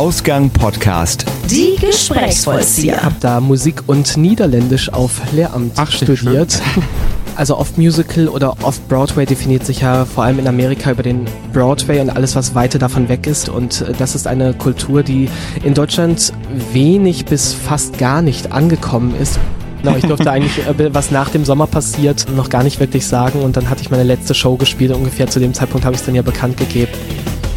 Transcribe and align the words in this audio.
Ausgang 0.00 0.48
Podcast. 0.48 1.26
Die 1.50 1.76
Gesprächsvollzieher. 1.78 3.02
Hab 3.02 3.20
da 3.20 3.38
Musik 3.38 3.82
und 3.86 4.16
Niederländisch 4.16 4.90
auf 4.90 5.20
Lehramt 5.34 5.74
Ach, 5.76 5.92
studiert. 5.92 6.58
Also 7.36 7.56
Off-Musical 7.56 8.28
oder 8.28 8.56
Off-Broadway 8.62 9.24
definiert 9.24 9.64
sich 9.64 9.80
ja 9.80 10.04
vor 10.04 10.24
allem 10.24 10.38
in 10.38 10.48
Amerika 10.48 10.90
über 10.90 11.02
den 11.02 11.26
Broadway 11.52 12.00
und 12.00 12.10
alles, 12.10 12.34
was 12.34 12.54
weiter 12.54 12.78
davon 12.78 13.08
weg 13.08 13.26
ist. 13.26 13.48
Und 13.48 13.82
äh, 13.82 13.92
das 13.92 14.14
ist 14.14 14.26
eine 14.26 14.52
Kultur, 14.54 15.02
die 15.02 15.28
in 15.62 15.74
Deutschland 15.74 16.32
wenig 16.72 17.26
bis 17.26 17.52
fast 17.52 17.98
gar 17.98 18.20
nicht 18.20 18.52
angekommen 18.52 19.14
ist. 19.20 19.38
Genau, 19.82 19.96
ich 19.96 20.04
durfte 20.04 20.30
eigentlich, 20.30 20.66
äh, 20.66 20.94
was 20.94 21.10
nach 21.10 21.28
dem 21.28 21.44
Sommer 21.44 21.66
passiert, 21.66 22.26
noch 22.34 22.48
gar 22.48 22.62
nicht 22.62 22.80
wirklich 22.80 23.06
sagen. 23.06 23.42
Und 23.42 23.56
dann 23.56 23.68
hatte 23.68 23.82
ich 23.82 23.90
meine 23.90 24.04
letzte 24.04 24.34
Show 24.34 24.56
gespielt. 24.56 24.92
Ungefähr 24.92 25.28
zu 25.28 25.40
dem 25.40 25.52
Zeitpunkt 25.54 25.84
habe 25.84 25.94
ich 25.94 26.00
es 26.00 26.06
dann 26.06 26.14
ja 26.14 26.22
bekannt 26.22 26.56
gegeben. 26.56 26.92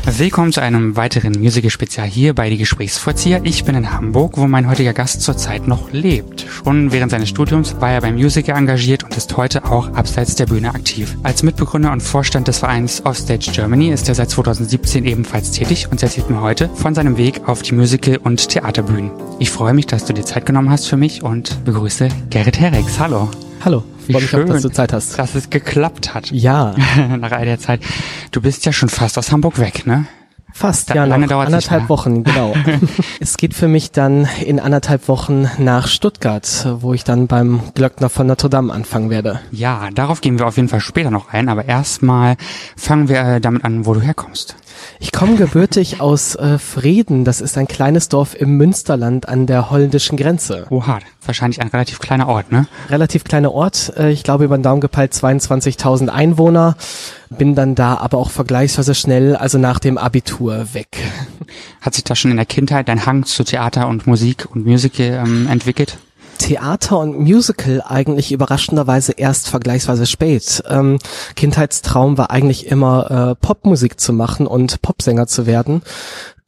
Willkommen 0.05 0.51
zu 0.51 0.61
einem 0.61 0.97
weiteren 0.97 1.39
Musical-Spezial 1.39 2.05
hier 2.05 2.33
bei 2.33 2.49
Die 2.49 2.57
Gesprächsvollzieher. 2.57 3.39
Ich 3.45 3.63
bin 3.63 3.73
in 3.75 3.93
Hamburg, 3.93 4.37
wo 4.37 4.47
mein 4.47 4.69
heutiger 4.69 4.91
Gast 4.91 5.21
zurzeit 5.21 5.65
noch 5.65 5.93
lebt. 5.93 6.41
Schon 6.41 6.91
während 6.91 7.09
seines 7.09 7.29
Studiums 7.29 7.77
war 7.79 7.91
er 7.91 8.01
beim 8.01 8.15
Musical 8.15 8.57
engagiert 8.57 9.05
und 9.05 9.15
ist 9.15 9.35
heute 9.37 9.63
auch 9.63 9.93
abseits 9.93 10.35
der 10.35 10.45
Bühne 10.45 10.75
aktiv. 10.75 11.15
Als 11.23 11.41
Mitbegründer 11.41 11.93
und 11.93 12.03
Vorstand 12.03 12.49
des 12.49 12.59
Vereins 12.59 13.05
Offstage 13.05 13.51
Germany 13.53 13.91
ist 13.91 14.09
er 14.09 14.15
seit 14.15 14.29
2017 14.29 15.05
ebenfalls 15.05 15.51
tätig 15.51 15.87
und 15.89 16.03
erzählt 16.03 16.29
mir 16.29 16.41
heute 16.41 16.69
von 16.75 16.93
seinem 16.93 17.17
Weg 17.17 17.47
auf 17.47 17.61
die 17.61 17.73
Musical- 17.73 18.17
und 18.17 18.49
Theaterbühnen. 18.49 19.09
Ich 19.39 19.51
freue 19.51 19.73
mich, 19.73 19.87
dass 19.87 20.03
du 20.03 20.13
dir 20.13 20.25
Zeit 20.25 20.45
genommen 20.45 20.69
hast 20.69 20.85
für 20.85 20.97
mich 20.97 21.23
und 21.23 21.63
begrüße 21.63 22.09
Gerrit 22.29 22.59
Herrex. 22.59 22.99
Hallo. 22.99 23.29
Hallo, 23.63 23.85
freue 24.03 24.15
mich 24.21 24.25
auch, 24.25 24.29
schön. 24.29 24.47
dass 24.47 24.61
du 24.61 24.69
Zeit 24.69 24.93
hast. 24.93 25.17
Dass 25.19 25.35
es 25.35 25.49
geklappt 25.49 26.13
hat. 26.13 26.31
Ja, 26.31 26.75
Nach 27.19 27.31
all 27.31 27.45
der 27.45 27.59
Zeit. 27.59 27.81
Du 28.31 28.41
bist 28.41 28.65
ja 28.65 28.71
schon 28.73 28.89
fast 28.89 29.17
aus 29.17 29.31
Hamburg 29.31 29.59
weg, 29.59 29.85
ne? 29.85 30.05
Fast, 30.55 30.91
Da- 30.91 30.95
ja, 30.95 31.05
lange 31.05 31.25
noch 31.25 31.37
nicht 31.39 31.47
anderthalb. 31.47 31.89
Wochen, 31.89 32.23
genau. 32.23 32.53
es 33.19 33.37
geht 33.37 33.55
für 33.55 33.67
mich 33.67 33.91
dann 33.91 34.27
in 34.45 34.59
anderthalb 34.59 35.07
Wochen 35.07 35.49
nach 35.57 35.87
Stuttgart, 35.87 36.67
wo 36.79 36.93
ich 36.93 37.03
dann 37.03 37.25
beim 37.25 37.61
Glöckner 37.73 38.07
von 38.09 38.27
Notre 38.27 38.51
Dame 38.51 38.71
anfangen 38.71 39.09
werde. 39.09 39.39
Ja, 39.51 39.89
darauf 39.95 40.21
gehen 40.21 40.37
wir 40.37 40.45
auf 40.45 40.57
jeden 40.57 40.69
Fall 40.69 40.79
später 40.79 41.09
noch 41.09 41.33
ein, 41.33 41.49
aber 41.49 41.65
erstmal 41.65 42.35
fangen 42.77 43.09
wir 43.09 43.19
äh, 43.21 43.41
damit 43.41 43.65
an, 43.65 43.87
wo 43.87 43.95
du 43.95 44.01
herkommst. 44.01 44.55
Ich 44.99 45.11
komme 45.11 45.37
gebürtig 45.37 46.01
aus 46.01 46.35
äh, 46.35 46.59
Frieden, 46.59 47.25
das 47.25 47.41
ist 47.41 47.57
ein 47.57 47.67
kleines 47.67 48.09
Dorf 48.09 48.35
im 48.35 48.55
Münsterland 48.55 49.27
an 49.27 49.47
der 49.47 49.71
holländischen 49.71 50.17
Grenze. 50.17 50.67
Oha, 50.69 50.99
wahrscheinlich 51.27 51.61
ein 51.61 51.67
relativ 51.67 51.99
kleiner 51.99 52.27
Ort, 52.27 52.51
ne? 52.51 52.67
Relativ 52.89 53.23
kleiner 53.23 53.51
Ort, 53.51 53.93
äh, 53.97 54.11
ich 54.11 54.23
glaube 54.23 54.45
über 54.45 54.57
den 54.57 54.63
Daumen 54.63 54.81
gepeilt 54.81 55.13
22.000 55.13 56.09
Einwohner, 56.09 56.75
bin 57.29 57.55
dann 57.55 57.75
da 57.75 57.97
aber 57.97 58.17
auch 58.17 58.31
vergleichsweise 58.31 58.95
schnell, 58.95 59.35
also 59.35 59.57
nach 59.57 59.79
dem 59.79 59.97
Abitur 59.97 60.73
weg. 60.73 60.87
Hat 61.81 61.95
sich 61.95 62.03
da 62.03 62.15
schon 62.15 62.31
in 62.31 62.37
der 62.37 62.45
Kindheit 62.45 62.87
dein 62.87 63.05
Hang 63.05 63.25
zu 63.25 63.43
Theater 63.43 63.87
und 63.87 64.07
Musik 64.07 64.47
und 64.53 64.65
Musical 64.65 65.23
ähm, 65.25 65.47
entwickelt? 65.47 65.97
Theater 66.37 66.99
und 66.99 67.19
Musical 67.19 67.83
eigentlich 67.85 68.31
überraschenderweise 68.31 69.13
erst 69.13 69.49
vergleichsweise 69.49 70.05
spät. 70.05 70.63
Ähm, 70.69 70.99
Kindheitstraum 71.35 72.17
war 72.17 72.31
eigentlich 72.31 72.67
immer 72.67 73.11
äh, 73.31 73.35
Popmusik 73.35 73.99
zu 73.99 74.13
machen 74.13 74.47
und 74.47 74.81
Popsänger 74.81 75.27
zu 75.27 75.45
werden. 75.45 75.83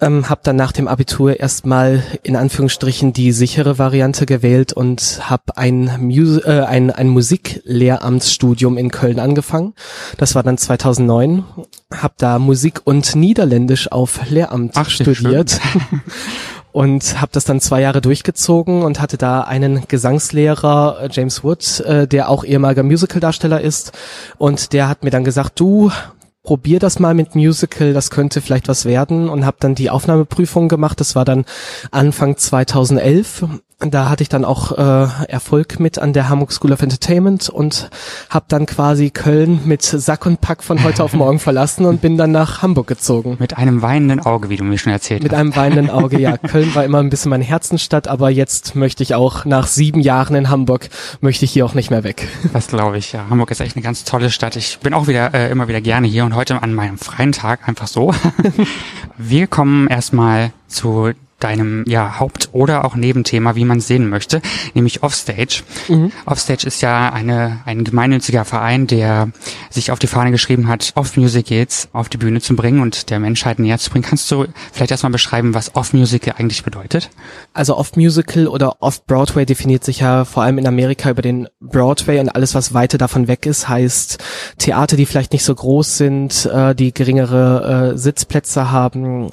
Ähm, 0.02 0.30
hab 0.30 0.44
dann 0.44 0.58
nach 0.58 0.73
dem 0.73 0.89
Abitur 0.89 1.39
erstmal 1.39 2.03
in 2.22 2.36
Anführungsstrichen 2.36 3.14
die 3.14 3.31
sichere 3.31 3.80
Variante 3.80 4.25
gewählt 4.25 4.73
und 4.73 5.22
habe 5.30 5.55
ein, 5.55 5.89
Mus 6.02 6.44
äh, 6.44 6.66
ein, 6.67 6.92
ein 6.92 7.08
Musiklehramtsstudium 7.08 8.77
in 8.77 8.92
Köln 8.92 9.22
angefangen. 9.22 9.73
Das 10.17 10.36
war 10.36 10.44
dann 10.44 10.58
2009. 10.58 11.45
Hab 11.95 12.17
da 12.17 12.39
Musik 12.39 12.81
und 12.83 13.16
Niederländisch 13.16 13.89
auf 13.89 14.20
Lehramt 14.30 14.73
Ach, 14.75 14.89
studiert 14.89 15.61
und 16.76 17.22
habe 17.22 17.31
das 17.31 17.45
dann 17.45 17.62
zwei 17.62 17.80
Jahre 17.80 18.02
durchgezogen 18.02 18.81
und 18.81 19.00
hatte 19.00 19.18
da 19.18 19.40
einen 19.40 19.88
Gesangslehrer, 19.88 20.98
äh, 21.04 21.09
James 21.09 21.42
Wood, 21.42 21.80
äh, 21.80 22.06
der 22.06 22.28
auch 22.28 22.44
ehemaliger 22.44 22.84
Musicaldarsteller 22.84 23.61
ist. 23.61 23.94
Und 24.38 24.73
der 24.73 24.89
hat 24.89 25.02
mir 25.02 25.10
dann 25.10 25.23
gesagt, 25.23 25.58
du 25.58 25.89
probier 26.44 26.80
das 26.80 26.99
mal 26.99 27.14
mit 27.14 27.33
Musical, 27.33 27.94
das 27.94 28.11
könnte 28.11 28.42
vielleicht 28.42 28.67
was 28.67 28.83
werden. 28.83 29.30
Und 29.30 29.45
habe 29.45 29.55
dann 29.61 29.73
die 29.73 29.89
Aufnahmeprüfung 29.89 30.67
gemacht, 30.67 30.99
das 30.99 31.16
war 31.16 31.23
dann 31.23 31.45
Anfang 31.92 32.36
2011. 32.36 33.45
Da 33.80 34.09
hatte 34.09 34.23
ich 34.23 34.30
dann 34.30 34.45
auch 34.45 34.71
äh, 34.71 35.25
Erfolg 35.27 35.81
mit 35.81 35.99
an 35.99 36.13
der 36.13 36.30
Hamburg 36.30 36.53
School 36.53 36.71
of 36.71 36.81
Entertainment 36.81 37.49
und 37.49 37.89
habe 38.30 38.45
dann 38.47 38.65
quasi 38.65 39.09
Köln 39.09 39.59
mit 39.65 39.81
Sack 39.81 40.25
und 40.25 40.39
Pack 40.39 40.63
von 40.63 40.81
heute 40.83 41.03
auf 41.03 41.11
morgen 41.13 41.39
verlassen 41.45 41.86
und 41.86 41.99
bin 41.99 42.17
dann 42.17 42.31
nach 42.31 42.61
Hamburg 42.61 42.87
gezogen. 42.87 43.36
Mit 43.37 43.58
einem 43.58 43.81
weinenden 43.81 44.21
Auge, 44.21 44.49
wie 44.49 44.55
du 44.55 44.63
mir 44.63 44.77
schon 44.77 44.93
erzählt 44.93 45.23
Mit 45.23 45.33
hast. 45.33 45.39
einem 45.39 45.55
weinenden 45.58 45.89
Auge, 45.89 46.17
ja. 46.19 46.37
Köln 46.47 46.73
war 46.73 46.86
immer 46.86 46.99
ein 46.99 47.09
bisschen 47.09 47.30
meine 47.30 47.43
Herzensstadt, 47.43 48.08
aber 48.08 48.30
jetzt 48.30 48.75
möchte 48.75 49.03
ich 49.03 49.13
auch 49.13 49.43
nach 49.43 49.67
sieben 49.67 49.99
Jahren 49.99 50.36
in 50.36 50.49
Hamburg, 50.49 50.87
möchte 51.19 51.43
ich 51.43 51.52
hier 51.52 51.65
auch 51.65 51.73
nicht 51.73 51.92
mehr 51.92 52.05
weg. 52.05 52.30
Das 52.53 52.67
glaube 52.67 52.97
ich, 52.97 53.11
ja. 53.11 53.25
Hamburg 53.30 53.52
ist 53.52 53.59
echt 53.59 53.75
eine 53.75 53.83
ganz 53.83 54.05
tolle 54.05 54.31
Stadt. 54.31 54.55
Ich 54.55 54.80
bin 54.80 54.93
auch 54.93 55.07
wieder 55.07 55.33
äh, 55.33 55.52
immer 55.52 55.67
wieder 55.67 55.81
gerne 55.81 56.07
hier 56.07 56.23
und 56.23 56.33
heute 56.33 56.63
an 56.63 56.73
meinem 56.73 56.97
freien 56.97 57.33
Tag 57.33 57.67
einfach 57.67 57.87
so. 57.87 58.13
wir 59.17 59.47
kommen 59.47 59.87
erstmal 59.87 60.53
zu 60.67 61.11
deinem 61.45 61.83
ja 61.88 62.20
Haupt- 62.20 62.50
oder 62.52 62.86
auch 62.86 62.95
Nebenthema, 62.95 63.56
wie 63.56 63.66
man 63.66 63.78
es 63.78 63.88
sehen 63.88 64.10
möchte, 64.10 64.42
nämlich 64.73 65.04
Offstage. 65.04 65.64
Offstage 66.26 66.66
ist 66.66 66.82
ja 66.82 67.11
eine 67.11 67.60
ein 67.66 67.83
gemeinnütziger 67.83 68.45
Verein, 68.45 68.88
der 68.88 69.30
sich 69.70 69.92
auf 69.92 70.00
die 70.00 70.08
Fahne 70.08 70.32
geschrieben 70.32 70.67
hat, 70.67 70.94
Off-Musicals 70.95 71.89
auf 71.94 72.10
die 72.10 72.17
Bühne 72.17 72.42
zu 72.42 72.55
bringen 72.55 72.82
und 72.82 73.10
der 73.10 73.20
Menschheit 73.20 73.60
näher 73.60 73.78
zu 73.78 73.92
bringen. 73.92 74.05
Kannst 74.05 74.32
du 74.32 74.45
vielleicht 74.72 74.92
erstmal 74.92 75.11
beschreiben, 75.11 75.54
was 75.54 75.76
Off-Musical 75.76 76.36
eigentlich 76.38 76.64
bedeutet? 76.64 77.10
Also 77.54 77.78
Off-Musical 77.78 78.48
oder 78.48 78.82
Off-Broadway 78.82 79.45
definiert 79.45 79.84
sich 79.84 80.00
ja 80.00 80.26
vor 80.26 80.44
allem 80.44 80.58
in 80.58 80.67
Amerika 80.67 81.10
über 81.11 81.22
den 81.22 81.48
Broadway 81.60 82.20
und 82.20 82.30
alles, 82.30 82.55
was 82.55 82.73
weiter 82.73 82.98
davon 82.98 83.28
weg 83.28 83.45
ist, 83.45 83.70
heißt 83.70 84.17
Theater, 84.58 84.98
die 84.98 85.05
vielleicht 85.05 85.34
nicht 85.34 85.44
so 85.44 85.54
groß 85.54 85.98
sind, 85.98 86.45
äh, 86.45 86.73
die 86.73 86.94
geringere 86.94 87.94
äh, 87.94 87.98
Sitzplätze 87.98 88.72
haben, 88.72 89.32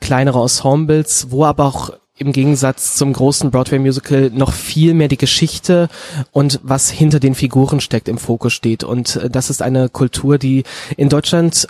kleinere 0.00 0.42
Ensembles, 0.42 1.28
wo 1.30 1.45
aber 1.46 1.64
auch 1.64 1.90
im 2.18 2.32
Gegensatz 2.32 2.96
zum 2.96 3.12
großen 3.12 3.50
Broadway-Musical 3.50 4.30
noch 4.32 4.52
viel 4.52 4.94
mehr 4.94 5.08
die 5.08 5.18
Geschichte 5.18 5.88
und 6.32 6.60
was 6.62 6.90
hinter 6.90 7.20
den 7.20 7.34
Figuren 7.34 7.80
steckt 7.80 8.08
im 8.08 8.18
Fokus 8.18 8.52
steht. 8.52 8.84
Und 8.84 9.16
äh, 9.16 9.30
das 9.30 9.50
ist 9.50 9.62
eine 9.62 9.88
Kultur, 9.88 10.38
die 10.38 10.64
in 10.96 11.08
Deutschland 11.08 11.68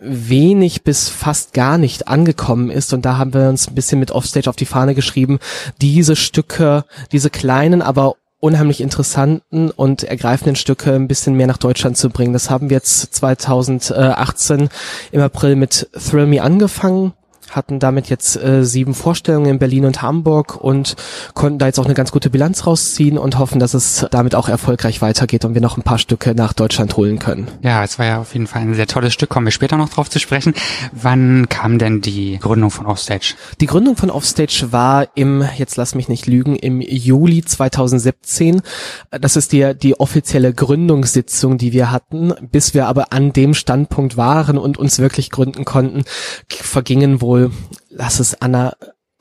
wenig 0.00 0.82
bis 0.82 1.08
fast 1.08 1.54
gar 1.54 1.78
nicht 1.78 2.08
angekommen 2.08 2.70
ist 2.70 2.92
und 2.92 3.04
da 3.04 3.16
haben 3.16 3.32
wir 3.32 3.48
uns 3.48 3.68
ein 3.68 3.74
bisschen 3.74 3.98
mit 4.00 4.10
Offstage 4.10 4.50
auf 4.50 4.56
die 4.56 4.66
Fahne 4.66 4.94
geschrieben, 4.94 5.38
diese 5.80 6.14
Stücke, 6.14 6.84
diese 7.10 7.30
kleinen, 7.30 7.80
aber 7.80 8.16
unheimlich 8.38 8.82
interessanten 8.82 9.70
und 9.70 10.02
ergreifenden 10.02 10.56
Stücke 10.56 10.92
ein 10.92 11.08
bisschen 11.08 11.34
mehr 11.34 11.46
nach 11.46 11.56
Deutschland 11.56 11.96
zu 11.96 12.10
bringen. 12.10 12.34
Das 12.34 12.50
haben 12.50 12.68
wir 12.68 12.76
jetzt 12.76 13.14
2018 13.14 14.68
im 15.12 15.20
April 15.22 15.56
mit 15.56 15.88
Thrill 15.94 16.26
Me 16.26 16.42
angefangen 16.42 17.14
hatten 17.56 17.78
damit 17.78 18.08
jetzt 18.08 18.36
äh, 18.36 18.64
sieben 18.64 18.94
Vorstellungen 18.94 19.50
in 19.50 19.58
Berlin 19.58 19.84
und 19.84 20.02
Hamburg 20.02 20.56
und 20.56 20.96
konnten 21.34 21.58
da 21.58 21.66
jetzt 21.66 21.78
auch 21.78 21.84
eine 21.84 21.94
ganz 21.94 22.12
gute 22.12 22.30
Bilanz 22.30 22.66
rausziehen 22.66 23.18
und 23.18 23.38
hoffen, 23.38 23.58
dass 23.58 23.74
es 23.74 24.06
damit 24.10 24.34
auch 24.34 24.48
erfolgreich 24.48 25.02
weitergeht 25.02 25.44
und 25.44 25.54
wir 25.54 25.60
noch 25.60 25.76
ein 25.76 25.82
paar 25.82 25.98
Stücke 25.98 26.34
nach 26.34 26.52
Deutschland 26.52 26.96
holen 26.96 27.18
können. 27.18 27.48
Ja, 27.62 27.84
es 27.84 27.98
war 27.98 28.06
ja 28.06 28.20
auf 28.20 28.32
jeden 28.32 28.46
Fall 28.46 28.62
ein 28.62 28.74
sehr 28.74 28.86
tolles 28.86 29.12
Stück, 29.12 29.30
kommen 29.30 29.46
wir 29.46 29.52
später 29.52 29.76
noch 29.76 29.88
drauf 29.88 30.10
zu 30.10 30.18
sprechen. 30.18 30.54
Wann 30.92 31.48
kam 31.48 31.78
denn 31.78 32.00
die 32.00 32.38
Gründung 32.38 32.70
von 32.70 32.86
Offstage? 32.86 33.34
Die 33.60 33.66
Gründung 33.66 33.96
von 33.96 34.10
Offstage 34.10 34.68
war 34.70 35.08
im, 35.14 35.44
jetzt 35.56 35.76
lass 35.76 35.94
mich 35.94 36.08
nicht 36.08 36.26
lügen, 36.26 36.56
im 36.56 36.80
Juli 36.80 37.44
2017. 37.44 38.62
Das 39.10 39.36
ist 39.36 39.52
die, 39.52 39.74
die 39.74 39.98
offizielle 40.00 40.52
Gründungssitzung, 40.52 41.58
die 41.58 41.72
wir 41.72 41.90
hatten. 41.90 42.32
Bis 42.50 42.74
wir 42.74 42.86
aber 42.86 43.12
an 43.12 43.32
dem 43.32 43.54
Standpunkt 43.54 44.16
waren 44.16 44.58
und 44.58 44.78
uns 44.78 44.98
wirklich 44.98 45.30
gründen 45.30 45.64
konnten, 45.64 46.04
vergingen 46.48 47.20
wohl, 47.20 47.43
lass 47.90 48.20
es 48.20 48.40
Anna, 48.40 48.72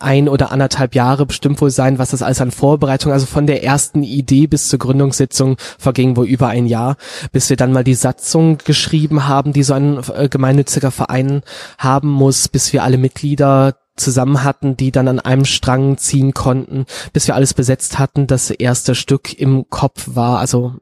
ein 0.04 0.28
oder 0.28 0.52
anderthalb 0.52 0.96
Jahre 0.96 1.26
bestimmt 1.26 1.62
wohl 1.62 1.72
sein, 1.72 1.98
was 1.98 2.12
das 2.12 2.22
alles 2.22 2.42
an 2.42 2.52
Vorbereitung, 2.52 3.12
also 3.12 3.26
von 3.26 3.48
der 3.48 3.64
ersten 3.64 4.04
Idee 4.04 4.48
bis 4.48 4.68
zur 4.68 4.80
Gründungssitzung 4.80 5.56
verging 5.80 6.18
wohl 6.18 6.28
über 6.28 6.50
ein 6.50 6.66
Jahr, 6.66 6.98
bis 7.32 7.50
wir 7.50 7.58
dann 7.58 7.72
mal 7.72 7.84
die 7.84 7.94
Satzung 7.94 8.58
geschrieben 8.58 9.28
haben, 9.28 9.54
die 9.54 9.64
so 9.64 9.74
ein 9.74 10.02
äh, 10.14 10.28
gemeinnütziger 10.30 10.92
Verein 10.92 11.42
haben 11.78 12.10
muss, 12.10 12.48
bis 12.50 12.74
wir 12.74 12.84
alle 12.84 12.98
Mitglieder 12.98 13.76
zusammen 13.96 14.44
hatten, 14.44 14.76
die 14.76 14.92
dann 14.92 15.08
an 15.08 15.20
einem 15.20 15.46
Strang 15.46 15.98
ziehen 15.98 16.34
konnten, 16.34 16.86
bis 17.14 17.28
wir 17.28 17.36
alles 17.36 17.54
besetzt 17.54 18.00
hatten. 18.00 18.28
Das 18.28 18.50
erste 18.50 18.96
Stück 18.96 19.38
im 19.40 19.66
Kopf 19.70 20.10
war, 20.14 20.40
also 20.40 20.76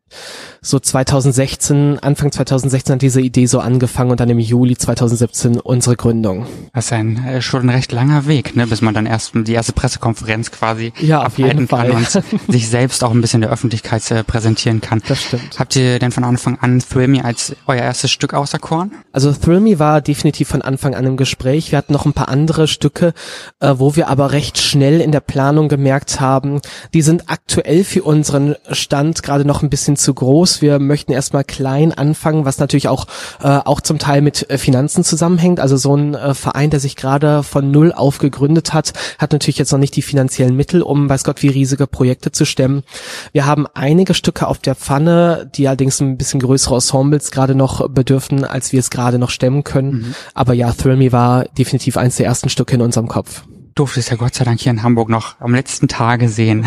so 0.62 0.80
2016, 0.80 2.00
Anfang 2.00 2.32
2016 2.32 2.94
hat 2.96 3.02
diese 3.02 3.22
Idee 3.22 3.46
so 3.46 3.60
angefangen 3.60 4.12
und 4.12 4.20
dann 4.20 4.30
im 4.30 4.40
Juli 4.40 4.78
2017 4.78 5.60
unsere 5.60 5.96
Gründung. 5.96 6.46
Das 6.74 6.86
ist 6.86 6.94
ein 6.94 7.24
äh, 7.26 7.42
schon 7.42 7.64
ein 7.64 7.70
recht 7.70 7.92
langer 7.92 8.28
Weg, 8.28 8.56
ne, 8.56 8.68
bis 8.68 8.82
man 8.82 8.94
dann 8.94 9.06
erst 9.06 9.32
die 9.34 9.54
erste 9.54 9.74
Pressekonferenz 9.74 10.52
quasi 10.52 10.94
Ja, 11.00 11.26
auf 11.26 11.38
jeden 11.38 11.68
Fall. 11.68 11.92
und 11.92 12.08
sich 12.48 12.70
selbst 12.70 13.04
auch 13.04 13.12
ein 13.12 13.22
bisschen 13.22 13.42
der 13.42 13.50
Öffentlichkeit 13.52 14.10
äh, 14.12 14.24
präsentieren 14.24 14.82
kann. 14.82 15.02
Das 15.08 15.22
stimmt. 15.24 15.60
Habt 15.60 15.76
ihr 15.76 16.00
denn 16.00 16.12
von 16.12 16.24
Anfang 16.24 16.60
an 16.60 16.80
Thrill 16.80 17.08
Me 17.08 17.24
als 17.24 17.56
euer 17.68 17.82
erstes 17.82 18.12
Stück 18.12 18.34
auserkoren? 18.34 18.92
Also 19.12 19.32
Thrill 19.34 19.60
Me 19.60 19.80
war 19.80 20.02
definitiv 20.02 20.48
von 20.50 20.62
Anfang 20.62 20.96
an 20.96 21.06
im 21.06 21.18
Gespräch. 21.18 21.72
Wir 21.72 21.78
hatten 21.78 21.94
noch 21.94 22.06
ein 22.06 22.14
paar 22.14 22.30
andere 22.30 22.68
Stücke 22.68 23.01
Stücke, 23.02 23.14
äh, 23.60 23.74
wo 23.78 23.96
wir 23.96 24.08
aber 24.08 24.32
recht 24.32 24.60
schnell 24.60 25.02
in 25.02 25.12
der 25.12 25.20
Planung 25.20 25.70
gemerkt 25.70 26.20
haben, 26.20 26.62
die 26.94 27.02
sind 27.02 27.24
aktuell 27.28 27.84
für 27.84 28.04
unseren 28.04 28.56
Stand 28.72 29.24
gerade 29.24 29.46
noch 29.46 29.64
ein 29.64 29.70
bisschen 29.70 29.96
zu 29.96 30.14
groß. 30.14 30.62
Wir 30.62 30.80
möchten 30.80 31.12
erstmal 31.12 31.44
klein 31.44 31.94
anfangen, 31.94 32.46
was 32.46 32.60
natürlich 32.60 32.88
auch, 32.88 33.08
äh, 33.42 33.48
auch 33.48 33.82
zum 33.82 33.98
Teil 33.98 34.22
mit 34.22 34.50
äh, 34.50 34.58
Finanzen 34.58 35.04
zusammenhängt. 35.04 35.60
Also 35.60 35.78
so 35.78 35.96
ein 35.96 36.14
äh, 36.14 36.34
Verein, 36.34 36.70
der 36.70 36.80
sich 36.80 36.96
gerade 36.96 37.44
von 37.44 37.72
null 37.72 37.92
auf 37.92 38.20
gegründet 38.20 38.74
hat, 38.74 38.94
hat 39.18 39.32
natürlich 39.32 39.58
jetzt 39.58 39.72
noch 39.72 39.80
nicht 39.80 39.96
die 39.96 40.02
finanziellen 40.02 40.56
Mittel, 40.56 40.82
um 40.82 41.10
weiß 41.10 41.24
Gott 41.24 41.42
wie 41.42 41.50
riesige 41.50 41.88
Projekte 41.88 42.32
zu 42.32 42.46
stemmen. 42.46 42.84
Wir 43.32 43.46
haben 43.46 43.66
einige 43.74 44.14
Stücke 44.14 44.48
auf 44.48 44.60
der 44.60 44.76
Pfanne, 44.76 45.50
die 45.56 45.68
allerdings 45.68 46.00
ein 46.02 46.18
bisschen 46.18 46.40
größere 46.40 46.76
Ensembles 46.76 47.32
gerade 47.32 47.56
noch 47.56 47.90
bedürfen, 47.90 48.46
als 48.46 48.72
wir 48.74 48.80
es 48.80 48.90
gerade 48.90 49.18
noch 49.18 49.30
stemmen 49.30 49.64
können. 49.64 49.92
Mhm. 49.92 50.16
Aber 50.34 50.54
ja, 50.54 50.72
Thrill 50.72 50.98
Me 50.98 51.12
war 51.12 51.46
definitiv 51.58 51.98
eins 51.98 52.18
der 52.18 52.26
ersten 52.26 52.50
Stücke 52.50 52.76
in 52.76 52.82
unserem 52.92 53.08
Kopf 53.08 53.44
durftest 53.76 54.10
ja 54.10 54.18
Gott 54.18 54.36
sei 54.36 54.44
Dank 54.44 54.60
hier 54.60 54.72
in 54.72 54.84
Hamburg 54.84 55.10
noch 55.10 55.40
am 55.40 55.56
letzten 55.56 55.88
Tage 55.88 56.30
sehen. 56.30 56.66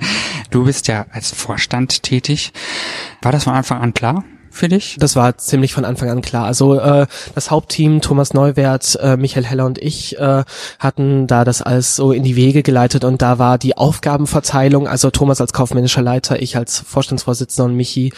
du 0.50 0.64
bist 0.64 0.88
ja 0.88 1.06
als 1.10 1.32
Vorstand 1.32 2.02
tätig. 2.02 2.52
War 3.22 3.32
das 3.32 3.44
von 3.44 3.54
Anfang 3.54 3.80
an 3.80 3.92
klar? 3.92 4.24
Für 4.50 4.68
dich? 4.68 4.96
Das 5.00 5.16
war 5.16 5.36
ziemlich 5.36 5.74
von 5.74 5.84
Anfang 5.84 6.10
an 6.10 6.22
klar. 6.22 6.44
Also 6.44 6.78
äh, 6.78 7.08
das 7.34 7.50
Hauptteam, 7.50 8.00
Thomas 8.00 8.34
Neuwert, 8.34 8.96
äh, 9.02 9.16
Michael 9.16 9.44
Heller 9.44 9.66
und 9.66 9.78
ich 9.78 10.16
äh, 10.16 10.44
hatten 10.78 11.26
da 11.26 11.44
das 11.44 11.60
alles 11.60 11.96
so 11.96 12.12
in 12.12 12.22
die 12.22 12.36
Wege 12.36 12.62
geleitet 12.62 13.02
und 13.02 13.20
da 13.20 13.40
war 13.40 13.58
die 13.58 13.76
Aufgabenverteilung, 13.76 14.86
also 14.86 15.10
Thomas 15.10 15.40
als 15.40 15.52
kaufmännischer 15.52 16.02
Leiter, 16.02 16.40
ich 16.40 16.56
als 16.56 16.78
Vorstandsvorsitzender 16.78 17.64
und 17.64 17.76
Michi 17.76 18.12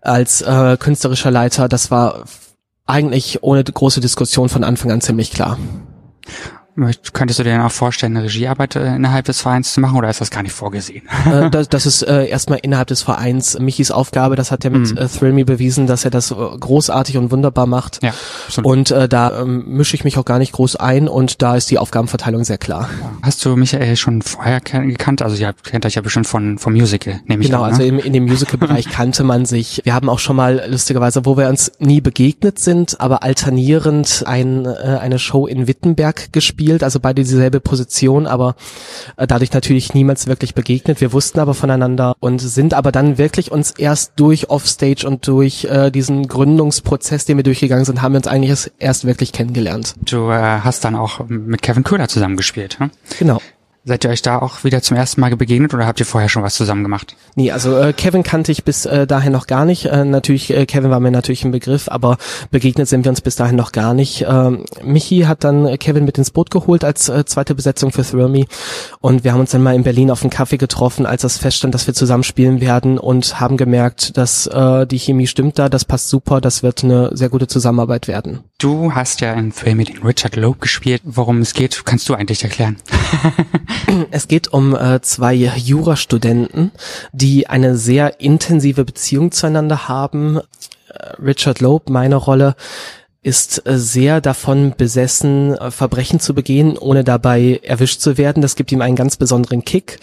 als 0.00 0.42
äh, 0.42 0.76
künstlerischer 0.76 1.30
Leiter, 1.30 1.68
das 1.68 1.92
war 1.92 2.24
eigentlich 2.84 3.44
ohne 3.44 3.62
große 3.62 4.00
Diskussion 4.00 4.48
von 4.48 4.64
Anfang 4.64 4.90
an 4.90 5.00
ziemlich 5.00 5.30
klar. 5.30 5.56
Könntest 7.14 7.38
du 7.38 7.44
dir 7.44 7.50
denn 7.50 7.62
auch 7.62 7.72
vorstellen, 7.72 8.16
eine 8.16 8.26
Regiearbeit 8.26 8.76
äh, 8.76 8.96
innerhalb 8.96 9.24
des 9.24 9.40
Vereins 9.40 9.72
zu 9.72 9.80
machen 9.80 9.96
oder 9.96 10.10
ist 10.10 10.20
das 10.20 10.30
gar 10.30 10.42
nicht 10.42 10.52
vorgesehen? 10.52 11.08
Äh, 11.24 11.48
das, 11.50 11.70
das 11.70 11.86
ist 11.86 12.02
äh, 12.02 12.26
erstmal 12.26 12.58
innerhalb 12.60 12.88
des 12.88 13.00
Vereins 13.02 13.58
Michis 13.58 13.90
Aufgabe. 13.90 14.36
Das 14.36 14.50
hat 14.50 14.64
er 14.64 14.70
mit 14.70 14.92
mhm. 14.92 14.98
äh, 14.98 15.08
Thrill 15.08 15.32
Me 15.32 15.46
bewiesen, 15.46 15.86
dass 15.86 16.04
er 16.04 16.10
das 16.10 16.32
äh, 16.32 16.34
großartig 16.34 17.16
und 17.16 17.30
wunderbar 17.30 17.66
macht. 17.66 18.02
Ja, 18.02 18.12
absolut. 18.46 18.70
Und 18.70 18.90
äh, 18.90 19.08
da 19.08 19.40
ähm, 19.40 19.64
mische 19.66 19.96
ich 19.96 20.04
mich 20.04 20.18
auch 20.18 20.26
gar 20.26 20.38
nicht 20.38 20.52
groß 20.52 20.76
ein 20.76 21.08
und 21.08 21.40
da 21.40 21.56
ist 21.56 21.70
die 21.70 21.78
Aufgabenverteilung 21.78 22.44
sehr 22.44 22.58
klar. 22.58 22.90
Hast 23.22 23.42
du 23.44 23.56
Michael 23.56 23.96
schon 23.96 24.20
vorher 24.20 24.60
gekannt? 24.60 25.22
Also 25.22 25.36
ihr 25.36 25.54
kennt 25.54 25.86
euch 25.86 25.94
ja 25.94 26.02
bestimmt 26.02 26.26
von 26.26 26.58
vom 26.58 26.74
Musical, 26.74 27.20
nehme 27.24 27.42
ich 27.42 27.48
Genau, 27.48 27.62
an, 27.62 27.70
ne? 27.70 27.76
also 27.78 27.88
in, 27.88 27.98
in 27.98 28.12
dem 28.12 28.24
Musical-Bereich 28.24 28.88
kannte 28.90 29.24
man 29.24 29.46
sich. 29.46 29.80
Wir 29.84 29.94
haben 29.94 30.10
auch 30.10 30.18
schon 30.18 30.36
mal 30.36 30.62
lustigerweise, 30.68 31.24
wo 31.24 31.38
wir 31.38 31.48
uns 31.48 31.72
nie 31.78 32.02
begegnet 32.02 32.58
sind, 32.58 33.00
aber 33.00 33.22
alternierend 33.22 34.24
ein, 34.26 34.66
äh, 34.66 34.98
eine 35.00 35.18
Show 35.18 35.46
in 35.46 35.66
Wittenberg 35.66 36.32
gespielt 36.34 36.65
gespielt, 36.66 36.82
also 36.82 37.00
beide 37.00 37.22
dieselbe 37.22 37.60
Position, 37.60 38.26
aber 38.26 38.56
äh, 39.16 39.26
dadurch 39.26 39.52
natürlich 39.52 39.94
niemals 39.94 40.26
wirklich 40.26 40.54
begegnet. 40.54 41.00
Wir 41.00 41.12
wussten 41.12 41.38
aber 41.38 41.54
voneinander 41.54 42.14
und 42.20 42.40
sind 42.40 42.74
aber 42.74 42.90
dann 42.92 43.18
wirklich 43.18 43.52
uns 43.52 43.70
erst 43.70 44.12
durch 44.16 44.50
Offstage 44.50 45.06
und 45.06 45.26
durch 45.28 45.64
äh, 45.64 45.90
diesen 45.90 46.26
Gründungsprozess, 46.26 47.24
den 47.24 47.36
wir 47.36 47.44
durchgegangen 47.44 47.84
sind, 47.84 48.02
haben 48.02 48.12
wir 48.12 48.18
uns 48.18 48.26
eigentlich 48.26 48.72
erst 48.78 49.04
wirklich 49.04 49.32
kennengelernt. 49.32 49.94
Du 50.02 50.30
äh, 50.30 50.60
hast 50.60 50.84
dann 50.84 50.96
auch 50.96 51.20
mit 51.28 51.62
Kevin 51.62 51.84
Köhler 51.84 52.08
zusammengespielt, 52.08 52.80
hm? 52.80 52.90
Genau. 53.18 53.40
Seid 53.88 54.04
ihr 54.04 54.10
euch 54.10 54.20
da 54.20 54.40
auch 54.40 54.64
wieder 54.64 54.82
zum 54.82 54.96
ersten 54.96 55.20
Mal 55.20 55.36
begegnet 55.36 55.72
oder 55.72 55.86
habt 55.86 56.00
ihr 56.00 56.06
vorher 56.06 56.28
schon 56.28 56.42
was 56.42 56.56
zusammen 56.56 56.82
gemacht? 56.82 57.14
Nee, 57.36 57.52
also 57.52 57.78
äh, 57.78 57.92
Kevin 57.92 58.24
kannte 58.24 58.50
ich 58.50 58.64
bis 58.64 58.84
äh, 58.84 59.06
dahin 59.06 59.30
noch 59.30 59.46
gar 59.46 59.64
nicht. 59.64 59.84
Äh, 59.84 60.04
natürlich, 60.04 60.52
äh, 60.52 60.66
Kevin 60.66 60.90
war 60.90 60.98
mir 60.98 61.12
natürlich 61.12 61.44
ein 61.44 61.52
Begriff, 61.52 61.88
aber 61.88 62.18
begegnet 62.50 62.88
sind 62.88 63.04
wir 63.04 63.10
uns 63.10 63.20
bis 63.20 63.36
dahin 63.36 63.54
noch 63.54 63.70
gar 63.70 63.94
nicht. 63.94 64.26
Ähm, 64.28 64.64
Michi 64.82 65.20
hat 65.20 65.44
dann 65.44 65.78
Kevin 65.78 66.04
mit 66.04 66.18
ins 66.18 66.32
Boot 66.32 66.50
geholt 66.50 66.82
als 66.82 67.08
äh, 67.08 67.24
zweite 67.26 67.54
Besetzung 67.54 67.92
für 67.92 68.02
Thrill 68.02 68.28
Me 68.28 68.46
und 69.00 69.22
wir 69.22 69.32
haben 69.32 69.38
uns 69.38 69.52
dann 69.52 69.62
mal 69.62 69.76
in 69.76 69.84
Berlin 69.84 70.10
auf 70.10 70.22
einen 70.22 70.30
Kaffee 70.30 70.58
getroffen, 70.58 71.06
als 71.06 71.22
das 71.22 71.38
feststand, 71.38 71.72
dass 71.72 71.86
wir 71.86 71.94
zusammen 71.94 72.24
spielen 72.24 72.60
werden 72.60 72.98
und 72.98 73.38
haben 73.38 73.56
gemerkt, 73.56 74.16
dass 74.16 74.48
äh, 74.48 74.84
die 74.88 74.98
Chemie 74.98 75.28
stimmt 75.28 75.60
da, 75.60 75.68
das 75.68 75.84
passt 75.84 76.08
super, 76.08 76.40
das 76.40 76.64
wird 76.64 76.82
eine 76.82 77.16
sehr 77.16 77.28
gute 77.28 77.46
Zusammenarbeit 77.46 78.08
werden. 78.08 78.40
Du 78.58 78.94
hast 78.94 79.20
ja 79.20 79.32
in 79.34 79.52
Film 79.52 79.76
mit 79.76 80.04
Richard 80.04 80.34
Loeb 80.34 80.60
gespielt. 80.60 81.02
Worum 81.04 81.40
es 81.42 81.54
geht, 81.54 81.84
kannst 81.84 82.08
du 82.08 82.14
eigentlich 82.14 82.42
erklären? 82.42 82.78
Es 84.10 84.28
geht 84.28 84.52
um 84.52 84.74
äh, 84.74 85.00
zwei 85.00 85.34
Jurastudenten, 85.34 86.72
die 87.12 87.46
eine 87.48 87.76
sehr 87.76 88.20
intensive 88.20 88.84
Beziehung 88.84 89.32
zueinander 89.32 89.88
haben. 89.88 90.38
Äh, 90.38 90.42
Richard 91.22 91.60
Loeb, 91.60 91.88
meine 91.90 92.16
Rolle, 92.16 92.56
ist 93.26 93.66
äh, 93.66 93.76
sehr 93.76 94.20
davon 94.20 94.74
besessen, 94.76 95.56
äh, 95.56 95.72
Verbrechen 95.72 96.20
zu 96.20 96.32
begehen, 96.32 96.78
ohne 96.78 97.02
dabei 97.02 97.60
erwischt 97.64 98.00
zu 98.00 98.18
werden. 98.18 98.40
Das 98.40 98.54
gibt 98.54 98.70
ihm 98.70 98.80
einen 98.80 98.94
ganz 98.94 99.16
besonderen 99.16 99.64
Kick. 99.64 99.98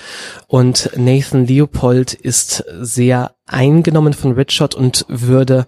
Und 0.47 0.89
Nathan 0.97 1.47
Leopold 1.47 2.13
ist 2.13 2.65
sehr 2.81 3.35
eingenommen 3.45 4.11
von 4.11 4.33
Richard 4.33 4.75
und 4.75 5.05
würde 5.07 5.67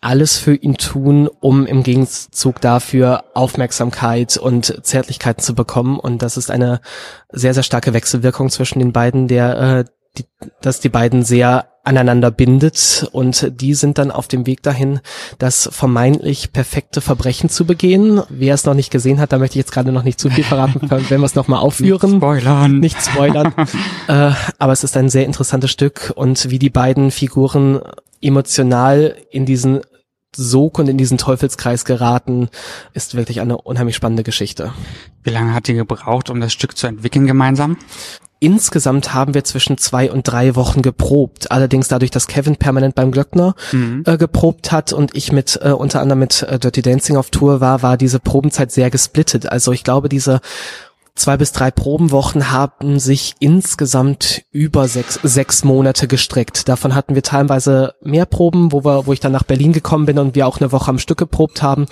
alles 0.00 0.38
für 0.38 0.54
ihn 0.54 0.76
tun, 0.76 1.28
um 1.40 1.66
im 1.66 1.82
Gegenzug 1.82 2.60
dafür 2.60 3.24
Aufmerksamkeit 3.34 4.36
und 4.36 4.84
Zärtlichkeiten 4.84 5.42
zu 5.42 5.54
bekommen. 5.54 5.98
Und 5.98 6.22
das 6.22 6.36
ist 6.36 6.50
eine 6.50 6.80
sehr, 7.30 7.54
sehr 7.54 7.62
starke 7.62 7.92
Wechselwirkung 7.92 8.50
zwischen 8.50 8.78
den 8.78 8.92
beiden, 8.92 9.28
der, 9.28 9.58
äh, 9.58 9.84
die, 10.18 10.24
dass 10.60 10.80
die 10.80 10.88
beiden 10.88 11.22
sehr 11.22 11.68
aneinander 11.86 12.32
bindet 12.32 13.08
und 13.12 13.52
die 13.60 13.74
sind 13.74 13.98
dann 13.98 14.10
auf 14.10 14.26
dem 14.26 14.44
Weg 14.46 14.62
dahin, 14.62 15.00
das 15.38 15.68
vermeintlich 15.70 16.52
perfekte 16.52 17.00
Verbrechen 17.00 17.48
zu 17.48 17.64
begehen. 17.64 18.22
Wer 18.28 18.54
es 18.54 18.64
noch 18.64 18.74
nicht 18.74 18.90
gesehen 18.90 19.20
hat, 19.20 19.32
da 19.32 19.38
möchte 19.38 19.52
ich 19.52 19.64
jetzt 19.64 19.72
gerade 19.72 19.92
noch 19.92 20.02
nicht 20.02 20.18
zu 20.18 20.28
viel 20.28 20.42
verraten, 20.42 20.80
wenn 21.08 21.20
wir 21.20 21.26
es 21.26 21.36
nochmal 21.36 21.60
aufführen. 21.60 22.10
Nicht 22.10 22.16
spoilern. 22.16 22.80
Nicht 22.80 23.02
spoilern. 23.02 23.54
äh, 24.08 24.32
aber 24.58 24.72
es 24.72 24.82
ist 24.82 24.96
ein 24.96 25.08
sehr 25.08 25.26
interessantes 25.26 25.70
Stück 25.70 26.12
und 26.16 26.50
wie 26.50 26.58
die 26.58 26.70
beiden 26.70 27.12
Figuren 27.12 27.80
emotional 28.20 29.16
in 29.30 29.46
diesen 29.46 29.80
Sog 30.34 30.78
und 30.78 30.88
in 30.88 30.98
diesen 30.98 31.18
Teufelskreis 31.18 31.84
geraten, 31.84 32.48
ist 32.92 33.14
wirklich 33.14 33.40
eine 33.40 33.56
unheimlich 33.56 33.96
spannende 33.96 34.22
Geschichte. 34.22 34.72
Wie 35.22 35.30
lange 35.30 35.54
hat 35.54 35.68
ihr 35.68 35.74
gebraucht, 35.74 36.30
um 36.30 36.40
das 36.40 36.52
Stück 36.52 36.76
zu 36.76 36.86
entwickeln 36.86 37.26
gemeinsam? 37.26 37.78
Insgesamt 38.38 39.14
haben 39.14 39.32
wir 39.32 39.44
zwischen 39.44 39.78
zwei 39.78 40.12
und 40.12 40.28
drei 40.28 40.56
Wochen 40.56 40.82
geprobt. 40.82 41.50
Allerdings 41.50 41.88
dadurch, 41.88 42.10
dass 42.10 42.26
Kevin 42.26 42.56
permanent 42.56 42.94
beim 42.94 43.10
Glöckner 43.10 43.54
mhm. 43.72 44.02
äh, 44.04 44.18
geprobt 44.18 44.72
hat 44.72 44.92
und 44.92 45.16
ich 45.16 45.32
mit 45.32 45.58
äh, 45.62 45.70
unter 45.70 46.02
anderem 46.02 46.18
mit 46.18 46.42
äh, 46.42 46.58
Dirty 46.58 46.82
Dancing 46.82 47.16
auf 47.16 47.30
Tour 47.30 47.62
war, 47.62 47.80
war 47.80 47.96
diese 47.96 48.20
Probenzeit 48.20 48.72
sehr 48.72 48.90
gesplittet. 48.90 49.50
Also 49.50 49.72
ich 49.72 49.84
glaube, 49.84 50.10
diese 50.10 50.40
zwei 51.16 51.36
bis 51.36 51.52
drei 51.52 51.70
Probenwochen 51.70 52.52
haben 52.52 53.00
sich 53.00 53.34
insgesamt 53.40 54.42
über 54.52 54.86
sechs, 54.86 55.18
sechs 55.22 55.64
Monate 55.64 56.06
gestreckt. 56.06 56.68
Davon 56.68 56.94
hatten 56.94 57.14
wir 57.14 57.22
teilweise 57.22 57.94
mehr 58.02 58.26
Proben, 58.26 58.70
wo 58.70 58.84
wir, 58.84 59.06
wo 59.06 59.12
ich 59.12 59.20
dann 59.20 59.32
nach 59.32 59.42
Berlin 59.42 59.72
gekommen 59.72 60.06
bin 60.06 60.18
und 60.18 60.34
wir 60.34 60.46
auch 60.46 60.60
eine 60.60 60.72
Woche 60.72 60.90
am 60.90 60.98
Stück 60.98 61.18
geprobt 61.18 61.62
haben. 61.62 61.86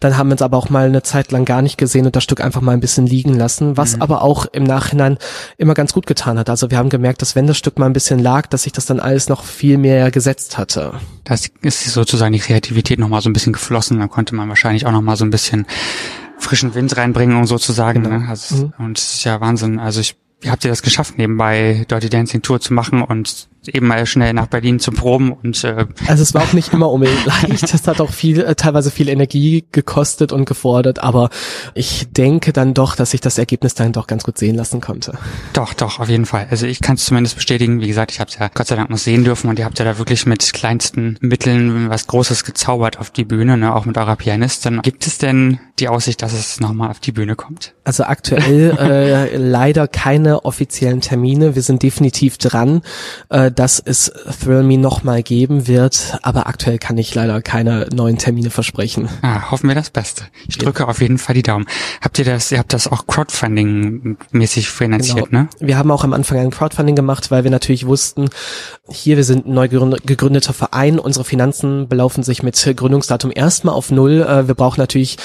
Dann 0.00 0.16
haben 0.16 0.28
wir 0.28 0.32
uns 0.32 0.42
aber 0.42 0.56
auch 0.56 0.70
mal 0.70 0.86
eine 0.86 1.02
Zeit 1.02 1.30
lang 1.30 1.44
gar 1.44 1.62
nicht 1.62 1.78
gesehen 1.78 2.06
und 2.06 2.16
das 2.16 2.24
Stück 2.24 2.40
einfach 2.40 2.62
mal 2.62 2.72
ein 2.72 2.80
bisschen 2.80 3.06
liegen 3.06 3.34
lassen, 3.34 3.76
was 3.76 3.96
mhm. 3.96 4.02
aber 4.02 4.22
auch 4.22 4.46
im 4.46 4.64
Nachhinein 4.64 5.18
immer 5.58 5.74
ganz 5.74 5.92
gut 5.92 6.06
getan 6.06 6.38
hat. 6.38 6.48
Also 6.48 6.70
wir 6.70 6.78
haben 6.78 6.88
gemerkt, 6.88 7.22
dass 7.22 7.36
wenn 7.36 7.46
das 7.46 7.58
Stück 7.58 7.78
mal 7.78 7.86
ein 7.86 7.92
bisschen 7.92 8.18
lag, 8.18 8.46
dass 8.46 8.62
sich 8.62 8.72
das 8.72 8.86
dann 8.86 8.98
alles 8.98 9.28
noch 9.28 9.44
viel 9.44 9.76
mehr 9.78 10.10
gesetzt 10.10 10.58
hatte. 10.58 10.94
Das 11.24 11.48
ist 11.62 11.84
sozusagen 11.92 12.32
die 12.32 12.38
Kreativität 12.38 12.98
nochmal 12.98 13.20
so 13.20 13.28
ein 13.28 13.34
bisschen 13.34 13.52
geflossen. 13.52 13.98
Dann 13.98 14.08
konnte 14.08 14.34
man 14.34 14.48
wahrscheinlich 14.48 14.86
auch 14.86 14.92
nochmal 14.92 15.16
so 15.16 15.24
ein 15.24 15.30
bisschen 15.30 15.66
frischen 16.40 16.74
Wind 16.74 16.96
reinbringen, 16.96 17.36
um 17.36 17.46
sozusagen. 17.46 18.02
Genau. 18.02 18.18
Ne? 18.18 18.28
Also, 18.28 18.56
mhm. 18.56 18.72
Und 18.78 18.98
es 18.98 19.14
ist 19.14 19.24
ja 19.24 19.40
Wahnsinn. 19.40 19.78
Also 19.78 20.00
ich, 20.00 20.16
wie 20.40 20.50
habt 20.50 20.64
ihr 20.64 20.70
das 20.70 20.82
geschafft, 20.82 21.18
nebenbei 21.18 21.86
Dirty 21.90 22.08
Dancing 22.08 22.42
Tour 22.42 22.60
zu 22.60 22.74
machen 22.74 23.02
und 23.02 23.48
eben 23.68 23.86
mal 23.86 24.06
schnell 24.06 24.32
nach 24.32 24.46
Berlin 24.46 24.78
zu 24.78 24.90
proben 24.90 25.32
und 25.32 25.62
äh 25.64 25.86
also 26.06 26.22
es 26.22 26.34
war 26.34 26.42
auch 26.42 26.52
nicht 26.52 26.72
immer 26.72 26.90
unbedingt 26.90 27.24
leicht, 27.26 27.62
das 27.62 27.86
hat 27.86 28.00
auch 28.00 28.12
viel 28.12 28.40
äh, 28.40 28.54
teilweise 28.54 28.90
viel 28.90 29.08
Energie 29.08 29.64
gekostet 29.72 30.32
und 30.32 30.44
gefordert, 30.44 31.00
aber 31.00 31.30
ich 31.74 32.08
denke 32.10 32.52
dann 32.52 32.74
doch, 32.74 32.96
dass 32.96 33.14
ich 33.14 33.20
das 33.20 33.38
Ergebnis 33.38 33.74
dann 33.74 33.92
doch 33.92 34.06
ganz 34.06 34.24
gut 34.24 34.38
sehen 34.38 34.56
lassen 34.56 34.80
konnte. 34.80 35.18
Doch, 35.52 35.74
doch, 35.74 36.00
auf 36.00 36.08
jeden 36.08 36.26
Fall. 36.26 36.46
Also 36.50 36.66
ich 36.66 36.80
kann 36.80 36.96
es 36.96 37.04
zumindest 37.04 37.36
bestätigen, 37.36 37.80
wie 37.80 37.88
gesagt, 37.88 38.12
ich 38.12 38.20
habe 38.20 38.30
es 38.30 38.38
ja 38.38 38.48
Gott 38.52 38.66
sei 38.66 38.76
Dank 38.76 38.90
noch 38.90 38.98
sehen 38.98 39.24
dürfen 39.24 39.48
und 39.48 39.58
ihr 39.58 39.64
habt 39.64 39.78
ja 39.78 39.84
da 39.84 39.98
wirklich 39.98 40.26
mit 40.26 40.52
kleinsten 40.52 41.18
Mitteln 41.20 41.90
was 41.90 42.06
Großes 42.06 42.44
gezaubert 42.44 42.98
auf 42.98 43.10
die 43.10 43.24
Bühne, 43.24 43.56
ne, 43.56 43.74
auch 43.74 43.84
mit 43.84 43.98
eurer 43.98 44.16
Pianistin. 44.16 44.80
Gibt 44.82 45.06
es 45.06 45.18
denn 45.18 45.58
die 45.78 45.88
Aussicht, 45.88 46.22
dass 46.22 46.32
es 46.32 46.60
nochmal 46.60 46.90
auf 46.90 47.00
die 47.00 47.12
Bühne 47.12 47.36
kommt? 47.36 47.74
Also 47.84 48.04
aktuell 48.04 48.76
äh, 48.78 49.36
leider 49.36 49.88
keine 49.88 50.44
offiziellen 50.44 51.00
Termine. 51.00 51.54
Wir 51.54 51.62
sind 51.62 51.82
definitiv 51.82 52.38
dran. 52.38 52.82
Äh, 53.28 53.49
äh, 53.50 53.54
dass 53.54 53.78
es 53.84 54.12
Thrill 54.42 54.62
Me 54.62 54.78
nochmal 54.78 55.22
geben 55.22 55.66
wird, 55.66 56.18
aber 56.22 56.46
aktuell 56.46 56.78
kann 56.78 56.96
ich 56.98 57.14
leider 57.14 57.42
keine 57.42 57.88
neuen 57.94 58.18
Termine 58.18 58.50
versprechen. 58.50 59.08
Ah, 59.22 59.50
hoffen 59.50 59.68
wir 59.68 59.74
das 59.74 59.90
Beste. 59.90 60.24
Ich 60.48 60.58
drücke 60.58 60.86
auf 60.88 61.00
jeden 61.00 61.18
Fall 61.18 61.34
die 61.34 61.42
Daumen. 61.42 61.66
Habt 62.00 62.18
ihr 62.18 62.24
das, 62.24 62.50
ihr 62.52 62.58
habt 62.58 62.72
das 62.72 62.86
auch 62.88 63.06
Crowdfunding-mäßig 63.06 64.68
finanziert, 64.70 65.30
Genau. 65.30 65.42
ne? 65.42 65.48
Wir 65.60 65.76
haben 65.78 65.90
auch 65.90 66.04
am 66.04 66.12
Anfang 66.12 66.38
ein 66.38 66.50
Crowdfunding 66.50 66.94
gemacht, 66.96 67.30
weil 67.30 67.44
wir 67.44 67.50
natürlich 67.50 67.86
wussten, 67.86 68.28
hier, 68.88 69.16
wir 69.16 69.24
sind 69.24 69.46
ein 69.46 69.54
neu 69.54 69.66
gegründet- 69.66 70.06
gegründeter 70.06 70.52
Verein, 70.52 70.98
unsere 70.98 71.24
Finanzen 71.24 71.88
belaufen 71.88 72.22
sich 72.22 72.42
mit 72.42 72.60
Gründungsdatum 72.76 73.30
erstmal 73.34 73.74
auf 73.74 73.90
Null. 73.90 74.22
Äh, 74.22 74.48
Wir 74.48 74.54
brauchen 74.54 74.80
natürlich, 74.80 75.16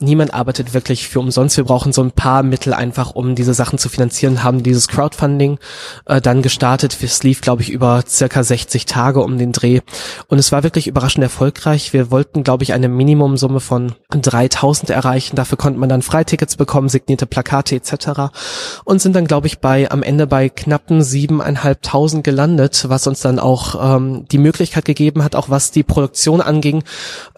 niemand 0.00 0.34
arbeitet 0.34 0.74
wirklich 0.74 1.08
für 1.08 1.20
umsonst. 1.20 1.56
Wir 1.56 1.64
brauchen 1.64 1.92
so 1.92 2.02
ein 2.02 2.10
paar 2.10 2.42
Mittel 2.42 2.74
einfach, 2.74 3.12
um 3.14 3.34
diese 3.34 3.54
Sachen 3.54 3.78
zu 3.78 3.88
finanzieren, 3.88 4.42
haben 4.42 4.62
dieses 4.62 4.88
Crowdfunding 4.88 5.58
äh, 6.06 6.20
dann 6.20 6.42
gestartet. 6.42 6.96
Es 7.02 7.22
lief, 7.22 7.40
glaube 7.40 7.62
ich, 7.62 7.71
über 7.72 8.04
circa 8.06 8.44
60 8.44 8.86
Tage 8.86 9.20
um 9.20 9.38
den 9.38 9.52
Dreh. 9.52 9.80
Und 10.28 10.38
es 10.38 10.52
war 10.52 10.62
wirklich 10.62 10.86
überraschend 10.86 11.22
erfolgreich. 11.22 11.92
Wir 11.92 12.10
wollten, 12.10 12.44
glaube 12.44 12.62
ich, 12.64 12.72
eine 12.72 12.88
Minimumsumme 12.88 13.60
von 13.60 13.94
3000 14.10 14.90
erreichen. 14.90 15.36
Dafür 15.36 15.58
konnte 15.58 15.80
man 15.80 15.88
dann 15.88 16.02
Freitickets 16.02 16.56
bekommen, 16.56 16.88
signierte 16.88 17.26
Plakate 17.26 17.74
etc. 17.74 18.32
Und 18.84 19.00
sind 19.00 19.16
dann, 19.16 19.26
glaube 19.26 19.46
ich, 19.46 19.58
bei 19.58 19.90
am 19.90 20.02
Ende 20.02 20.26
bei 20.26 20.48
knappen 20.48 21.02
siebeneinhalbtausend 21.02 22.24
gelandet, 22.24 22.84
was 22.88 23.06
uns 23.06 23.20
dann 23.20 23.38
auch 23.38 23.96
ähm, 23.96 24.26
die 24.30 24.38
Möglichkeit 24.38 24.84
gegeben 24.84 25.24
hat, 25.24 25.34
auch 25.34 25.50
was 25.50 25.70
die 25.70 25.82
Produktion 25.82 26.40
anging, 26.40 26.84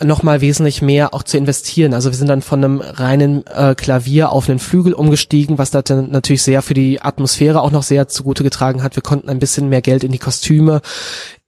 nochmal 0.02 0.40
wesentlich 0.40 0.82
mehr 0.82 1.14
auch 1.14 1.22
zu 1.22 1.38
investieren. 1.38 1.94
Also 1.94 2.10
wir 2.10 2.16
sind 2.16 2.28
dann 2.28 2.42
von 2.42 2.64
einem 2.64 2.80
reinen 2.80 3.46
äh, 3.46 3.74
Klavier 3.74 4.32
auf 4.32 4.48
einen 4.48 4.58
Flügel 4.58 4.92
umgestiegen, 4.92 5.58
was 5.58 5.70
dann 5.70 6.10
natürlich 6.10 6.42
sehr 6.42 6.62
für 6.62 6.74
die 6.74 7.00
Atmosphäre 7.00 7.60
auch 7.60 7.70
noch 7.70 7.82
sehr 7.82 8.08
zugute 8.08 8.42
getragen 8.42 8.82
hat. 8.82 8.96
Wir 8.96 9.02
konnten 9.02 9.28
ein 9.28 9.38
bisschen 9.38 9.68
mehr 9.68 9.82
Geld 9.82 10.04
in 10.04 10.12
die 10.12 10.18
Kostüme, 10.24 10.80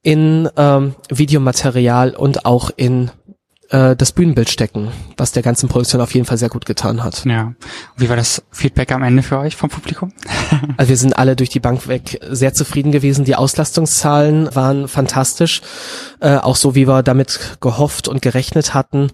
in 0.03 0.49
ähm, 0.57 0.95
Videomaterial 1.11 2.15
und 2.15 2.47
auch 2.47 2.71
in 2.77 3.11
äh, 3.71 3.97
das 3.97 4.13
Bühnenbild 4.13 4.49
stecken, 4.49 4.93
was 5.17 5.33
der 5.33 5.43
ganzen 5.43 5.69
Produktion 5.69 6.01
auf 6.01 6.15
jeden 6.15 6.27
Fall 6.27 6.39
sehr 6.39 6.49
gut 6.49 6.67
getan 6.67 7.03
hat. 7.03 7.25
Ja. 7.25 7.55
Wie 7.97 8.09
war 8.09 8.17
das 8.17 8.43
Feedback 8.51 8.93
am 8.93 9.03
Ende 9.03 9.23
für 9.23 9.39
euch 9.39 9.57
vom 9.57 9.71
Publikum? 9.71 10.13
Also 10.77 10.91
wir 10.91 10.97
sind 10.97 11.19
alle 11.19 11.37
durch 11.37 11.49
die 11.49 11.61
Bank 11.61 11.89
weg 11.89 12.21
sehr 12.31 12.55
zufrieden 12.55 12.93
gewesen. 12.93 13.25
Die 13.25 13.35
Auslastungszahlen 13.35 14.55
waren 14.55 14.89
fantastisch, 14.89 15.61
äh, 16.21 16.37
auch 16.37 16.57
so 16.57 16.75
wie 16.75 16.87
wir 16.87 17.03
damit 17.03 17.59
gehofft 17.61 18.09
und 18.09 18.23
gerechnet 18.23 18.75
hatten. 18.75 19.11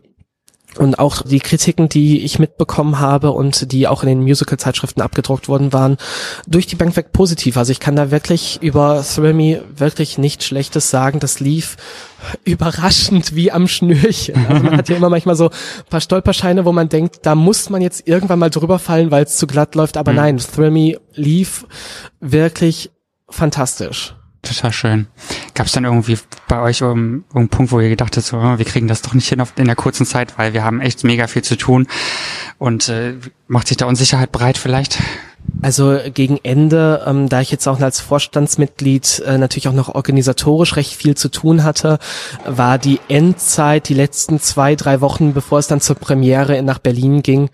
Und 0.78 0.98
auch 0.98 1.22
die 1.22 1.40
Kritiken, 1.40 1.88
die 1.88 2.24
ich 2.24 2.38
mitbekommen 2.38 2.98
habe 2.98 3.32
und 3.32 3.72
die 3.72 3.86
auch 3.88 4.02
in 4.02 4.08
den 4.08 4.22
Musical-Zeitschriften 4.22 5.02
abgedruckt 5.02 5.48
worden 5.48 5.72
waren, 5.72 5.98
durch 6.46 6.66
die 6.66 6.76
Bank 6.76 6.96
weg 6.96 7.12
positiv. 7.12 7.58
Also 7.58 7.72
ich 7.72 7.80
kann 7.80 7.94
da 7.94 8.10
wirklich 8.10 8.58
über 8.62 9.04
Thrill 9.04 9.34
Me 9.34 9.62
wirklich 9.76 10.16
nichts 10.16 10.46
Schlechtes 10.46 10.88
sagen. 10.88 11.20
Das 11.20 11.40
lief 11.40 11.76
überraschend 12.44 13.34
wie 13.34 13.52
am 13.52 13.68
Schnürchen. 13.68 14.46
Also 14.46 14.62
man 14.64 14.76
hat 14.78 14.88
ja 14.88 14.96
immer 14.96 15.10
manchmal 15.10 15.36
so 15.36 15.50
ein 15.50 15.90
paar 15.90 16.00
Stolperscheine, 16.00 16.64
wo 16.64 16.72
man 16.72 16.88
denkt, 16.88 17.20
da 17.22 17.34
muss 17.34 17.68
man 17.68 17.82
jetzt 17.82 18.08
irgendwann 18.08 18.38
mal 18.38 18.50
drüber 18.50 18.78
fallen, 18.78 19.10
weil 19.10 19.24
es 19.24 19.36
zu 19.36 19.46
glatt 19.46 19.74
läuft. 19.74 19.96
Aber 19.98 20.12
nein, 20.12 20.38
Thrill 20.38 20.70
Me 20.70 20.98
lief 21.14 21.66
wirklich 22.20 22.90
fantastisch. 23.28 24.14
Total 24.42 24.72
schön. 24.72 25.06
Gab 25.54 25.66
es 25.66 25.72
dann 25.72 25.84
irgendwie 25.84 26.18
bei 26.48 26.60
euch 26.60 26.82
um, 26.82 27.24
um 27.32 27.38
einen 27.38 27.48
Punkt, 27.48 27.70
wo 27.70 27.78
ihr 27.78 27.88
gedacht 27.88 28.16
habt, 28.16 28.26
so, 28.26 28.38
oh, 28.38 28.58
wir 28.58 28.64
kriegen 28.64 28.88
das 28.88 29.00
doch 29.00 29.14
nicht 29.14 29.28
hin 29.28 29.40
auf, 29.40 29.52
in 29.56 29.66
der 29.66 29.76
kurzen 29.76 30.04
Zeit, 30.04 30.36
weil 30.36 30.52
wir 30.52 30.64
haben 30.64 30.80
echt 30.80 31.04
mega 31.04 31.28
viel 31.28 31.42
zu 31.42 31.56
tun 31.56 31.86
und 32.58 32.88
äh, 32.88 33.14
macht 33.46 33.68
sich 33.68 33.76
da 33.76 33.86
Unsicherheit 33.86 34.32
breit 34.32 34.58
vielleicht? 34.58 34.98
Also 35.60 35.98
gegen 36.12 36.40
Ende, 36.42 37.04
ähm, 37.06 37.28
da 37.28 37.40
ich 37.40 37.52
jetzt 37.52 37.68
auch 37.68 37.80
als 37.80 38.00
Vorstandsmitglied 38.00 39.22
äh, 39.26 39.38
natürlich 39.38 39.68
auch 39.68 39.72
noch 39.72 39.94
organisatorisch 39.94 40.74
recht 40.76 40.94
viel 40.94 41.16
zu 41.16 41.28
tun 41.28 41.62
hatte, 41.62 41.98
war 42.44 42.78
die 42.78 42.98
Endzeit 43.08 43.88
die 43.88 43.94
letzten 43.94 44.40
zwei, 44.40 44.74
drei 44.74 45.00
Wochen, 45.00 45.34
bevor 45.34 45.60
es 45.60 45.68
dann 45.68 45.80
zur 45.80 45.96
Premiere 45.96 46.60
nach 46.62 46.78
Berlin 46.78 47.22
ging. 47.22 47.48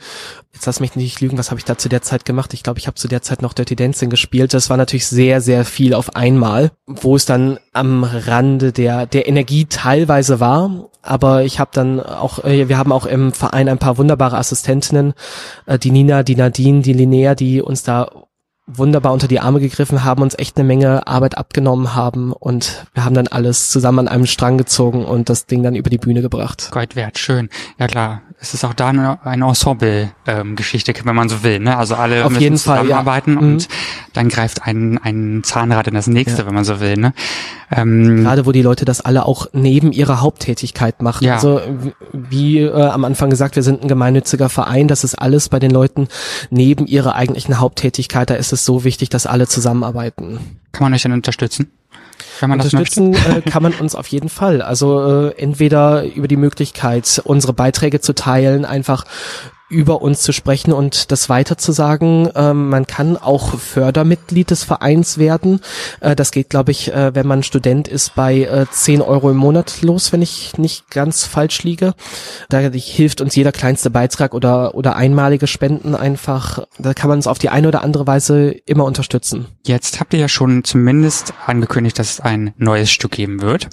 Jetzt 0.53 0.67
lass 0.67 0.81
mich 0.81 0.97
nicht 0.97 1.21
lügen, 1.21 1.39
was 1.39 1.51
habe 1.51 1.59
ich 1.59 1.65
da 1.65 1.77
zu 1.77 1.89
der 1.89 2.03
Zeit 2.03 2.25
gemacht? 2.25 2.55
Ich 2.55 2.63
glaube, 2.63 2.79
ich 2.79 2.87
habe 2.87 2.97
zu 2.97 3.07
der 3.07 3.23
Zeit 3.23 3.43
noch 3.43 3.53
Dirty 3.53 3.77
Dancing 3.77 4.11
gespielt. 4.11 4.55
Das 4.55 4.71
war 4.71 4.77
natürlich 4.77 5.07
sehr, 5.07 5.41
sehr 5.41 5.65
viel 5.65 5.95
auf 5.95 6.17
einmal, 6.17 6.73
wo 6.87 7.17
es 7.17 7.27
dann 7.27 7.59
am 7.73 8.03
Rande 8.03 8.73
der, 8.73 9.07
der 9.07 9.29
Energie 9.29 9.67
teilweise 9.67 10.41
war. 10.41 10.89
Aber 11.03 11.45
ich 11.45 11.61
habe 11.61 11.71
dann 11.75 12.01
auch, 12.01 12.45
äh, 12.45 12.69
wir 12.69 12.79
haben 12.79 12.93
auch 12.93 13.07
im 13.07 13.33
Verein 13.33 13.69
ein 13.69 13.79
paar 13.79 13.99
wunderbare 13.99 14.37
Assistentinnen, 14.37 15.15
äh, 15.67 15.79
die 15.79 15.91
Nina, 15.91 16.23
die 16.23 16.37
Nadine, 16.37 16.83
die 16.83 16.93
Linnea, 16.93 17.35
die 17.35 17.63
uns 17.63 17.83
da 17.83 18.11
wunderbar 18.69 19.13
unter 19.13 19.29
die 19.29 19.41
Arme 19.41 19.61
gegriffen 19.61 20.05
haben, 20.05 20.23
uns 20.23 20.39
echt 20.39 20.57
eine 20.57 20.67
Menge 20.67 21.07
Arbeit 21.07 21.37
abgenommen 21.39 21.95
haben 21.95 22.33
und 22.33 22.87
wir 22.95 23.05
haben 23.05 23.15
dann 23.15 23.27
alles 23.27 23.71
zusammen 23.71 24.01
an 24.01 24.09
einem 24.09 24.27
Strang 24.27 24.59
gezogen 24.59 25.05
und 25.05 25.29
das 25.29 25.47
Ding 25.47 25.63
dann 25.63 25.75
über 25.75 25.91
die 25.91 25.99
Bühne 25.99 26.21
gebracht. 26.23 26.69
Gold 26.71 26.95
wert, 26.95 27.19
schön. 27.19 27.49
Ja 27.79 27.87
klar, 27.87 28.23
es 28.41 28.55
ist 28.55 28.65
auch 28.65 28.75
da 28.75 28.89
eine, 28.89 29.19
eine 29.25 29.47
Ensemble-Geschichte, 29.47 30.95
wenn 31.05 31.17
man 31.17 31.29
so 31.29 31.43
will. 31.43 31.59
Ne? 31.59 31.77
Also 31.77 31.95
alle 31.95 32.25
Auf 32.25 32.31
müssen 32.31 32.43
jeden 32.43 32.59
Fall, 32.59 32.77
ja. 32.77 32.83
zusammenarbeiten 32.83 33.33
Mhm. 33.33 33.39
und 33.39 33.69
dann 34.13 34.29
greift 34.29 34.63
ein, 34.63 34.99
ein 35.03 35.43
Zahnrad 35.45 35.89
in 35.89 35.95
das 35.95 36.07
nächste, 36.07 36.47
wenn 36.47 36.55
man 36.55 36.65
so 36.65 36.81
will. 36.81 36.97
Ne? 36.97 37.15
Ähm, 37.71 38.25
Gerade 38.25 38.47
wo 38.47 38.53
die 38.53 38.63
Leute 38.63 38.85
das 38.85 39.01
alle 39.01 39.27
auch 39.27 39.47
neben 39.53 39.93
ihrer 39.93 40.21
Haupttätigkeit 40.21 41.03
machen. 41.03 41.25
Ja. 41.25 41.35
Also 41.35 41.61
wie 42.13 42.61
äh, 42.61 42.73
am 42.73 43.05
Anfang 43.05 43.31
gesagt, 43.31 43.57
wir 43.57 43.63
sind 43.63 43.83
ein 43.83 43.89
gemeinnütziger 43.89 44.49
Verein, 44.49 44.89
das 44.89 45.05
ist 45.05 45.15
alles 45.15 45.49
bei 45.49 45.59
den 45.59 45.71
Leuten 45.71 46.09
neben 46.51 46.87
ihrer 46.87 47.15
eigentlichen 47.15 47.59
Haupttätigkeit, 47.61 48.31
da 48.31 48.35
ist 48.35 48.53
es 48.53 48.58
so 48.65 48.85
wichtig, 48.85 49.09
dass 49.09 49.27
alle 49.27 49.47
zusammenarbeiten. 49.47 50.39
kann 50.73 50.85
man 50.85 50.95
euch 50.95 51.03
dann 51.03 51.13
unterstützen? 51.13 51.71
Wenn 52.41 52.51
man? 52.51 52.61
Unterstützen 52.61 53.15
äh, 53.15 53.43
kann 53.43 53.63
man 53.63 53.73
uns 53.75 53.95
auf 53.95 54.07
jeden 54.09 54.29
Fall. 54.29 54.63
Also 54.63 55.29
äh, 55.29 55.35
entweder 55.39 56.05
über 56.05 56.29
die 56.29 56.37
Möglichkeit, 56.37 57.21
unsere 57.25 57.53
Beiträge 57.53 58.01
zu 58.01 58.15
teilen, 58.15 58.65
einfach 58.65 59.05
über 59.69 60.03
uns 60.03 60.23
zu 60.23 60.33
sprechen 60.33 60.73
und 60.73 61.13
das 61.13 61.29
weiterzusagen. 61.29 62.31
Ähm, 62.35 62.69
man 62.69 62.87
kann 62.87 63.17
auch 63.17 63.59
Fördermitglied 63.59 64.51
des 64.51 64.65
Vereins 64.65 65.19
werden. 65.19 65.61
Äh, 66.01 66.17
das 66.17 66.31
geht, 66.31 66.51
glaube 66.51 66.71
ich, 66.71 66.93
äh, 66.93 67.15
wenn 67.15 67.27
man 67.27 67.43
Student 67.43 67.89
ist, 67.89 68.15
bei 68.15 68.43
äh, 68.43 68.67
10 68.71 69.03
Euro 69.03 69.31
im 69.31 69.37
Monat 69.37 69.83
los, 69.83 70.13
wenn 70.13 70.23
ich 70.23 70.57
nicht 70.57 70.91
ganz 70.91 71.25
falsch 71.25 71.63
liege. 71.65 71.95
Da 72.49 72.59
hilft 72.61 73.21
uns 73.21 73.37
jeder 73.37 73.53
kleinste 73.53 73.91
Beitrag 73.91 74.35
oder, 74.35 74.75
oder 74.75 74.97
einmalige 74.97 75.47
Spenden 75.47 75.95
einfach. 75.95 76.67
Da 76.79 76.95
kann 76.95 77.09
man 77.09 77.19
uns 77.19 77.27
auf 77.27 77.39
die 77.39 77.51
eine 77.51 77.69
oder 77.69 77.83
andere 77.83 78.07
Weise 78.07 78.51
immer 78.67 78.85
unterstützen. 78.85 79.47
Jetzt 79.67 80.01
habt 80.01 80.15
ihr 80.15 80.21
ja 80.21 80.29
schon 80.29 80.65
zumindest 80.65 81.35
angekündigt, 81.47 81.99
dass 81.99 82.13
es 82.13 82.21
ein 82.21 82.55
neues 82.57 82.91
Stück 82.91 83.13
geben 83.13 83.43
wird. 83.43 83.69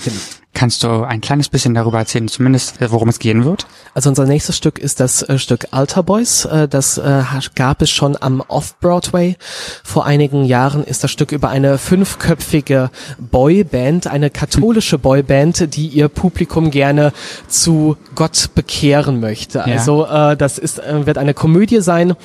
Kannst 0.56 0.84
du 0.84 1.04
ein 1.04 1.20
kleines 1.20 1.50
bisschen 1.50 1.74
darüber 1.74 2.00
erzählen, 2.00 2.30
zumindest 2.30 2.82
äh, 2.82 2.90
worum 2.90 3.10
es 3.10 3.20
gehen 3.20 3.44
wird? 3.44 3.68
Also 3.94 4.08
unser 4.10 4.26
nächstes 4.26 4.56
Stück 4.56 4.80
ist 4.80 5.02
das 5.02 5.22
äh, 5.22 5.38
Stück 5.38 5.68
Alter 5.72 6.02
Boys. 6.02 6.46
Äh, 6.46 6.70
das 6.70 6.98
äh, 6.98 7.24
gab 7.56 7.82
es 7.82 7.90
schon 7.90 8.16
am 8.18 8.40
Off-Broadway. 8.40 9.36
Vor 9.84 10.06
einigen 10.06 10.46
Jahren 10.46 10.86
ist 10.86 11.04
das 11.04 11.12
Stück 11.12 11.34
über 11.34 11.50
eine 11.50 11.78
fünfköpfige 11.78 12.90
Boyband, 13.20 14.08
eine 14.08 14.30
katholische 14.30 14.98
Boyband, 14.98 15.76
die 15.76 15.88
ihr 15.88 16.08
Publikum 16.08 16.72
gerne 16.72 17.12
zu 17.50 17.98
Gott 18.16 18.52
bekehren 18.56 19.20
möchte. 19.20 19.60
Ja. 19.60 19.66
Also 19.66 20.06
das 20.06 20.58
ist, 20.58 20.78
wird 20.78 21.18
eine 21.18 21.34
Komödie 21.34 21.82
sein 21.82 22.16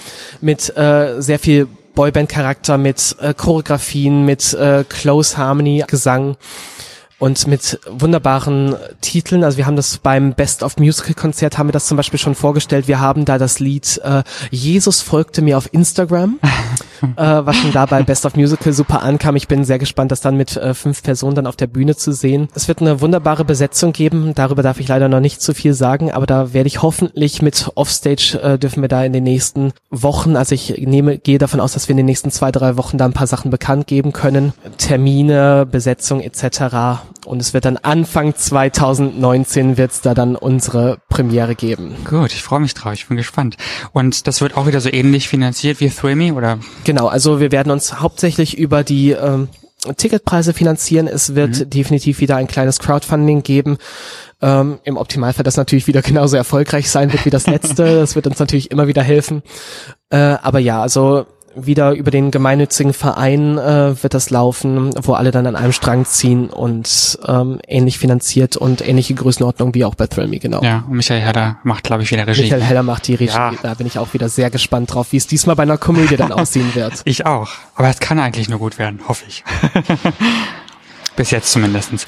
mit 0.40 0.62
sehr 0.62 1.38
viel 1.40 1.66
Boyband-Charakter, 1.94 2.78
mit 2.78 3.16
Choreografien, 3.36 4.24
mit 4.24 4.56
Close 4.88 5.36
Harmony, 5.36 5.84
Gesang 5.86 6.36
und 7.20 7.46
mit 7.46 7.78
wunderbaren 7.88 8.74
Titeln. 9.00 9.44
Also 9.44 9.58
wir 9.58 9.66
haben 9.66 9.76
das 9.76 9.98
beim 9.98 10.34
Best 10.34 10.64
of 10.64 10.78
Musical 10.78 11.14
Konzert 11.14 11.58
haben 11.58 11.68
wir 11.68 11.72
das 11.72 11.86
zum 11.86 11.96
Beispiel 11.96 12.18
schon 12.18 12.34
vorgestellt. 12.34 12.88
Wir 12.88 12.98
haben 12.98 13.24
da 13.24 13.38
das 13.38 13.60
Lied 13.60 14.00
äh, 14.02 14.24
Jesus 14.50 15.02
folgte 15.02 15.42
mir 15.42 15.56
auf 15.56 15.72
Instagram, 15.72 16.40
was 17.16 17.56
schon 17.56 17.72
da 17.72 17.86
bei 17.86 18.02
Best 18.02 18.26
of 18.26 18.36
Musical 18.36 18.72
super 18.72 19.02
ankam. 19.02 19.36
Ich 19.36 19.48
bin 19.48 19.64
sehr 19.64 19.78
gespannt, 19.78 20.12
das 20.12 20.20
dann 20.20 20.36
mit 20.36 20.56
äh, 20.56 20.74
fünf 20.74 21.02
Personen 21.02 21.34
dann 21.34 21.46
auf 21.46 21.56
der 21.56 21.66
Bühne 21.66 21.96
zu 21.96 22.12
sehen. 22.12 22.48
Es 22.54 22.68
wird 22.68 22.80
eine 22.80 23.00
wunderbare 23.00 23.44
Besetzung 23.44 23.92
geben. 23.92 24.32
Darüber 24.34 24.62
darf 24.62 24.80
ich 24.80 24.88
leider 24.88 25.08
noch 25.08 25.20
nicht 25.20 25.40
zu 25.40 25.54
viel 25.54 25.74
sagen, 25.74 26.10
aber 26.10 26.26
da 26.26 26.52
werde 26.52 26.66
ich 26.66 26.82
hoffentlich 26.82 27.42
mit 27.42 27.70
Offstage 27.74 28.38
äh, 28.42 28.58
dürfen 28.58 28.82
wir 28.82 28.88
da 28.88 29.04
in 29.04 29.12
den 29.12 29.24
nächsten 29.24 29.72
Wochen, 29.90 30.36
also 30.36 30.54
ich 30.54 30.76
nehme, 30.78 31.18
gehe 31.18 31.38
davon 31.38 31.60
aus, 31.60 31.72
dass 31.72 31.88
wir 31.88 31.92
in 31.92 31.98
den 31.98 32.06
nächsten 32.06 32.30
zwei, 32.30 32.52
drei 32.52 32.76
Wochen 32.76 32.98
da 32.98 33.04
ein 33.04 33.12
paar 33.12 33.26
Sachen 33.26 33.50
bekannt 33.50 33.86
geben 33.86 34.12
können. 34.12 34.52
Termine, 34.78 35.66
Besetzung 35.66 36.20
etc. 36.20 37.00
Und 37.26 37.40
es 37.40 37.54
wird 37.54 37.64
dann 37.64 37.76
Anfang 37.76 38.34
2019 38.34 39.76
wird 39.76 39.92
es 39.92 40.00
da 40.00 40.14
dann 40.14 40.36
unsere 40.36 40.98
Premiere 41.08 41.54
geben. 41.54 41.94
Gut, 42.08 42.32
ich 42.32 42.42
freue 42.42 42.60
mich 42.60 42.74
drauf, 42.74 42.94
ich 42.94 43.08
bin 43.08 43.16
gespannt. 43.16 43.56
Und 43.92 44.26
das 44.26 44.40
wird 44.40 44.56
auch 44.56 44.66
wieder 44.66 44.80
so 44.80 44.90
ähnlich 44.90 45.28
finanziert 45.28 45.80
wie 45.80 45.90
Thrill 45.90 46.16
Me, 46.16 46.34
oder? 46.34 46.58
Genau, 46.84 46.89
also 47.08 47.40
wir 47.40 47.52
werden 47.52 47.70
uns 47.70 48.00
hauptsächlich 48.00 48.58
über 48.58 48.84
die 48.84 49.12
ähm, 49.12 49.48
Ticketpreise 49.96 50.52
finanzieren. 50.52 51.06
Es 51.06 51.34
wird 51.34 51.72
definitiv 51.72 52.20
wieder 52.20 52.36
ein 52.36 52.46
kleines 52.46 52.78
Crowdfunding 52.78 53.42
geben. 53.42 53.78
Ähm, 54.42 54.78
Im 54.84 54.96
Optimalfall 54.96 55.44
das 55.44 55.56
natürlich 55.56 55.86
wieder 55.86 56.02
genauso 56.02 56.36
erfolgreich 56.36 56.90
sein 56.90 57.12
wird 57.12 57.24
wie 57.24 57.30
das 57.30 57.46
letzte. 57.46 58.00
Das 58.00 58.14
wird 58.14 58.26
uns 58.26 58.38
natürlich 58.38 58.70
immer 58.70 58.86
wieder 58.86 59.02
helfen. 59.02 59.42
Äh, 60.10 60.16
aber 60.16 60.58
ja, 60.58 60.82
also 60.82 61.26
wieder 61.54 61.92
über 61.92 62.10
den 62.10 62.30
gemeinnützigen 62.30 62.92
Verein 62.92 63.58
äh, 63.58 64.02
wird 64.02 64.14
das 64.14 64.30
laufen, 64.30 64.90
wo 65.02 65.14
alle 65.14 65.30
dann 65.30 65.46
an 65.46 65.56
einem 65.56 65.72
Strang 65.72 66.04
ziehen 66.04 66.48
und 66.48 67.18
ähm, 67.26 67.60
ähnlich 67.66 67.98
finanziert 67.98 68.56
und 68.56 68.86
ähnliche 68.86 69.14
Größenordnung 69.14 69.74
wie 69.74 69.84
auch 69.84 69.94
bei 69.94 70.06
Thrill 70.06 70.28
Me, 70.28 70.38
genau. 70.38 70.62
Ja, 70.62 70.84
und 70.88 70.96
Michael 70.96 71.20
Heller 71.20 71.58
macht, 71.64 71.84
glaube 71.84 72.02
ich, 72.02 72.10
wieder 72.10 72.26
Regie. 72.26 72.42
Michael 72.42 72.62
Heller 72.62 72.82
macht 72.82 73.08
die 73.08 73.14
Regie. 73.14 73.32
Ja. 73.32 73.52
Da 73.62 73.74
bin 73.74 73.86
ich 73.86 73.98
auch 73.98 74.14
wieder 74.14 74.28
sehr 74.28 74.50
gespannt 74.50 74.94
drauf, 74.94 75.12
wie 75.12 75.16
es 75.16 75.26
diesmal 75.26 75.56
bei 75.56 75.64
einer 75.64 75.78
Komödie 75.78 76.16
dann 76.16 76.32
aussehen 76.32 76.74
wird. 76.74 77.02
Ich 77.04 77.26
auch. 77.26 77.50
Aber 77.74 77.88
es 77.88 77.98
kann 77.98 78.18
eigentlich 78.18 78.48
nur 78.48 78.58
gut 78.58 78.78
werden, 78.78 79.00
hoffe 79.08 79.24
ich. 79.28 79.42
Bis 81.16 81.30
jetzt 81.32 81.50
zumindestens. 81.50 82.06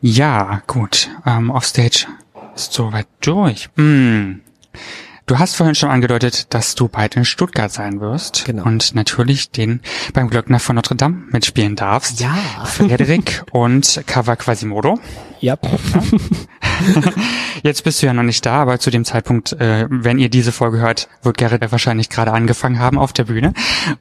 Ja, 0.00 0.62
gut. 0.66 1.08
Ähm, 1.26 1.50
Offstage 1.50 2.06
ist 2.54 2.72
soweit 2.72 3.06
durch. 3.20 3.68
Hm. 3.76 4.40
Du 5.30 5.38
hast 5.38 5.54
vorhin 5.54 5.76
schon 5.76 5.90
angedeutet, 5.90 6.52
dass 6.52 6.74
du 6.74 6.88
bald 6.88 7.14
in 7.14 7.24
Stuttgart 7.24 7.70
sein 7.70 8.00
wirst. 8.00 8.46
Genau. 8.46 8.64
Und 8.64 8.96
natürlich 8.96 9.52
den 9.52 9.80
beim 10.12 10.28
Glöckner 10.28 10.58
von 10.58 10.74
Notre 10.74 10.96
Dame 10.96 11.22
mitspielen 11.30 11.76
darfst. 11.76 12.18
Ja. 12.18 12.34
Frederik 12.64 13.44
und 13.52 14.02
Cover 14.08 14.34
Quasimodo. 14.34 14.98
Ja. 15.38 15.56
Jetzt 17.62 17.84
bist 17.84 18.02
du 18.02 18.06
ja 18.06 18.12
noch 18.12 18.24
nicht 18.24 18.44
da, 18.44 18.54
aber 18.56 18.80
zu 18.80 18.90
dem 18.90 19.04
Zeitpunkt, 19.04 19.52
äh, 19.52 19.86
wenn 19.88 20.18
ihr 20.18 20.30
diese 20.30 20.50
Folge 20.50 20.78
hört, 20.78 21.08
wird 21.22 21.38
Gerrit 21.38 21.70
wahrscheinlich 21.70 22.08
gerade 22.08 22.32
angefangen 22.32 22.80
haben 22.80 22.98
auf 22.98 23.12
der 23.12 23.22
Bühne. 23.22 23.54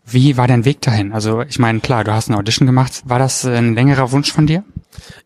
Wie 0.08 0.36
war 0.36 0.48
dein 0.48 0.66
Weg 0.66 0.82
dahin? 0.82 1.14
Also 1.14 1.44
ich 1.44 1.60
meine, 1.60 1.80
klar, 1.80 2.04
du 2.04 2.12
hast 2.12 2.30
eine 2.30 2.40
Audition 2.40 2.66
gemacht. 2.66 3.04
War 3.06 3.20
das 3.20 3.46
ein 3.46 3.76
längerer 3.76 4.12
Wunsch 4.12 4.32
von 4.32 4.48
dir? 4.48 4.64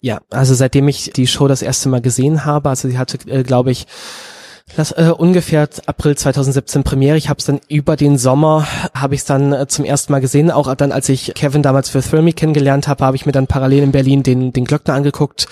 Ja, 0.01 0.19
also 0.31 0.53
seitdem 0.53 0.89
ich 0.89 1.11
die 1.15 1.27
Show 1.27 1.47
das 1.47 1.61
erste 1.61 1.87
Mal 1.87 2.01
gesehen 2.01 2.43
habe, 2.43 2.67
also 2.67 2.89
sie 2.89 2.97
hatte, 2.97 3.19
äh, 3.29 3.43
glaube 3.43 3.71
ich, 3.71 3.87
das 4.75 4.91
äh, 4.91 5.11
ungefähr 5.15 5.69
April 5.85 6.17
2017 6.17 6.83
Premiere. 6.83 7.17
Ich 7.17 7.29
habe 7.29 7.37
es 7.37 7.45
dann 7.45 7.59
über 7.67 7.95
den 7.95 8.17
Sommer 8.17 8.65
habe 8.95 9.13
ich 9.13 9.21
es 9.21 9.25
dann 9.25 9.53
äh, 9.53 9.67
zum 9.67 9.85
ersten 9.85 10.11
Mal 10.11 10.19
gesehen. 10.19 10.49
Auch 10.49 10.73
dann, 10.75 10.91
als 10.91 11.09
ich 11.09 11.33
Kevin 11.35 11.61
damals 11.61 11.89
für 11.89 12.01
Thrill 12.01 12.31
kennengelernt 12.33 12.87
habe, 12.87 13.05
habe 13.05 13.15
ich 13.15 13.25
mir 13.25 13.33
dann 13.33 13.45
parallel 13.45 13.83
in 13.83 13.91
Berlin 13.91 14.23
den 14.23 14.51
den 14.51 14.65
Glöckner 14.65 14.95
angeguckt, 14.95 15.47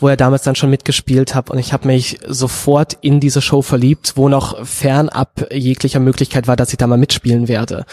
wo 0.00 0.08
er 0.08 0.16
damals 0.16 0.42
dann 0.42 0.56
schon 0.56 0.70
mitgespielt 0.70 1.34
hat. 1.34 1.50
Und 1.50 1.58
ich 1.58 1.72
habe 1.72 1.86
mich 1.86 2.18
sofort 2.26 2.96
in 3.00 3.20
diese 3.20 3.42
Show 3.42 3.62
verliebt, 3.62 4.14
wo 4.16 4.28
noch 4.28 4.66
fernab 4.66 5.46
jeglicher 5.52 6.00
Möglichkeit 6.00 6.48
war, 6.48 6.56
dass 6.56 6.72
ich 6.72 6.78
da 6.78 6.86
mal 6.86 6.96
mitspielen 6.96 7.46
werde. 7.48 7.84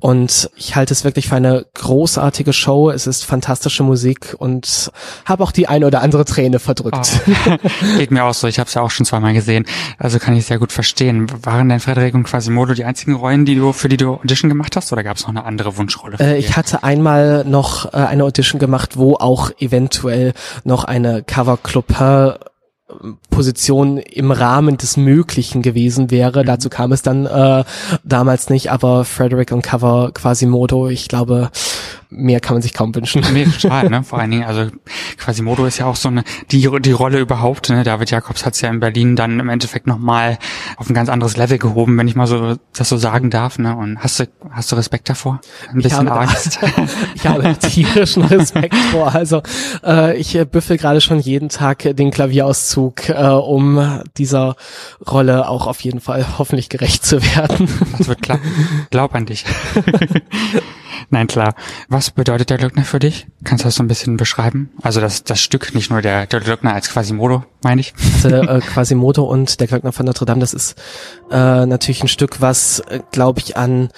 Und 0.00 0.50
ich 0.56 0.76
halte 0.76 0.92
es 0.92 1.04
wirklich 1.04 1.28
für 1.28 1.36
eine 1.36 1.64
großartige 1.74 2.52
Show. 2.52 2.90
Es 2.90 3.06
ist 3.06 3.24
fantastische 3.24 3.84
Musik 3.84 4.34
und 4.38 4.90
habe 5.24 5.44
auch 5.44 5.52
die 5.52 5.68
eine 5.68 5.86
oder 5.86 6.02
andere 6.02 6.24
Träne 6.24 6.58
verdrückt. 6.58 7.22
Oh, 7.26 7.56
geht 7.96 8.10
mir 8.10 8.24
auch 8.24 8.34
so. 8.34 8.48
Ich 8.48 8.58
habe 8.58 8.68
es 8.68 8.74
ja 8.74 8.82
auch 8.82 8.90
schon 8.90 9.06
zweimal 9.06 9.32
gesehen. 9.32 9.64
Also 9.98 10.15
kann 10.18 10.36
ich 10.36 10.46
sehr 10.46 10.58
gut 10.58 10.72
verstehen. 10.72 11.26
Waren 11.44 11.68
denn 11.68 11.80
Frederik 11.80 12.14
und 12.14 12.24
Quasimodo 12.24 12.74
die 12.74 12.84
einzigen 12.84 13.14
Rollen, 13.14 13.44
die 13.44 13.54
du 13.54 13.72
für 13.72 13.88
die 13.88 13.96
du 13.96 14.14
Audition 14.14 14.48
gemacht 14.48 14.76
hast, 14.76 14.92
oder 14.92 15.02
gab 15.02 15.16
es 15.16 15.22
noch 15.22 15.30
eine 15.30 15.44
andere 15.44 15.76
Wunschrolle? 15.76 16.16
Äh, 16.18 16.38
ich 16.38 16.56
hatte 16.56 16.82
einmal 16.82 17.44
noch 17.44 17.92
äh, 17.92 17.98
eine 17.98 18.24
Audition 18.24 18.58
gemacht, 18.58 18.96
wo 18.96 19.14
auch 19.14 19.50
eventuell 19.58 20.32
noch 20.64 20.84
eine 20.84 21.22
Cover 21.22 21.56
Club 21.56 21.86
Position 23.30 23.98
im 23.98 24.30
Rahmen 24.30 24.78
des 24.78 24.96
Möglichen 24.96 25.60
gewesen 25.60 26.10
wäre. 26.10 26.42
Mhm. 26.42 26.46
Dazu 26.46 26.68
kam 26.68 26.92
es 26.92 27.02
dann 27.02 27.26
äh, 27.26 27.64
damals 28.04 28.48
nicht, 28.48 28.70
aber 28.70 29.04
Frederick 29.04 29.50
und 29.50 29.62
Cover 29.62 30.12
Quasimodo, 30.14 30.88
ich 30.88 31.08
glaube, 31.08 31.50
mehr 32.10 32.40
kann 32.40 32.54
man 32.54 32.62
sich 32.62 32.74
kaum 32.74 32.94
wünschen. 32.94 33.24
Nee, 33.32 33.46
total, 33.46 33.88
ne? 33.88 34.02
Vor 34.02 34.18
allen 34.18 34.30
Dingen, 34.30 34.44
also 34.44 34.68
Quasimodo 35.18 35.66
ist 35.66 35.78
ja 35.78 35.86
auch 35.86 35.96
so 35.96 36.08
eine, 36.08 36.24
die, 36.50 36.68
die 36.80 36.92
Rolle 36.92 37.18
überhaupt, 37.20 37.70
ne? 37.70 37.82
David 37.82 38.10
Jacobs 38.10 38.44
hat 38.46 38.54
es 38.54 38.60
ja 38.60 38.70
in 38.70 38.80
Berlin 38.80 39.16
dann 39.16 39.40
im 39.40 39.48
Endeffekt 39.48 39.86
nochmal 39.86 40.38
auf 40.76 40.88
ein 40.88 40.94
ganz 40.94 41.08
anderes 41.08 41.36
Level 41.36 41.58
gehoben, 41.58 41.98
wenn 41.98 42.08
ich 42.08 42.14
mal 42.14 42.26
so 42.26 42.56
das 42.76 42.88
so 42.88 42.96
sagen 42.96 43.30
darf, 43.30 43.58
ne? 43.58 43.76
Und 43.76 43.98
hast 44.02 44.20
du, 44.20 44.24
hast 44.50 44.72
du 44.72 44.76
Respekt 44.76 45.08
davor? 45.08 45.40
Ein 45.72 45.82
bisschen 45.82 46.06
da- 46.06 46.16
Angst. 46.16 46.58
ich 47.14 47.26
habe 47.26 47.56
tierischen 47.58 48.22
Respekt 48.24 48.74
vor. 48.74 49.14
Also 49.14 49.42
äh, 49.84 50.16
ich 50.16 50.34
äh, 50.34 50.44
büffel 50.44 50.76
gerade 50.78 51.00
schon 51.00 51.18
jeden 51.20 51.48
Tag 51.48 51.78
den 51.96 52.10
Klavierauszug, 52.10 53.08
äh, 53.08 53.14
um 53.28 54.00
dieser 54.16 54.56
Rolle 55.08 55.48
auch 55.48 55.66
auf 55.66 55.80
jeden 55.80 56.00
Fall 56.00 56.26
hoffentlich 56.38 56.68
gerecht 56.68 57.04
zu 57.04 57.22
werden. 57.22 57.68
Das 57.98 58.08
wird 58.08 58.22
klappen. 58.22 58.50
Glaub 58.90 59.14
an 59.14 59.26
dich. 59.26 59.44
Nein, 61.10 61.26
klar. 61.26 61.54
Was 61.88 62.10
bedeutet 62.10 62.50
der 62.50 62.58
Glöckner 62.58 62.84
für 62.84 62.98
dich? 62.98 63.26
Kannst 63.44 63.64
du 63.64 63.68
das 63.68 63.76
so 63.76 63.82
ein 63.82 63.88
bisschen 63.88 64.16
beschreiben? 64.16 64.70
Also 64.82 65.00
das, 65.00 65.24
das 65.24 65.40
Stück, 65.40 65.74
nicht 65.74 65.90
nur 65.90 66.02
der, 66.02 66.26
der 66.26 66.40
Glöckner 66.40 66.74
als 66.74 66.90
Quasimodo, 66.90 67.44
meine 67.62 67.80
ich. 67.80 67.94
Also 68.24 68.36
äh, 68.36 68.60
Quasimodo 68.60 69.24
und 69.24 69.60
der 69.60 69.68
Glöckner 69.68 69.92
von 69.92 70.06
Notre 70.06 70.26
Dame, 70.26 70.40
das 70.40 70.52
ist 70.52 70.76
äh, 71.30 71.66
natürlich 71.66 72.02
ein 72.02 72.08
Stück, 72.08 72.40
was, 72.40 72.80
äh, 72.80 73.00
glaube 73.12 73.40
ich, 73.40 73.56
an 73.56 73.90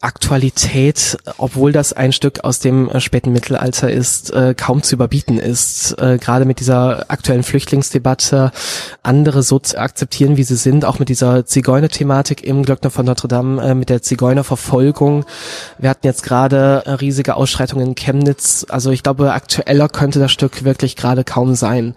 Aktualität, 0.00 1.18
obwohl 1.38 1.72
das 1.72 1.92
ein 1.92 2.12
Stück 2.12 2.44
aus 2.44 2.60
dem 2.60 2.88
äh, 2.88 3.00
späten 3.00 3.32
Mittelalter 3.32 3.90
ist, 3.90 4.32
äh, 4.32 4.54
kaum 4.54 4.84
zu 4.84 4.94
überbieten 4.94 5.38
ist. 5.38 5.92
Äh, 6.00 6.18
Gerade 6.18 6.44
mit 6.44 6.60
dieser 6.60 7.10
aktuellen 7.10 7.42
Flüchtlingsdebatte, 7.42 8.52
andere 9.02 9.42
so 9.42 9.58
zu 9.58 9.76
akzeptieren, 9.76 10.36
wie 10.36 10.44
sie 10.44 10.54
sind, 10.54 10.84
auch 10.84 11.00
mit 11.00 11.08
dieser 11.08 11.46
Zigeuner-Thematik 11.46 12.44
im 12.44 12.62
Glöckner 12.62 12.90
von 12.90 13.06
Notre 13.06 13.26
Dame, 13.26 13.74
mit 13.74 13.88
der 13.88 14.00
Zigeunerverfolgung. 14.00 15.24
Wir 15.78 15.90
hatten 15.90 16.06
jetzt 16.06 16.22
gerade 16.22 16.84
riesige 17.00 17.34
Ausschreitungen 17.34 17.88
in 17.88 17.94
Chemnitz. 17.96 18.66
Also 18.68 18.92
ich 18.92 19.02
glaube, 19.02 19.32
aktueller 19.32 19.88
könnte 19.88 20.20
das 20.20 20.30
Stück 20.30 20.62
wirklich 20.62 20.94
gerade 20.94 21.24
kaum 21.24 21.54
sein. 21.54 21.94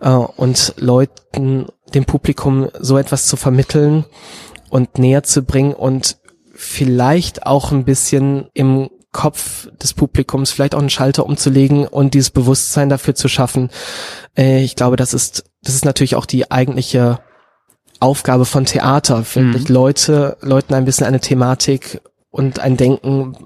Und 0.00 0.74
Leuten, 0.76 1.66
dem 1.94 2.04
Publikum 2.04 2.68
so 2.78 2.98
etwas 2.98 3.26
zu 3.26 3.36
vermitteln 3.36 4.04
und 4.70 4.98
näher 4.98 5.22
zu 5.22 5.42
bringen 5.42 5.72
und 5.72 6.17
vielleicht 6.60 7.46
auch 7.46 7.70
ein 7.70 7.84
bisschen 7.84 8.48
im 8.52 8.90
Kopf 9.12 9.68
des 9.80 9.94
Publikums 9.94 10.50
vielleicht 10.50 10.74
auch 10.74 10.80
einen 10.80 10.90
Schalter 10.90 11.24
umzulegen 11.24 11.86
und 11.86 12.14
dieses 12.14 12.30
Bewusstsein 12.30 12.88
dafür 12.88 13.14
zu 13.14 13.28
schaffen. 13.28 13.70
Äh, 14.36 14.64
ich 14.64 14.74
glaube, 14.74 14.96
das 14.96 15.14
ist, 15.14 15.44
das 15.62 15.76
ist 15.76 15.84
natürlich 15.84 16.16
auch 16.16 16.26
die 16.26 16.50
eigentliche 16.50 17.20
Aufgabe 18.00 18.44
von 18.44 18.64
Theater, 18.64 19.24
wirklich 19.34 19.68
Mhm. 19.68 19.74
Leute, 19.74 20.36
Leuten 20.40 20.74
ein 20.74 20.84
bisschen 20.84 21.06
eine 21.06 21.20
Thematik 21.20 22.00
und 22.30 22.58
ein 22.58 22.76
Denken 22.76 23.36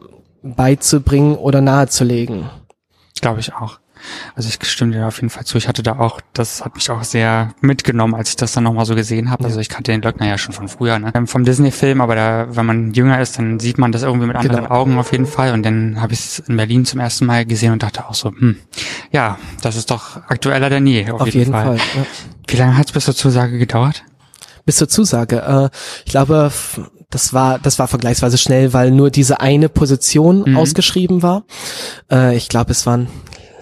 beizubringen 0.42 1.36
oder 1.36 1.60
nahezulegen. 1.60 2.48
Glaube 3.20 3.40
ich 3.40 3.52
auch. 3.54 3.78
Also 4.34 4.48
ich 4.48 4.58
stimme 4.68 4.92
dir 4.92 5.06
auf 5.06 5.16
jeden 5.16 5.30
Fall 5.30 5.44
zu. 5.44 5.58
Ich 5.58 5.68
hatte 5.68 5.82
da 5.82 5.98
auch, 5.98 6.20
das 6.32 6.64
hat 6.64 6.74
mich 6.74 6.90
auch 6.90 7.02
sehr 7.04 7.54
mitgenommen, 7.60 8.14
als 8.14 8.30
ich 8.30 8.36
das 8.36 8.52
dann 8.52 8.64
nochmal 8.64 8.84
so 8.86 8.94
gesehen 8.94 9.30
habe. 9.30 9.44
Also 9.44 9.60
ich 9.60 9.68
kannte 9.68 9.92
den 9.92 10.00
Glöckner 10.00 10.28
ja 10.28 10.38
schon 10.38 10.52
von 10.54 10.68
früher, 10.68 10.98
ne? 10.98 11.12
Ähm, 11.14 11.26
Vom 11.26 11.44
Disney-Film, 11.44 12.00
aber 12.00 12.14
da, 12.14 12.46
wenn 12.50 12.66
man 12.66 12.92
jünger 12.94 13.20
ist, 13.20 13.38
dann 13.38 13.60
sieht 13.60 13.78
man 13.78 13.92
das 13.92 14.02
irgendwie 14.02 14.26
mit 14.26 14.36
anderen 14.36 14.64
Genau. 14.64 14.74
Augen 14.74 14.98
auf 14.98 15.12
jeden 15.12 15.26
Fall. 15.26 15.52
Und 15.52 15.62
dann 15.64 16.00
habe 16.00 16.12
ich 16.12 16.20
es 16.20 16.38
in 16.40 16.56
Berlin 16.56 16.84
zum 16.84 17.00
ersten 17.00 17.26
Mal 17.26 17.44
gesehen 17.46 17.72
und 17.72 17.82
dachte 17.82 18.06
auch 18.08 18.14
so, 18.14 18.30
hm, 18.30 18.56
ja, 19.12 19.38
das 19.62 19.76
ist 19.76 19.90
doch 19.90 20.16
aktueller 20.28 20.70
denn 20.70 20.86
je, 20.86 21.10
auf, 21.10 21.20
Auf 21.22 21.28
jeden, 21.34 21.52
Fall. 21.52 21.76
ja. 21.76 22.06
Wie 22.46 22.56
lange 22.56 22.76
hat 22.76 22.86
es 22.86 22.92
bis 22.92 23.04
zur 23.04 23.14
Zusage 23.14 23.58
gedauert? 23.58 24.04
bis 24.64 24.76
zur 24.76 24.88
Zusage. 24.88 25.40
Äh, 25.72 25.76
ich 26.04 26.12
glaube, 26.12 26.52
das 27.10 27.34
war 27.34 27.58
das 27.58 27.80
war 27.80 27.88
vergleichsweise 27.88 28.38
schnell, 28.38 28.72
weil 28.72 28.92
nur 28.92 29.10
diese 29.10 29.40
eine 29.40 29.68
Position 29.68 30.44
Mhm. 30.50 30.56
ausgeschrieben 30.56 31.20
war. 31.22 31.42
Äh, 32.12 32.36
ich 32.36 32.48
glaube, 32.48 32.70
es 32.70 32.86
waren 32.86 33.08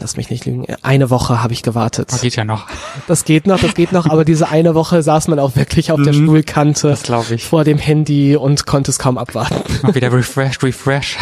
Lass 0.00 0.16
mich 0.16 0.30
nicht 0.30 0.46
lügen. 0.46 0.64
Eine 0.82 1.10
Woche 1.10 1.42
habe 1.42 1.52
ich 1.52 1.62
gewartet. 1.62 2.10
Oh, 2.14 2.18
geht 2.20 2.34
ja 2.36 2.44
noch. 2.44 2.66
Das 3.06 3.24
geht 3.24 3.46
noch, 3.46 3.60
das 3.60 3.74
geht 3.74 3.92
noch, 3.92 4.06
aber 4.06 4.24
diese 4.24 4.48
eine 4.48 4.74
Woche 4.74 5.02
saß 5.02 5.28
man 5.28 5.38
auch 5.38 5.56
wirklich 5.56 5.92
auf 5.92 6.00
der 6.02 6.14
Mhm. 6.14 6.24
Stuhlkante 6.24 6.88
Das 6.88 7.02
glaube 7.02 7.34
ich. 7.34 7.44
vor 7.44 7.64
dem 7.64 7.78
Handy 7.78 8.34
und 8.36 8.66
konnte 8.66 8.90
es 8.90 8.98
kaum 8.98 9.18
abwarten. 9.18 9.56
Mal 9.82 9.94
wieder 9.94 10.12
refresh, 10.12 10.62
refresh. 10.62 11.18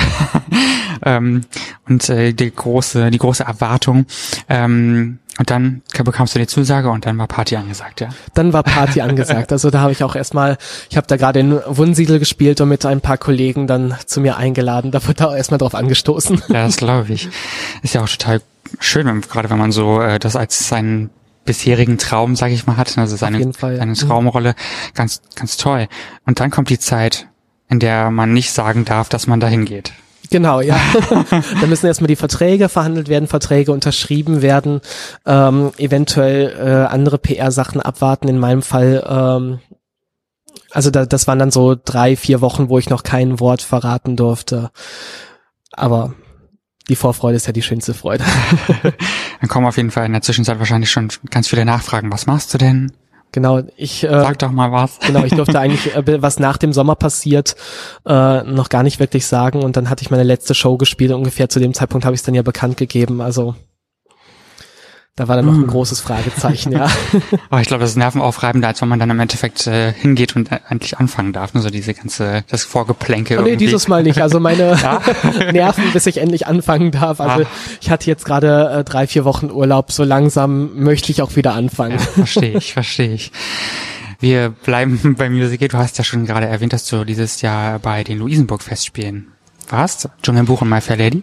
ähm, 1.05 1.43
und 1.89 2.09
äh, 2.09 2.33
die 2.33 2.55
große, 2.55 3.11
die 3.11 3.19
große 3.19 3.45
Erwartung. 3.45 4.07
Ähm, 4.49 5.19
und 5.39 5.51
dann 5.51 5.83
bekamst 6.05 6.35
du 6.35 6.41
die 6.41 6.49
Zusage 6.49 6.91
und 6.91 7.07
dann 7.07 7.17
war 7.17 7.29
Party 7.29 7.55
angesagt, 7.55 8.01
ja. 8.01 8.09
Dann 8.35 8.53
war 8.53 8.65
Party 8.65 9.01
angesagt. 9.03 9.53
Also 9.53 9.71
da 9.71 9.81
habe 9.81 9.93
ich 9.93 10.03
auch 10.03 10.17
erstmal, 10.17 10.59
ich 10.91 10.97
habe 10.97 11.07
da 11.07 11.17
gerade 11.17 11.39
in 11.39 11.61
Wunsiedel 11.67 12.19
gespielt 12.19 12.61
und 12.61 12.69
mit 12.69 12.85
ein 12.85 13.01
paar 13.01 13.19
Kollegen 13.19 13.69
dann 13.69 13.95
zu 14.07 14.21
mir 14.21 14.37
eingeladen. 14.37 14.91
Da 14.91 15.07
wurde 15.07 15.29
auch 15.29 15.35
erstmal 15.35 15.59
drauf 15.59 15.77
angestoßen. 15.77 16.43
Ja, 16.49 16.65
das 16.67 16.77
glaube 16.77 17.13
ich. 17.13 17.29
Ist 17.83 17.95
ja 17.95 18.03
auch 18.03 18.09
total 18.09 18.41
schön, 18.81 19.07
wenn, 19.07 19.21
gerade 19.21 19.51
wenn 19.51 19.59
man 19.59 19.73
so 19.73 20.01
äh, 20.01 20.19
das 20.19 20.37
als 20.37 20.69
seinen 20.69 21.11
bisherigen 21.45 21.97
Traum, 21.97 22.37
sage 22.37 22.53
ich 22.53 22.67
mal, 22.67 22.77
hat. 22.77 22.99
Also 22.99 23.17
seine, 23.17 23.53
Fall, 23.55 23.77
seine 23.79 23.95
Traumrolle. 23.95 24.55
Ganz, 24.95 25.23
ganz 25.35 25.57
toll. 25.57 25.89
Und 26.27 26.41
dann 26.41 26.51
kommt 26.51 26.69
die 26.69 26.79
Zeit, 26.79 27.27
in 27.71 27.81
der 27.81 28.11
man 28.11 28.35
nicht 28.35 28.53
sagen 28.53 28.85
darf, 28.85 29.09
dass 29.09 29.27
man 29.27 29.41
dahin 29.41 29.65
geht. 29.65 29.93
Genau, 30.31 30.61
ja. 30.61 30.79
da 31.61 31.67
müssen 31.67 31.87
erstmal 31.87 32.09
die 32.09 32.17
Verträge 32.17 32.69
verhandelt 32.69 33.09
werden, 33.09 33.29
Verträge 33.29 33.73
unterschrieben 33.73 34.43
werden, 34.43 34.83
ähm, 35.25 35.73
eventuell 35.79 36.55
äh, 36.59 36.93
andere 36.93 37.17
PR-Sachen 37.19 37.81
abwarten. 37.81 38.29
In 38.29 38.39
meinem 38.39 38.61
Fall, 38.61 39.03
ähm, 39.09 39.61
also 40.71 40.91
da, 40.91 41.07
das 41.07 41.27
waren 41.27 41.39
dann 41.39 41.51
so 41.51 41.77
drei, 41.83 42.15
vier 42.15 42.43
Wochen, 42.43 42.69
wo 42.69 42.79
ich 42.79 42.91
noch 42.91 43.05
kein 43.05 43.41
Wort 43.41 43.63
verraten 43.63 44.17
durfte. 44.17 44.71
Aber 45.73 46.13
die 46.89 46.97
Vorfreude 46.97 47.37
ist 47.37 47.47
ja 47.47 47.53
die 47.53 47.63
schönste 47.63 47.95
Freude. 47.95 48.25
Dann 49.41 49.49
kommen 49.49 49.67
auf 49.67 49.77
jeden 49.77 49.91
Fall 49.91 50.07
in 50.07 50.13
der 50.13 50.23
Zwischenzeit 50.23 50.59
wahrscheinlich 50.59 50.91
schon 50.91 51.09
ganz 51.31 51.49
viele 51.49 51.65
Nachfragen. 51.65 52.11
Was 52.13 52.27
machst 52.27 52.53
du 52.55 52.59
denn? 52.59 52.93
Genau, 53.31 53.61
ich 53.77 54.05
äh, 54.05 54.09
sag 54.09 54.39
doch 54.39 54.51
mal 54.51 54.73
was. 54.73 54.99
Genau, 55.01 55.23
ich 55.25 55.35
durfte 55.35 55.59
eigentlich, 55.61 55.95
äh, 55.95 56.23
was 56.23 56.39
nach 56.39 56.57
dem 56.57 56.73
Sommer 56.73 56.97
passiert, 56.97 57.57
äh, 58.07 58.43
noch 58.43 58.71
gar 58.71 58.83
nicht 58.83 59.01
wirklich 59.01 59.27
sagen. 59.27 59.63
Und 59.63 59.77
dann 59.77 59.91
hatte 59.91 60.03
ich 60.03 60.11
meine 60.11 60.23
letzte 60.23 60.55
Show 60.55 60.79
gespielt. 60.79 61.13
Ungefähr 61.13 61.49
zu 61.49 61.61
dem 61.61 61.75
Zeitpunkt 61.75 62.07
habe 62.07 62.15
ich 62.15 62.21
es 62.21 62.25
dann 62.25 62.35
ja 62.35 62.43
bekannt 62.43 62.79
gegeben. 62.79 63.21
Also 63.21 63.55
da 65.19 65.29
war 65.29 65.37
dann 65.37 65.47
noch 65.47 65.55
ein 65.55 65.63
Mm. 65.63 65.67
großes 65.67 66.01
Fragezeichen, 66.01 66.73
ja. 66.73 66.89
Aber 67.51 67.61
ich 67.61 67.69
glaube, 67.69 67.81
das 67.83 67.91
ist 67.91 67.97
nervenaufreibender, 67.97 68.69
als 68.69 68.81
wenn 68.81 68.89
man 68.89 68.99
dann 68.99 69.11
im 69.11 69.19
Endeffekt 69.21 69.67
äh, 69.67 69.93
hingeht 69.93 70.37
und 70.37 70.51
äh, 70.53 70.61
endlich 70.69 70.97
anfangen 70.99 71.33
darf. 71.33 71.55
Nur 71.55 71.63
so 71.63 71.71
diese 71.71 71.93
ganze, 71.95 72.45
das 72.49 72.65
Vorgeplänke 72.65 73.39
Oh, 73.39 73.43
nee, 73.43 73.51
irgendwie. 73.51 73.67
dieses 73.67 73.89
Mal 73.89 74.03
nicht. 74.03 74.21
Also 74.23 74.41
meine 74.41 74.79
Ja? 74.83 75.01
Nerven, 75.53 75.85
bis 75.93 76.07
ich 76.07 76.19
endlich 76.19 76.47
anfangen 76.47 76.91
darf. 76.93 77.21
Also 77.21 77.45
Ah. 77.45 77.47
ich 77.81 77.91
hatte 77.91 78.07
jetzt 78.07 78.25
gerade 78.25 78.71
äh, 78.79 78.85
drei, 78.85 79.07
vier 79.07 79.25
Wochen 79.25 79.51
Urlaub. 79.51 79.93
So 79.93 80.05
langsam 80.05 80.71
möchte 80.83 81.11
ich 81.13 81.21
auch 81.23 81.37
wieder 81.37 81.55
anfangen. 81.55 81.99
Verstehe 81.99 82.57
ich, 82.57 82.73
verstehe 82.73 83.13
ich. 83.13 83.33
Wir 84.21 84.51
bleiben 84.51 85.15
bei 85.19 85.29
Music. 85.31 85.61
Du 85.71 85.79
hast 85.79 85.99
ja 85.99 86.05
schon 86.05 86.27
gerade 86.27 86.47
erwähnt, 86.47 86.73
dass 86.73 86.87
du 86.87 87.05
dieses 87.05 87.41
Jahr 87.43 87.79
bei 87.79 88.03
den 88.05 88.19
Luisenburg-Festspielen 88.19 89.29
warst. 89.69 90.09
Dschungelbuch 90.23 90.63
und 90.63 90.69
My 90.69 90.81
Fair 90.81 90.97
Lady. 90.97 91.23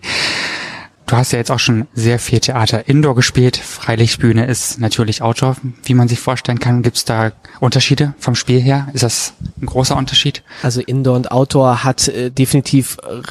Du 1.07 1.15
hast 1.15 1.31
ja 1.33 1.37
jetzt 1.37 1.51
auch 1.51 1.59
schon 1.59 1.87
sehr 1.93 2.17
viel 2.17 2.39
Theater 2.39 2.87
Indoor 2.89 3.15
gespielt. 3.15 3.57
Freilichtbühne 3.57 4.45
ist 4.45 4.79
natürlich 4.79 5.21
Outdoor, 5.21 5.55
wie 5.83 5.93
man 5.93 6.07
sich 6.07 6.19
vorstellen 6.19 6.59
kann. 6.59 6.81
Gibt 6.81 6.97
es 6.97 7.05
da 7.05 7.31
Unterschiede 7.59 8.15
vom 8.17 8.33
Spiel 8.33 8.59
her? 8.59 8.87
Ist 8.93 9.03
das 9.03 9.33
ein 9.61 9.67
großer 9.67 9.95
Unterschied? 9.95 10.41
Also 10.63 10.81
Indoor 10.81 11.15
und 11.15 11.31
Outdoor 11.31 11.83
hat 11.83 12.07
äh, 12.07 12.31
definitiv 12.31 12.97
äh, 13.03 13.21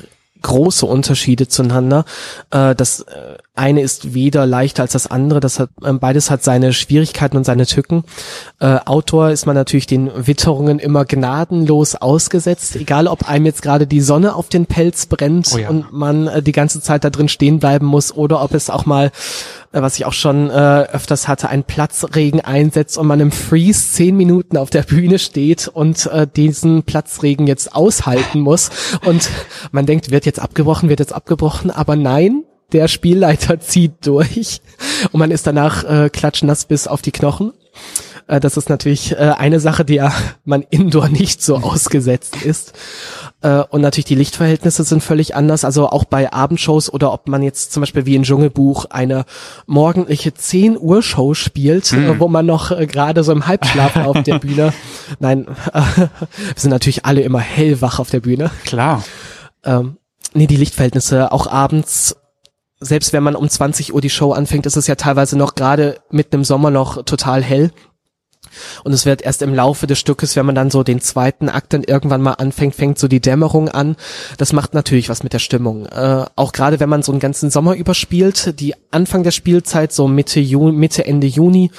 große 0.44 0.86
Unterschiede 0.86 1.48
zueinander. 1.48 2.04
Äh, 2.50 2.74
das 2.76 3.00
äh, 3.00 3.36
eine 3.56 3.82
ist 3.82 4.14
weder 4.14 4.46
leichter 4.46 4.82
als 4.82 4.92
das 4.92 5.06
andere. 5.08 5.40
Das 5.40 5.58
hat, 5.58 5.70
äh, 5.82 5.92
beides 5.92 6.30
hat 6.30 6.44
seine 6.44 6.72
Schwierigkeiten 6.72 7.36
und 7.36 7.44
seine 7.44 7.66
Tücken. 7.66 8.04
Äh, 8.60 8.78
Outdoor 8.84 9.30
ist 9.30 9.46
man 9.46 9.54
natürlich 9.56 9.86
den 9.86 10.10
Witterungen 10.14 10.78
immer 10.78 11.04
gnadenlos 11.04 11.94
ausgesetzt, 11.94 12.76
egal 12.76 13.06
ob 13.06 13.28
einem 13.28 13.46
jetzt 13.46 13.62
gerade 13.62 13.86
die 13.86 14.00
Sonne 14.00 14.34
auf 14.34 14.48
den 14.48 14.66
Pelz 14.66 15.06
brennt 15.06 15.50
Oh 15.54 15.58
ja. 15.58 15.68
und 15.68 15.92
man 15.92 16.26
äh, 16.28 16.42
die 16.42 16.52
ganze 16.52 16.80
Zeit 16.80 17.04
da 17.04 17.10
drin 17.10 17.28
stehen 17.28 17.58
bleiben 17.58 17.86
muss 17.86 18.14
oder 18.14 18.42
ob 18.42 18.54
es 18.54 18.70
auch 18.70 18.86
mal 18.86 19.10
äh, 19.74 19.82
was 19.82 19.96
ich 19.96 20.06
auch 20.06 20.12
schon 20.12 20.50
äh, 20.50 20.52
öfters 20.92 21.28
hatte, 21.28 21.48
ein 21.48 21.64
Platzregen 21.64 22.40
einsetzt 22.40 22.96
und 22.96 23.06
man 23.06 23.20
im 23.20 23.32
Freeze 23.32 23.92
zehn 23.92 24.16
Minuten 24.16 24.56
auf 24.56 24.70
der 24.70 24.82
Bühne 24.82 25.18
steht 25.18 25.68
und 25.68 26.06
äh, 26.06 26.26
diesen 26.26 26.84
Platzregen 26.84 27.46
jetzt 27.46 27.74
aushalten 27.74 28.40
muss 28.40 28.70
und 29.04 29.28
man 29.72 29.86
denkt, 29.86 30.10
wird 30.10 30.26
jetzt 30.26 30.33
abgebrochen, 30.40 30.88
wird 30.88 31.00
jetzt 31.00 31.14
abgebrochen, 31.14 31.70
aber 31.70 31.96
nein, 31.96 32.44
der 32.72 32.88
Spielleiter 32.88 33.60
zieht 33.60 34.06
durch 34.06 34.60
und 35.12 35.20
man 35.20 35.30
ist 35.30 35.46
danach 35.46 35.84
äh, 35.84 36.10
klatschnass 36.10 36.66
bis 36.66 36.86
auf 36.86 37.02
die 37.02 37.12
Knochen. 37.12 37.52
Äh, 38.26 38.40
das 38.40 38.56
ist 38.56 38.68
natürlich 38.68 39.12
äh, 39.12 39.34
eine 39.36 39.60
Sache, 39.60 39.84
der 39.84 40.12
man 40.44 40.62
indoor 40.70 41.08
nicht 41.08 41.42
so 41.42 41.56
ausgesetzt 41.56 42.36
ist. 42.44 42.72
Äh, 43.42 43.62
und 43.70 43.80
natürlich 43.80 44.06
die 44.06 44.14
Lichtverhältnisse 44.14 44.84
sind 44.84 45.02
völlig 45.02 45.34
anders. 45.34 45.64
Also 45.64 45.88
auch 45.88 46.04
bei 46.04 46.32
Abendshows 46.32 46.92
oder 46.92 47.12
ob 47.12 47.28
man 47.28 47.42
jetzt 47.42 47.72
zum 47.72 47.82
Beispiel 47.82 48.06
wie 48.06 48.16
in 48.16 48.22
Dschungelbuch 48.22 48.86
eine 48.86 49.24
morgendliche 49.66 50.34
10 50.34 50.78
Uhr 50.78 51.02
Show 51.02 51.34
spielt, 51.34 51.92
äh, 51.92 52.18
wo 52.18 52.28
man 52.28 52.46
noch 52.46 52.70
äh, 52.70 52.86
gerade 52.86 53.22
so 53.24 53.32
im 53.32 53.46
Halbschlaf 53.46 53.96
auf 53.96 54.22
der 54.22 54.38
Bühne. 54.38 54.72
Nein, 55.18 55.46
äh, 55.72 55.80
wir 55.96 56.10
sind 56.56 56.70
natürlich 56.70 57.04
alle 57.04 57.22
immer 57.22 57.40
hellwach 57.40 57.98
auf 57.98 58.10
der 58.10 58.20
Bühne. 58.20 58.50
Klar. 58.64 59.04
Ähm, 59.64 59.96
nee, 60.32 60.46
die 60.46 60.56
Lichtverhältnisse 60.56 61.32
auch 61.32 61.46
abends. 61.46 62.16
Selbst 62.80 63.12
wenn 63.12 63.22
man 63.22 63.36
um 63.36 63.48
20 63.48 63.94
Uhr 63.94 64.00
die 64.00 64.10
Show 64.10 64.32
anfängt, 64.32 64.66
ist 64.66 64.76
es 64.76 64.86
ja 64.86 64.94
teilweise 64.94 65.38
noch 65.38 65.54
gerade 65.54 66.00
mitten 66.10 66.36
im 66.36 66.44
Sommer 66.44 66.70
noch 66.70 67.04
total 67.04 67.42
hell. 67.42 67.70
Und 68.84 68.92
es 68.92 69.06
wird 69.06 69.22
erst 69.22 69.42
im 69.42 69.54
Laufe 69.54 69.86
des 69.86 69.98
Stückes, 69.98 70.36
wenn 70.36 70.46
man 70.46 70.54
dann 70.54 70.70
so 70.70 70.82
den 70.82 71.00
zweiten 71.00 71.48
Akt 71.48 71.72
dann 71.72 71.82
irgendwann 71.82 72.22
mal 72.22 72.34
anfängt, 72.34 72.74
fängt 72.74 72.98
so 72.98 73.08
die 73.08 73.20
Dämmerung 73.20 73.68
an. 73.68 73.96
Das 74.38 74.52
macht 74.52 74.74
natürlich 74.74 75.08
was 75.08 75.22
mit 75.22 75.32
der 75.32 75.38
Stimmung. 75.38 75.86
Äh, 75.86 76.26
auch 76.36 76.52
gerade 76.52 76.80
wenn 76.80 76.88
man 76.88 77.02
so 77.02 77.12
einen 77.12 77.20
ganzen 77.20 77.50
Sommer 77.50 77.74
überspielt, 77.74 78.60
die 78.60 78.74
Anfang 78.90 79.22
der 79.22 79.30
Spielzeit, 79.30 79.92
so 79.92 80.08
Mitte 80.08 80.40
Juni, 80.40 80.76
Mitte, 80.76 81.06
Ende 81.06 81.26
Juni, 81.26 81.70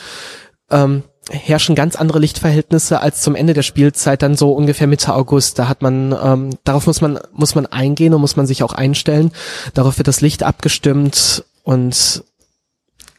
ähm, 0.71 1.03
herrschen 1.29 1.75
ganz 1.75 1.95
andere 1.95 2.19
Lichtverhältnisse 2.19 3.01
als 3.01 3.21
zum 3.21 3.35
Ende 3.35 3.53
der 3.53 3.63
Spielzeit, 3.63 4.21
dann 4.21 4.37
so 4.37 4.51
ungefähr 4.51 4.87
Mitte 4.87 5.13
August. 5.13 5.57
Da 5.57 5.67
hat 5.67 5.81
man, 5.81 6.15
ähm, 6.23 6.51
darauf 6.63 6.87
muss 6.87 7.01
man, 7.01 7.19
muss 7.33 7.55
man 7.55 7.65
eingehen 7.65 8.13
und 8.13 8.21
muss 8.21 8.35
man 8.35 8.45
sich 8.45 8.63
auch 8.63 8.73
einstellen. 8.73 9.31
Darauf 9.73 9.97
wird 9.97 10.07
das 10.07 10.21
Licht 10.21 10.43
abgestimmt 10.43 11.43
und 11.63 12.23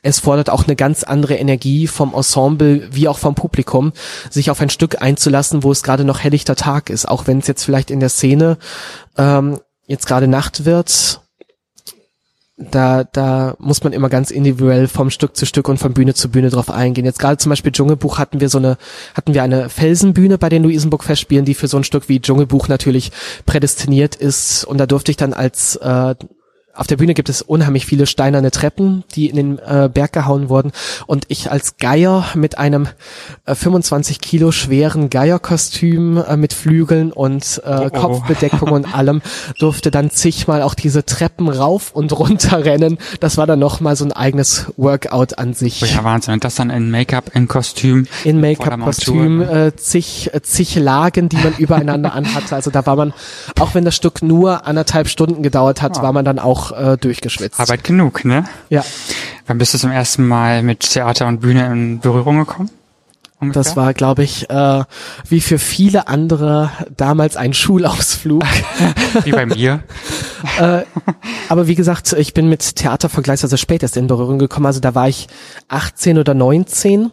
es 0.02 0.20
fordert 0.20 0.50
auch 0.50 0.64
eine 0.64 0.76
ganz 0.76 1.02
andere 1.02 1.34
Energie 1.34 1.88
vom 1.88 2.14
Ensemble 2.14 2.88
wie 2.92 3.08
auch 3.08 3.18
vom 3.18 3.34
Publikum, 3.34 3.92
sich 4.30 4.50
auf 4.50 4.60
ein 4.60 4.70
Stück 4.70 5.02
einzulassen, 5.02 5.64
wo 5.64 5.72
es 5.72 5.82
gerade 5.82 6.04
noch 6.04 6.20
helllichter 6.20 6.54
Tag 6.54 6.90
ist, 6.90 7.08
auch 7.08 7.26
wenn 7.26 7.40
es 7.40 7.48
jetzt 7.48 7.64
vielleicht 7.64 7.90
in 7.90 7.98
der 7.98 8.08
Szene 8.08 8.56
ähm, 9.18 9.58
jetzt 9.88 10.06
gerade 10.06 10.28
Nacht 10.28 10.64
wird. 10.64 11.22
Da, 12.58 13.04
da 13.04 13.54
muss 13.58 13.84
man 13.84 13.92
immer 13.92 14.08
ganz 14.08 14.30
individuell 14.30 14.88
vom 14.88 15.10
Stück 15.10 15.36
zu 15.36 15.44
Stück 15.44 15.68
und 15.68 15.76
von 15.76 15.92
Bühne 15.92 16.14
zu 16.14 16.30
Bühne 16.30 16.48
drauf 16.48 16.70
eingehen. 16.70 17.04
Jetzt 17.04 17.18
gerade 17.18 17.36
zum 17.36 17.50
Beispiel 17.50 17.70
Dschungelbuch 17.70 18.18
hatten 18.18 18.40
wir 18.40 18.48
so 18.48 18.56
eine, 18.56 18.78
hatten 19.14 19.34
wir 19.34 19.42
eine 19.42 19.68
Felsenbühne 19.68 20.38
bei 20.38 20.48
den 20.48 20.62
Luisenburg-Festspielen, 20.62 21.44
die 21.44 21.52
für 21.52 21.68
so 21.68 21.76
ein 21.76 21.84
Stück 21.84 22.08
wie 22.08 22.18
Dschungelbuch 22.18 22.68
natürlich 22.68 23.12
prädestiniert 23.44 24.14
ist. 24.14 24.64
Und 24.64 24.78
da 24.78 24.86
durfte 24.86 25.10
ich 25.10 25.18
dann 25.18 25.34
als 25.34 25.76
äh, 25.76 26.14
auf 26.76 26.86
der 26.86 26.96
Bühne 26.96 27.14
gibt 27.14 27.28
es 27.28 27.42
unheimlich 27.42 27.86
viele 27.86 28.06
steinerne 28.06 28.50
Treppen, 28.50 29.04
die 29.14 29.28
in 29.28 29.36
den 29.36 29.58
äh, 29.58 29.88
Berg 29.92 30.12
gehauen 30.12 30.48
wurden. 30.48 30.72
Und 31.06 31.24
ich 31.28 31.50
als 31.50 31.76
Geier 31.78 32.24
mit 32.34 32.58
einem 32.58 32.88
äh, 33.46 33.54
25 33.54 34.20
Kilo 34.20 34.52
schweren 34.52 35.10
Geierkostüm 35.10 36.18
äh, 36.18 36.36
mit 36.36 36.52
Flügeln 36.52 37.12
und 37.12 37.62
äh, 37.64 37.76
Oh, 37.76 37.84
oh. 37.86 37.90
Kopfbedeckung 37.90 38.70
und 38.72 38.94
allem 38.94 39.22
durfte 39.58 39.90
dann 39.90 40.10
zigmal 40.10 40.62
auch 40.62 40.74
diese 40.74 41.04
Treppen 41.04 41.48
rauf 41.48 41.92
und 41.92 42.12
runter 42.18 42.64
rennen. 42.64 42.98
Das 43.20 43.36
war 43.36 43.46
dann 43.46 43.58
nochmal 43.58 43.96
so 43.96 44.04
ein 44.04 44.12
eigenes 44.12 44.66
Workout 44.76 45.38
an 45.38 45.54
sich. 45.54 45.82
Oh 45.82 45.86
ja, 45.86 46.04
Wahnsinn. 46.04 46.34
Und 46.34 46.44
das 46.44 46.54
dann 46.56 46.70
in 46.70 46.90
Make-up, 46.90 47.30
in 47.34 47.48
Kostüm. 47.48 48.06
In 48.24 48.40
Make-up-Kostüm, 48.40 49.38
Montur. 49.38 49.54
äh, 49.56 49.76
zig, 49.76 50.30
äh, 50.32 50.42
zig 50.42 50.74
Lagen, 50.76 51.28
die 51.28 51.36
man 51.36 51.54
übereinander 51.58 52.12
anhatte. 52.12 52.54
Also 52.54 52.70
da 52.70 52.86
war 52.86 52.96
man, 52.96 53.12
auch 53.60 53.74
wenn 53.74 53.84
das 53.84 53.94
Stück 53.94 54.22
nur 54.22 54.66
anderthalb 54.66 55.08
Stunden 55.08 55.42
gedauert 55.42 55.82
hat, 55.82 55.98
Ah. 55.98 56.02
war 56.02 56.12
man 56.12 56.24
dann 56.24 56.38
auch 56.38 56.65
äh, 56.72 56.96
durchgeschwitzt. 56.96 57.60
Arbeit 57.60 57.84
genug, 57.84 58.24
ne? 58.24 58.44
Ja, 58.68 58.84
Wann 59.46 59.58
bist 59.58 59.74
du 59.74 59.78
zum 59.78 59.92
ersten 59.92 60.26
Mal 60.26 60.62
mit 60.62 60.80
Theater 60.80 61.26
und 61.28 61.40
Bühne 61.40 61.66
in 61.66 62.00
Berührung 62.00 62.38
gekommen? 62.38 62.70
Ungefähr? 63.38 63.62
das 63.62 63.76
war, 63.76 63.92
glaube 63.94 64.24
ich, 64.24 64.48
äh, 64.50 64.84
wie 65.28 65.40
für 65.40 65.58
viele 65.58 66.08
andere 66.08 66.70
damals 66.96 67.36
ein 67.36 67.52
Schulausflug. 67.52 68.42
Wie 69.24 69.30
bei 69.30 69.44
mir. 69.44 69.82
äh, 70.58 70.82
aber 71.50 71.66
wie 71.66 71.74
gesagt, 71.74 72.14
ich 72.14 72.32
bin 72.32 72.48
mit 72.48 72.76
Theater 72.76 73.10
vergleichsweise 73.10 73.58
spät 73.58 73.82
erst 73.82 73.98
in 73.98 74.06
Berührung 74.06 74.38
gekommen. 74.38 74.64
Also 74.64 74.80
da 74.80 74.94
war 74.94 75.08
ich 75.08 75.28
18 75.68 76.16
oder 76.16 76.32
19. 76.32 77.12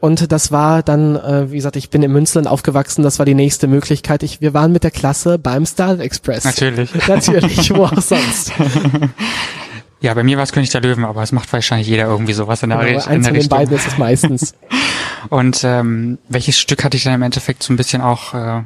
Und 0.00 0.32
das 0.32 0.50
war 0.50 0.82
dann, 0.82 1.16
äh, 1.16 1.50
wie 1.50 1.56
gesagt, 1.56 1.76
ich 1.76 1.90
bin 1.90 2.02
in 2.02 2.10
Münsterland 2.10 2.48
aufgewachsen, 2.48 3.02
das 3.02 3.18
war 3.18 3.26
die 3.26 3.34
nächste 3.34 3.66
Möglichkeit. 3.66 4.22
Ich, 4.22 4.40
wir 4.40 4.54
waren 4.54 4.72
mit 4.72 4.82
der 4.82 4.90
Klasse 4.90 5.38
beim 5.38 5.66
Starlight 5.66 6.00
Express. 6.00 6.44
Natürlich. 6.44 6.90
Natürlich, 7.06 7.74
wo 7.74 7.84
auch 7.84 8.00
sonst. 8.00 8.52
Ja, 10.00 10.14
bei 10.14 10.22
mir 10.22 10.38
war 10.38 10.44
es 10.44 10.52
König 10.52 10.70
der 10.70 10.80
Löwen, 10.80 11.04
aber 11.04 11.22
es 11.22 11.30
macht 11.32 11.52
wahrscheinlich 11.52 11.88
jeder 11.88 12.04
irgendwie 12.04 12.32
sowas 12.32 12.62
in 12.62 12.70
der, 12.70 12.80
in 12.80 12.86
Genau, 12.86 13.04
eins 13.04 13.24
der 13.24 13.34
von 13.34 13.40
den 13.40 13.48
beiden 13.48 13.76
ist 13.76 13.86
es 13.86 13.98
meistens. 13.98 14.54
Und 15.28 15.62
ähm, 15.64 16.18
welches 16.28 16.58
Stück 16.58 16.82
hat 16.82 16.94
dich 16.94 17.04
dann 17.04 17.12
im 17.12 17.20
Endeffekt 17.22 17.62
so 17.62 17.72
ein 17.72 17.76
bisschen 17.76 18.00
auch 18.00 18.32
äh, 18.32 18.62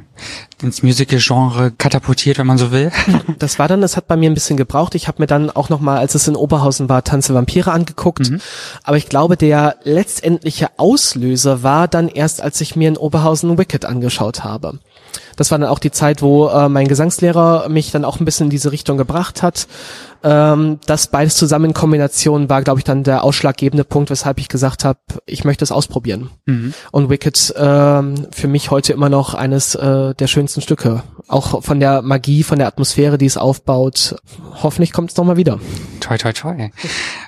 ins 0.61 0.83
Musical-Genre 0.83 1.71
katapultiert, 1.77 2.37
wenn 2.37 2.47
man 2.47 2.57
so 2.57 2.71
will? 2.71 2.91
Das 3.39 3.59
war 3.59 3.67
dann, 3.67 3.83
es 3.83 3.97
hat 3.97 4.07
bei 4.07 4.15
mir 4.15 4.29
ein 4.29 4.33
bisschen 4.33 4.55
gebraucht. 4.55 4.95
Ich 4.95 5.07
habe 5.07 5.21
mir 5.21 5.27
dann 5.27 5.49
auch 5.49 5.67
nochmal, 5.67 5.97
als 5.97 6.15
es 6.15 6.27
in 6.27 6.37
Oberhausen 6.37 6.87
war, 6.87 7.03
Tanze 7.03 7.33
Vampire 7.33 7.71
angeguckt. 7.71 8.31
Aber 8.83 8.95
ich 8.95 9.09
glaube, 9.09 9.35
der 9.35 9.75
letztendliche 9.83 10.69
Auslöser 10.77 11.63
war 11.63 11.87
dann 11.87 12.07
erst, 12.07 12.41
als 12.41 12.61
ich 12.61 12.75
mir 12.75 12.87
in 12.87 12.97
Oberhausen 12.97 13.57
Wicked 13.57 13.83
angeschaut 13.83 14.43
habe. 14.43 14.79
Das 15.35 15.51
war 15.51 15.57
dann 15.57 15.69
auch 15.69 15.79
die 15.79 15.91
Zeit, 15.91 16.21
wo 16.21 16.47
äh, 16.47 16.69
mein 16.69 16.87
Gesangslehrer 16.87 17.69
mich 17.69 17.91
dann 17.91 18.05
auch 18.05 18.19
ein 18.19 18.25
bisschen 18.25 18.45
in 18.45 18.51
diese 18.51 18.71
Richtung 18.71 18.97
gebracht 18.97 19.43
hat. 19.43 19.67
Ähm, 20.23 20.79
das 20.87 21.07
beides 21.07 21.35
zusammen 21.35 21.65
in 21.65 21.73
Kombination 21.73 22.49
war, 22.49 22.63
glaube 22.63 22.79
ich, 22.79 22.83
dann 22.83 23.03
der 23.03 23.23
ausschlaggebende 23.23 23.83
Punkt, 23.83 24.09
weshalb 24.09 24.39
ich 24.39 24.49
gesagt 24.49 24.83
habe, 24.83 24.99
ich 25.27 25.43
möchte 25.43 25.63
es 25.63 25.71
ausprobieren. 25.71 26.31
Und 26.91 27.09
Wicked 27.09 27.53
ähm, 27.57 28.27
für 28.31 28.47
mich 28.47 28.71
heute 28.71 28.93
immer 28.93 29.09
noch 29.09 29.35
eines 29.35 29.75
äh, 29.75 30.15
der 30.15 30.27
schönsten 30.27 30.61
Stücke. 30.61 31.03
Auch 31.27 31.63
von 31.63 31.79
der 31.79 32.01
Magie, 32.01 32.41
von 32.41 32.57
der 32.57 32.67
Atmosphäre, 32.67 33.19
die 33.19 33.27
es 33.27 33.37
aufbaut. 33.37 34.15
Hoffentlich 34.63 34.93
kommt 34.93 35.11
es 35.11 35.17
nochmal 35.17 35.37
wieder. 35.37 35.59
toi, 35.99 36.17
toi, 36.17 36.33
toi. 36.33 36.69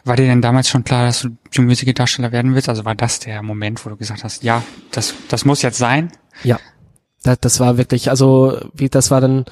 War 0.03 0.15
dir 0.15 0.25
denn 0.25 0.41
damals 0.41 0.69
schon 0.69 0.83
klar, 0.83 1.05
dass 1.05 1.21
du 1.21 1.29
die 1.55 1.61
Musical-Darsteller 1.61 2.31
werden 2.31 2.55
willst? 2.55 2.69
Also 2.69 2.83
war 2.83 2.95
das 2.95 3.19
der 3.19 3.43
Moment, 3.43 3.85
wo 3.85 3.89
du 3.89 3.97
gesagt 3.97 4.23
hast, 4.23 4.43
ja, 4.43 4.63
das, 4.91 5.13
das 5.29 5.45
muss 5.45 5.61
jetzt 5.61 5.77
sein? 5.77 6.11
Ja. 6.43 6.59
Das, 7.23 7.39
das 7.39 7.59
war 7.59 7.77
wirklich, 7.77 8.09
also 8.09 8.57
wie 8.73 8.89
das 8.89 9.11
war 9.11 9.21
dann 9.21 9.45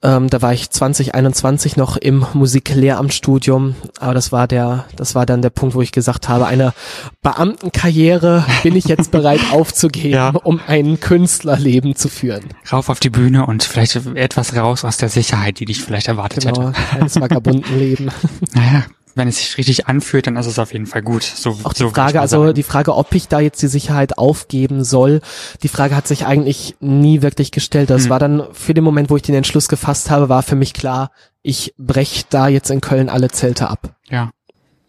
Ähm, 0.00 0.30
da 0.30 0.40
war 0.42 0.52
ich 0.52 0.70
2021 0.70 1.76
noch 1.76 1.96
im 1.96 2.24
Musiklehramtsstudium, 2.32 3.74
aber 3.98 4.14
das 4.14 4.30
war 4.30 4.46
der, 4.46 4.84
das 4.94 5.16
war 5.16 5.26
dann 5.26 5.42
der 5.42 5.50
Punkt, 5.50 5.74
wo 5.74 5.82
ich 5.82 5.90
gesagt 5.90 6.28
habe, 6.28 6.46
eine 6.46 6.72
Beamtenkarriere 7.20 8.44
bin 8.62 8.76
ich 8.76 8.84
jetzt 8.84 9.10
bereit 9.10 9.40
aufzugeben, 9.50 10.14
ja. 10.14 10.28
um 10.28 10.60
ein 10.68 11.00
Künstlerleben 11.00 11.96
zu 11.96 12.08
führen. 12.08 12.44
Rauf 12.70 12.90
auf 12.90 13.00
die 13.00 13.10
Bühne 13.10 13.44
und 13.46 13.64
vielleicht 13.64 13.96
etwas 14.14 14.54
raus 14.54 14.84
aus 14.84 14.98
der 14.98 15.08
Sicherheit, 15.08 15.58
die 15.58 15.64
dich 15.64 15.82
vielleicht 15.82 16.06
erwartet 16.06 16.44
genau, 16.44 16.68
hätte. 16.68 16.78
Eines 16.92 17.20
Vagabundenleben. 17.20 18.12
Naja, 18.54 18.84
wenn 19.14 19.28
es 19.28 19.38
sich 19.38 19.58
richtig 19.58 19.86
anfühlt, 19.86 20.26
dann 20.26 20.36
ist 20.36 20.46
es 20.46 20.58
auf 20.58 20.72
jeden 20.72 20.86
Fall 20.86 21.02
gut. 21.02 21.22
So, 21.22 21.58
auch 21.64 21.72
die 21.72 21.80
so 21.80 21.90
Frage, 21.90 22.20
also 22.20 22.52
die 22.52 22.62
Frage, 22.62 22.94
ob 22.94 23.14
ich 23.14 23.28
da 23.28 23.40
jetzt 23.40 23.60
die 23.62 23.68
Sicherheit 23.68 24.18
aufgeben 24.18 24.84
soll, 24.84 25.20
die 25.62 25.68
Frage 25.68 25.96
hat 25.96 26.06
sich 26.06 26.26
eigentlich 26.26 26.76
nie 26.80 27.22
wirklich 27.22 27.50
gestellt. 27.50 27.90
Das 27.90 28.04
hm. 28.04 28.10
war 28.10 28.18
dann 28.18 28.44
für 28.52 28.74
den 28.74 28.84
Moment, 28.84 29.10
wo 29.10 29.16
ich 29.16 29.22
den 29.22 29.34
Entschluss 29.34 29.68
gefasst 29.68 30.10
habe, 30.10 30.28
war 30.28 30.42
für 30.42 30.56
mich 30.56 30.74
klar, 30.74 31.10
ich 31.42 31.74
brech 31.78 32.26
da 32.28 32.48
jetzt 32.48 32.70
in 32.70 32.80
Köln 32.80 33.08
alle 33.08 33.28
Zelte 33.28 33.68
ab. 33.68 33.94
Ja, 34.08 34.30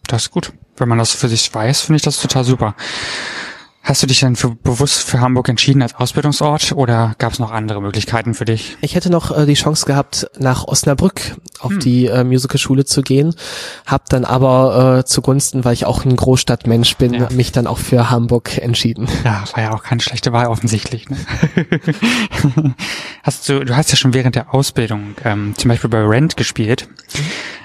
das 0.08 0.24
ist 0.24 0.32
gut. 0.32 0.54
Wenn 0.78 0.90
man 0.90 0.98
das 0.98 1.12
für 1.12 1.28
sich 1.28 1.54
weiß, 1.54 1.82
finde 1.82 1.98
ich 1.98 2.04
das 2.04 2.22
total 2.22 2.44
super. 2.44 2.76
Hast 3.82 4.04
du 4.04 4.08
dich 4.08 4.20
denn 4.20 4.36
für, 4.36 4.56
bewusst 4.56 5.04
für 5.04 5.20
Hamburg 5.20 5.50
entschieden 5.50 5.82
als 5.82 5.96
Ausbildungsort 5.96 6.74
oder 6.74 7.16
gab 7.18 7.32
es 7.34 7.40
noch 7.40 7.52
andere 7.52 7.82
Möglichkeiten 7.82 8.34
für 8.34 8.46
dich? 8.46 8.78
Ich 8.82 8.94
hätte 8.94 9.10
noch 9.10 9.36
äh, 9.36 9.46
die 9.46 9.54
Chance 9.54 9.86
gehabt, 9.86 10.30
nach 10.38 10.68
Osnabrück 10.68 11.38
auf 11.60 11.72
hm. 11.72 11.80
die 11.80 12.06
äh, 12.06 12.24
Musicalschule 12.24 12.86
zu 12.86 13.02
gehen, 13.02 13.34
habe 13.86 14.04
dann 14.10 14.26
aber 14.26 15.00
äh, 15.00 15.06
zugunsten, 15.06 15.66
weil 15.66 15.74
ich 15.74 15.86
auch 15.86 16.06
ein 16.06 16.16
Großstadtmensch 16.16 16.98
bin, 16.98 17.14
ja. 17.14 17.30
mich 17.32 17.52
dann 17.52 17.68
auch 17.68 17.78
für 17.80 18.10
Hamburg 18.10 18.58
entschieden. 18.58 19.08
Ja, 19.24 19.44
war 19.54 19.64
ja 19.64 19.74
auch 19.74 19.84
keine 19.84 20.02
schlechte 20.02 20.34
Wahl 20.34 20.48
offensichtlich. 20.48 21.10
Ne? 21.10 21.18
hast 23.24 23.48
du, 23.48 23.64
du 23.64 23.76
hast 23.76 23.90
ja 23.92 23.96
schon 23.96 24.14
während 24.14 24.36
der 24.36 24.54
Ausbildung 24.54 25.16
ähm, 25.24 25.56
zum 25.58 25.70
Beispiel 25.70 25.90
bei 25.90 26.04
Rent 26.06 26.38
gespielt. 26.38 26.90
Mhm. 27.16 27.22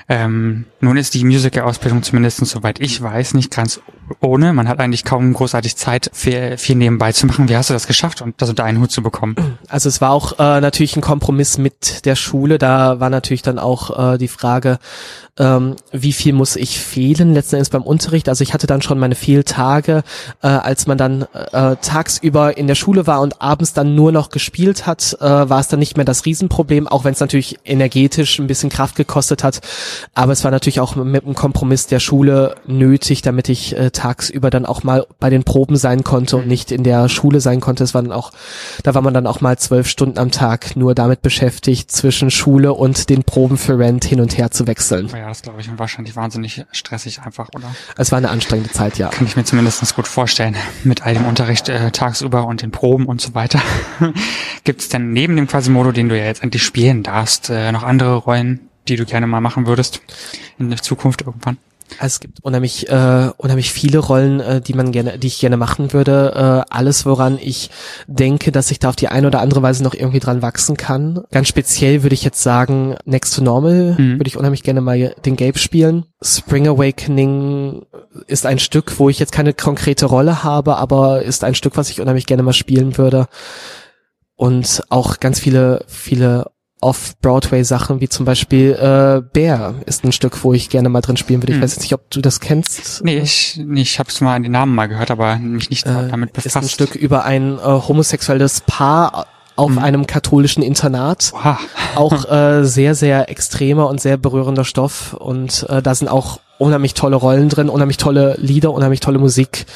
Ähm, 0.08 0.66
nun 0.80 0.96
ist 0.96 1.14
die 1.14 1.24
Musical-Ausbildung 1.24 2.02
zumindest, 2.02 2.44
soweit 2.44 2.80
ich 2.80 3.00
weiß, 3.00 3.34
nicht 3.34 3.50
ganz 3.50 3.80
ohne. 4.20 4.52
Man 4.52 4.68
hat 4.68 4.80
eigentlich 4.80 5.04
kaum 5.04 5.32
großartig 5.32 5.76
Zeit, 5.76 6.10
viel, 6.12 6.58
viel 6.58 6.76
nebenbei 6.76 7.12
zu 7.12 7.26
machen. 7.26 7.48
Wie 7.48 7.56
hast 7.56 7.70
du 7.70 7.74
das 7.74 7.86
geschafft, 7.86 8.20
und 8.20 8.34
das 8.40 8.50
unter 8.50 8.64
einen 8.64 8.80
Hut 8.80 8.90
zu 8.90 9.02
bekommen? 9.02 9.34
Also 9.68 9.88
es 9.88 10.00
war 10.00 10.10
auch 10.10 10.38
äh, 10.38 10.60
natürlich 10.60 10.96
ein 10.96 11.02
Kompromiss 11.02 11.58
mit 11.58 12.04
der 12.04 12.16
Schule. 12.16 12.58
Da 12.58 13.00
war 13.00 13.10
natürlich 13.10 13.42
dann 13.42 13.58
auch 13.58 14.14
äh, 14.14 14.18
die 14.18 14.28
Frage, 14.28 14.78
ähm, 15.36 15.74
wie 15.90 16.12
viel 16.12 16.32
muss 16.32 16.54
ich 16.54 16.78
fehlen 16.78 17.34
letzten 17.34 17.56
Endes 17.56 17.70
beim 17.70 17.82
Unterricht. 17.82 18.28
Also 18.28 18.42
ich 18.42 18.54
hatte 18.54 18.66
dann 18.66 18.82
schon 18.82 18.98
meine 18.98 19.14
Fehltage, 19.14 20.02
äh, 20.42 20.46
als 20.46 20.86
man 20.86 20.98
dann 20.98 21.22
äh, 21.32 21.76
tagsüber 21.80 22.56
in 22.56 22.66
der 22.66 22.76
Schule 22.76 23.06
war 23.06 23.20
und 23.20 23.40
abends 23.42 23.72
dann 23.72 23.94
nur 23.94 24.12
noch 24.12 24.30
gespielt 24.30 24.86
hat, 24.86 25.16
äh, 25.20 25.24
war 25.24 25.60
es 25.60 25.68
dann 25.68 25.80
nicht 25.80 25.96
mehr 25.96 26.04
das 26.04 26.24
Riesenproblem, 26.24 26.86
auch 26.86 27.04
wenn 27.04 27.14
es 27.14 27.20
natürlich 27.20 27.58
energetisch 27.64 28.38
ein 28.38 28.46
bisschen 28.46 28.70
Kraft 28.70 28.94
gekostet 28.94 29.42
hat. 29.42 29.60
Aber 30.14 30.32
es 30.32 30.44
war 30.44 30.50
natürlich 30.50 30.80
auch 30.80 30.96
mit 30.96 31.24
einem 31.24 31.34
Kompromiss 31.34 31.86
der 31.86 32.00
Schule 32.00 32.54
nötig, 32.66 33.22
damit 33.22 33.48
ich 33.48 33.76
äh, 33.76 33.90
tagsüber 33.90 34.50
dann 34.50 34.66
auch 34.66 34.82
mal 34.82 35.06
bei 35.20 35.30
den 35.30 35.44
Proben 35.44 35.76
sein 35.76 36.04
konnte 36.04 36.36
und 36.36 36.46
nicht 36.46 36.72
in 36.72 36.84
der 36.84 37.08
Schule 37.08 37.40
sein 37.40 37.60
konnte. 37.60 37.84
Es 37.84 37.94
war 37.94 38.02
dann 38.02 38.12
auch, 38.12 38.32
da 38.82 38.94
war 38.94 39.02
man 39.02 39.14
dann 39.14 39.26
auch 39.26 39.40
mal 39.40 39.58
zwölf 39.58 39.88
Stunden 39.88 40.18
am 40.18 40.30
Tag 40.30 40.76
nur 40.76 40.94
damit 40.94 41.22
beschäftigt, 41.22 41.90
zwischen 41.90 42.30
Schule 42.30 42.72
und 42.72 43.08
den 43.08 43.24
Proben 43.24 43.56
für 43.56 43.78
Rent 43.78 44.04
hin 44.04 44.20
und 44.20 44.36
her 44.36 44.50
zu 44.50 44.66
wechseln. 44.66 45.08
Ja, 45.08 45.28
das 45.28 45.42
glaube 45.42 45.60
ich 45.60 45.68
und 45.68 45.78
wahrscheinlich 45.78 46.16
wahnsinnig 46.16 46.64
stressig 46.72 47.20
einfach, 47.22 47.48
oder? 47.54 47.74
Es 47.96 48.12
war 48.12 48.18
eine 48.18 48.30
anstrengende 48.30 48.70
Zeit, 48.70 48.98
ja. 48.98 49.08
Kann 49.08 49.26
ich 49.26 49.36
mir 49.36 49.44
zumindest 49.44 49.94
gut 49.94 50.08
vorstellen. 50.08 50.56
Mit 50.82 51.04
all 51.04 51.14
dem 51.14 51.26
Unterricht 51.26 51.68
äh, 51.68 51.90
tagsüber 51.90 52.46
und 52.46 52.62
den 52.62 52.70
Proben 52.70 53.06
und 53.06 53.20
so 53.20 53.34
weiter. 53.34 53.60
Gibt 54.64 54.80
es 54.80 54.88
denn 54.88 55.12
neben 55.12 55.36
dem 55.36 55.46
Quasimodo, 55.46 55.92
den 55.92 56.08
du 56.08 56.18
ja 56.18 56.24
jetzt 56.24 56.42
endlich 56.42 56.62
spielen 56.62 57.02
darfst, 57.02 57.50
äh, 57.50 57.72
noch 57.72 57.82
andere 57.82 58.16
Rollen, 58.16 58.68
die 58.88 58.96
du 58.96 59.04
gerne 59.04 59.26
mal 59.26 59.40
machen 59.40 59.66
würdest 59.66 60.00
in 60.58 60.70
der 60.70 60.82
Zukunft 60.82 61.22
irgendwann? 61.22 61.58
Also 61.98 62.14
es 62.14 62.20
gibt 62.20 62.42
unheimlich, 62.42 62.88
äh, 62.88 63.30
unheimlich 63.36 63.72
viele 63.72 63.98
Rollen, 63.98 64.40
äh, 64.40 64.60
die 64.60 64.72
man 64.72 64.90
gerne, 64.90 65.18
die 65.18 65.28
ich 65.28 65.38
gerne 65.38 65.56
machen 65.56 65.92
würde. 65.92 66.64
Äh, 66.68 66.74
alles, 66.74 67.06
woran 67.06 67.38
ich 67.40 67.70
denke, 68.06 68.52
dass 68.52 68.70
ich 68.70 68.78
da 68.78 68.88
auf 68.88 68.96
die 68.96 69.08
eine 69.08 69.26
oder 69.26 69.40
andere 69.40 69.62
Weise 69.62 69.84
noch 69.84 69.94
irgendwie 69.94 70.18
dran 70.18 70.42
wachsen 70.42 70.76
kann. 70.76 71.22
Ganz 71.30 71.48
speziell 71.48 72.02
würde 72.02 72.14
ich 72.14 72.24
jetzt 72.24 72.42
sagen, 72.42 72.96
Next 73.04 73.36
to 73.36 73.42
Normal 73.42 73.96
mhm. 73.96 74.18
würde 74.18 74.28
ich 74.28 74.36
unheimlich 74.36 74.62
gerne 74.62 74.80
mal 74.80 75.14
den 75.24 75.36
Gabe 75.36 75.58
spielen. 75.58 76.06
Spring 76.22 76.66
Awakening 76.66 77.86
ist 78.26 78.46
ein 78.46 78.58
Stück, 78.58 78.98
wo 78.98 79.08
ich 79.08 79.18
jetzt 79.18 79.32
keine 79.32 79.52
konkrete 79.52 80.06
Rolle 80.06 80.42
habe, 80.42 80.76
aber 80.76 81.22
ist 81.22 81.44
ein 81.44 81.54
Stück, 81.54 81.76
was 81.76 81.90
ich 81.90 82.00
unheimlich 82.00 82.26
gerne 82.26 82.42
mal 82.42 82.52
spielen 82.54 82.98
würde. 82.98 83.28
Und 84.36 84.82
auch 84.88 85.20
ganz 85.20 85.38
viele, 85.38 85.84
viele 85.86 86.46
Off-Broadway-Sachen, 86.84 88.00
wie 88.00 88.08
zum 88.08 88.26
Beispiel 88.26 88.72
äh, 88.72 89.22
Bear 89.32 89.74
ist 89.86 90.04
ein 90.04 90.12
Stück, 90.12 90.44
wo 90.44 90.52
ich 90.52 90.68
gerne 90.68 90.90
mal 90.90 91.00
drin 91.00 91.16
spielen 91.16 91.42
würde. 91.42 91.52
Ich 91.52 91.56
hm. 91.56 91.62
weiß 91.62 91.76
jetzt 91.76 91.82
nicht, 91.82 91.94
ob 91.94 92.10
du 92.10 92.20
das 92.20 92.40
kennst. 92.40 93.02
Nee, 93.02 93.18
ich, 93.18 93.58
nee, 93.64 93.80
ich 93.80 93.98
habe 93.98 94.10
es 94.10 94.20
mal 94.20 94.34
an 94.34 94.42
den 94.42 94.52
Namen 94.52 94.74
mal 94.74 94.86
gehört, 94.86 95.10
aber 95.10 95.36
mich 95.36 95.70
nicht 95.70 95.86
äh, 95.86 96.08
damit 96.10 96.34
befasst. 96.34 96.54
Ist 96.54 96.62
ein 96.62 96.68
Stück 96.68 96.94
über 96.94 97.24
ein 97.24 97.58
äh, 97.58 97.62
homosexuelles 97.62 98.60
Paar 98.66 99.26
auf 99.56 99.70
mhm. 99.70 99.78
einem 99.78 100.06
katholischen 100.06 100.62
Internat. 100.62 101.32
Wow. 101.32 101.56
Auch 101.94 102.24
äh, 102.30 102.64
sehr, 102.64 102.94
sehr 102.94 103.30
extremer 103.30 103.88
und 103.88 104.00
sehr 104.00 104.16
berührender 104.16 104.64
Stoff. 104.64 105.14
Und 105.14 105.66
äh, 105.68 105.80
da 105.80 105.94
sind 105.94 106.08
auch 106.08 106.40
unheimlich 106.58 106.94
tolle 106.94 107.16
Rollen 107.16 107.48
drin, 107.48 107.68
unheimlich 107.68 107.96
tolle 107.96 108.36
Lieder, 108.38 108.72
unheimlich 108.72 109.00
tolle 109.00 109.18
Musik. 109.18 109.66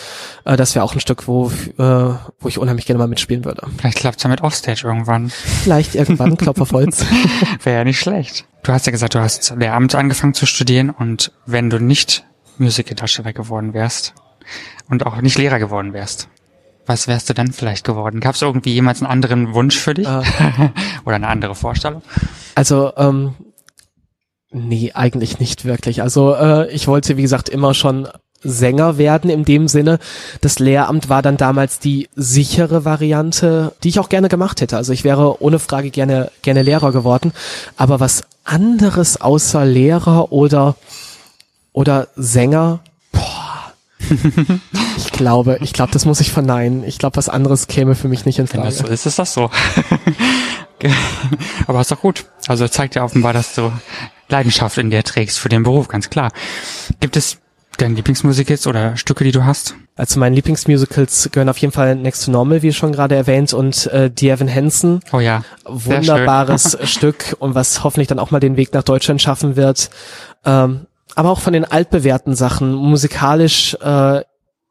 Äh, 0.44 0.56
das 0.56 0.74
wäre 0.74 0.84
auch 0.84 0.94
ein 0.94 1.00
Stück, 1.00 1.26
wo, 1.26 1.50
äh, 1.78 1.82
wo 1.82 2.48
ich 2.48 2.58
unheimlich 2.58 2.86
gerne 2.86 2.98
mal 2.98 3.08
mitspielen 3.08 3.44
würde. 3.44 3.66
Vielleicht 3.78 3.98
klappt's 3.98 4.22
ja 4.22 4.30
mit 4.30 4.40
Offstage 4.42 4.82
irgendwann. 4.84 5.30
Vielleicht 5.30 5.94
irgendwann, 5.94 6.36
Klopf 6.36 6.60
auf 6.60 6.72
Holz. 6.72 7.04
wäre 7.62 7.78
ja 7.78 7.84
nicht 7.84 7.98
schlecht. 7.98 8.44
Du 8.62 8.72
hast 8.72 8.86
ja 8.86 8.92
gesagt, 8.92 9.14
du 9.14 9.20
hast 9.20 9.54
Lehramt 9.56 9.94
angefangen 9.94 10.34
zu 10.34 10.46
studieren 10.46 10.90
und 10.90 11.32
wenn 11.46 11.70
du 11.70 11.78
nicht 11.78 12.24
Musical-Darsteller 12.58 13.32
geworden 13.32 13.72
wärst 13.72 14.14
und 14.88 15.06
auch 15.06 15.20
nicht 15.20 15.38
Lehrer 15.38 15.58
geworden 15.58 15.92
wärst, 15.92 16.28
was 16.86 17.06
wärst 17.06 17.28
du 17.28 17.34
dann 17.34 17.52
vielleicht 17.52 17.84
geworden? 17.84 18.20
Gab 18.20 18.34
es 18.34 18.42
irgendwie 18.42 18.72
jemals 18.72 19.02
einen 19.02 19.10
anderen 19.10 19.52
Wunsch 19.52 19.76
für 19.76 19.94
dich? 19.94 20.08
Äh, 20.08 20.22
Oder 21.04 21.16
eine 21.16 21.28
andere 21.28 21.54
Vorstellung? 21.54 22.02
Also, 22.54 22.92
ähm, 22.96 23.34
nee, 24.50 24.92
eigentlich 24.94 25.38
nicht 25.38 25.64
wirklich. 25.64 26.02
Also, 26.02 26.34
äh, 26.34 26.70
ich 26.72 26.88
wollte, 26.88 27.16
wie 27.16 27.22
gesagt, 27.22 27.48
immer 27.48 27.74
schon 27.74 28.08
Sänger 28.40 28.98
werden 28.98 29.30
in 29.30 29.44
dem 29.44 29.66
Sinne. 29.68 29.98
Das 30.40 30.58
Lehramt 30.58 31.08
war 31.08 31.22
dann 31.22 31.36
damals 31.36 31.80
die 31.80 32.08
sichere 32.14 32.84
Variante, 32.84 33.72
die 33.82 33.88
ich 33.88 33.98
auch 33.98 34.08
gerne 34.08 34.28
gemacht 34.28 34.60
hätte. 34.60 34.76
Also 34.76 34.92
ich 34.92 35.02
wäre 35.02 35.42
ohne 35.42 35.58
Frage 35.58 35.90
gerne, 35.90 36.30
gerne 36.42 36.62
Lehrer 36.62 36.92
geworden. 36.92 37.32
Aber 37.76 37.98
was 37.98 38.22
anderes 38.44 39.20
außer 39.20 39.64
Lehrer 39.64 40.30
oder, 40.30 40.76
oder 41.72 42.06
Sänger 42.14 42.80
ich 44.96 45.12
glaube, 45.12 45.58
ich 45.60 45.72
glaube, 45.72 45.92
das 45.92 46.04
muss 46.04 46.20
ich 46.20 46.30
verneinen. 46.32 46.84
Ich 46.84 46.98
glaube, 46.98 47.16
was 47.16 47.28
anderes 47.28 47.66
käme 47.66 47.94
für 47.94 48.08
mich 48.08 48.24
nicht 48.24 48.38
in 48.38 48.46
Frage. 48.46 48.62
Wenn 48.62 48.70
das 48.70 48.78
so 48.78 48.86
ist, 48.86 49.06
ist 49.06 49.18
das 49.18 49.34
so. 49.34 49.50
Aber 51.66 51.80
ist 51.80 51.90
doch 51.90 52.00
gut. 52.00 52.26
Also 52.46 52.68
zeigt 52.68 52.94
ja 52.94 53.04
offenbar, 53.04 53.32
dass 53.32 53.54
du 53.54 53.72
Leidenschaft 54.28 54.78
in 54.78 54.90
dir 54.90 55.02
trägst 55.02 55.38
für 55.38 55.48
den 55.48 55.62
Beruf, 55.62 55.88
ganz 55.88 56.10
klar. 56.10 56.30
Gibt 57.00 57.16
es 57.16 57.38
deine 57.78 57.94
Lieblingsmusicals 57.94 58.66
oder 58.66 58.96
Stücke, 58.96 59.24
die 59.24 59.32
du 59.32 59.44
hast? 59.44 59.74
Also 59.96 60.20
meine 60.20 60.34
Lieblingsmusicals 60.36 61.30
gehören 61.32 61.48
auf 61.48 61.58
jeden 61.58 61.72
Fall 61.72 61.96
Next 61.96 62.24
to 62.24 62.30
Normal, 62.30 62.62
wie 62.62 62.72
schon 62.72 62.92
gerade 62.92 63.14
erwähnt, 63.14 63.52
und 63.52 63.86
äh, 63.86 64.10
Die 64.10 64.28
Evan 64.28 64.52
Hansen. 64.52 65.00
Oh 65.12 65.20
ja. 65.20 65.42
Wunderbares 65.64 66.78
Stück 66.84 67.36
und 67.38 67.54
was 67.54 67.84
hoffentlich 67.84 68.08
dann 68.08 68.18
auch 68.18 68.30
mal 68.30 68.40
den 68.40 68.56
Weg 68.56 68.72
nach 68.72 68.82
Deutschland 68.82 69.22
schaffen 69.22 69.56
wird. 69.56 69.90
Ähm, 70.44 70.86
aber 71.14 71.30
auch 71.30 71.40
von 71.40 71.52
den 71.52 71.64
altbewährten 71.64 72.34
Sachen. 72.34 72.72
Musikalisch 72.74 73.74
äh, 73.80 74.22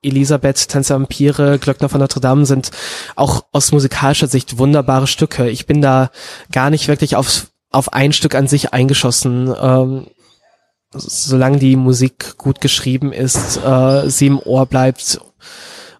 Elisabeth, 0.01 0.69
Tänzer 0.69 0.95
Vampire, 0.95 1.59
Glöckner 1.59 1.89
von 1.89 1.99
Notre 1.99 2.21
Dame 2.21 2.45
sind 2.45 2.71
auch 3.15 3.45
aus 3.51 3.71
musikalischer 3.71 4.27
Sicht 4.27 4.57
wunderbare 4.57 5.07
Stücke. 5.07 5.49
Ich 5.49 5.65
bin 5.65 5.81
da 5.81 6.11
gar 6.51 6.69
nicht 6.69 6.87
wirklich 6.87 7.15
auf, 7.15 7.47
auf 7.71 7.93
ein 7.93 8.13
Stück 8.13 8.35
an 8.35 8.47
sich 8.47 8.73
eingeschossen. 8.73 9.53
Ähm, 9.59 10.07
solange 10.93 11.59
die 11.59 11.75
Musik 11.75 12.37
gut 12.37 12.61
geschrieben 12.61 13.11
ist, 13.11 13.57
äh, 13.57 14.09
sie 14.09 14.27
im 14.27 14.39
Ohr 14.39 14.65
bleibt 14.65 15.19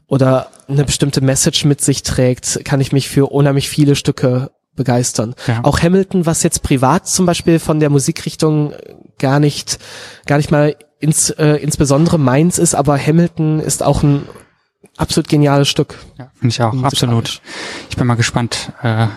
oder 0.07 0.49
eine 0.67 0.85
bestimmte 0.85 1.21
Message 1.21 1.65
mit 1.65 1.81
sich 1.81 2.03
trägt, 2.03 2.63
kann 2.65 2.81
ich 2.81 2.91
mich 2.91 3.09
für 3.09 3.27
unheimlich 3.27 3.69
viele 3.69 3.95
Stücke 3.95 4.51
begeistern. 4.75 5.35
Ja. 5.47 5.63
Auch 5.63 5.81
Hamilton, 5.81 6.25
was 6.25 6.43
jetzt 6.43 6.63
privat 6.63 7.07
zum 7.07 7.25
Beispiel 7.25 7.59
von 7.59 7.79
der 7.79 7.89
Musikrichtung 7.89 8.73
gar 9.17 9.39
nicht, 9.39 9.79
gar 10.25 10.37
nicht 10.37 10.51
mal 10.51 10.75
ins, 10.99 11.29
äh, 11.31 11.55
insbesondere 11.55 12.17
meins 12.17 12.57
ist, 12.57 12.75
aber 12.75 12.97
Hamilton 12.97 13.59
ist 13.59 13.83
auch 13.83 14.03
ein 14.03 14.27
absolut 14.95 15.27
geniales 15.27 15.67
Stück. 15.67 15.95
Ja, 16.17 16.31
finde 16.35 16.49
ich 16.49 16.61
auch, 16.61 16.83
absolut. 16.83 17.41
Ich 17.89 17.97
bin 17.97 18.07
mal 18.07 18.15
gespannt, 18.15 18.71
äh, 18.81 19.07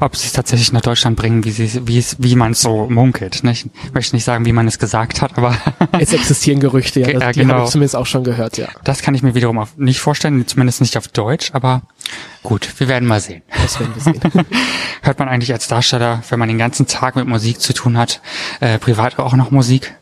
ob 0.00 0.16
sie 0.16 0.26
es 0.26 0.32
tatsächlich 0.32 0.72
nach 0.72 0.80
Deutschland 0.80 1.16
bringen, 1.16 1.44
wie 1.44 1.50
sie, 1.50 1.86
wie 1.86 1.98
es, 1.98 2.16
wie 2.18 2.36
man 2.36 2.52
es 2.52 2.62
so 2.62 2.88
munkelt. 2.88 3.44
Ne? 3.44 3.52
Ich 3.52 3.66
möchte 3.92 4.16
nicht 4.16 4.24
sagen, 4.24 4.44
wie 4.44 4.52
man 4.52 4.66
es 4.66 4.78
gesagt 4.78 5.22
hat, 5.22 5.36
aber 5.38 5.56
es 5.98 6.12
existieren 6.12 6.60
Gerüchte, 6.60 7.00
ja, 7.00 7.12
das, 7.12 7.22
ja, 7.22 7.32
die 7.32 7.40
genau. 7.40 7.54
habe 7.54 7.64
ich 7.64 7.70
zumindest 7.70 7.96
auch 7.96 8.06
schon 8.06 8.24
gehört, 8.24 8.58
ja. 8.58 8.68
Das 8.84 9.02
kann 9.02 9.14
ich 9.14 9.22
mir 9.22 9.34
wiederum 9.34 9.62
nicht 9.76 10.00
vorstellen, 10.00 10.46
zumindest 10.46 10.80
nicht 10.80 10.96
auf 10.96 11.08
Deutsch, 11.08 11.50
aber 11.52 11.82
Gut, 12.46 12.78
wir 12.78 12.86
werden 12.86 13.08
mal 13.08 13.18
sehen. 13.18 13.42
Das 13.60 13.80
werden 13.80 13.92
wir 13.96 14.02
sehen. 14.02 14.20
Hört 15.02 15.18
man 15.18 15.28
eigentlich 15.28 15.52
als 15.52 15.66
Darsteller, 15.66 16.22
wenn 16.28 16.38
man 16.38 16.46
den 16.46 16.58
ganzen 16.58 16.86
Tag 16.86 17.16
mit 17.16 17.26
Musik 17.26 17.60
zu 17.60 17.72
tun 17.72 17.98
hat, 17.98 18.20
äh, 18.60 18.78
privat 18.78 19.18
auch 19.18 19.34
noch 19.34 19.50
Musik? 19.50 19.96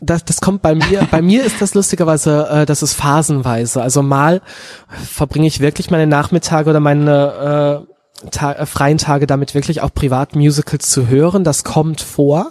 Das, 0.00 0.24
das 0.24 0.40
kommt 0.40 0.62
bei 0.62 0.76
mir, 0.76 1.08
bei 1.10 1.20
mir 1.20 1.44
ist 1.44 1.60
das 1.60 1.74
lustigerweise, 1.74 2.48
äh, 2.48 2.64
das 2.64 2.84
ist 2.84 2.94
phasenweise. 2.94 3.82
Also 3.82 4.02
mal 4.02 4.40
verbringe 4.88 5.48
ich 5.48 5.58
wirklich 5.58 5.90
meine 5.90 6.06
Nachmittage 6.06 6.70
oder 6.70 6.78
meine 6.78 7.84
äh, 7.86 7.89
ta 8.30 8.52
äh, 8.52 8.66
freien 8.66 8.98
Tage 8.98 9.26
damit 9.26 9.54
wirklich 9.54 9.82
auch 9.82 9.92
Privatmusicals 9.92 10.90
zu 10.90 11.08
hören. 11.08 11.44
Das 11.44 11.64
kommt 11.64 12.00
vor. 12.00 12.50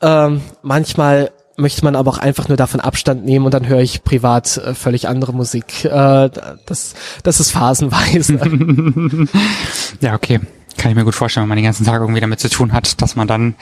Ähm, 0.00 0.40
manchmal 0.62 1.30
möchte 1.56 1.84
man 1.84 1.96
aber 1.96 2.10
auch 2.10 2.18
einfach 2.18 2.48
nur 2.48 2.56
davon 2.56 2.80
Abstand 2.80 3.24
nehmen 3.24 3.44
und 3.44 3.54
dann 3.54 3.66
höre 3.66 3.80
ich 3.80 4.04
privat 4.04 4.56
äh, 4.56 4.74
völlig 4.74 5.08
andere 5.08 5.32
Musik. 5.32 5.84
Äh, 5.84 6.30
das, 6.66 6.94
das 7.22 7.40
ist 7.40 7.52
phasenweise. 7.52 8.40
Ja, 10.00 10.14
okay. 10.14 10.40
Kann 10.78 10.90
ich 10.90 10.96
mir 10.96 11.04
gut 11.04 11.14
vorstellen, 11.14 11.44
wenn 11.44 11.48
man 11.50 11.56
den 11.56 11.64
ganzen 11.64 11.84
Tag 11.84 12.00
irgendwie 12.00 12.20
damit 12.20 12.40
zu 12.40 12.48
tun 12.48 12.72
hat, 12.72 13.02
dass 13.02 13.14
man 13.14 13.28
dann 13.28 13.54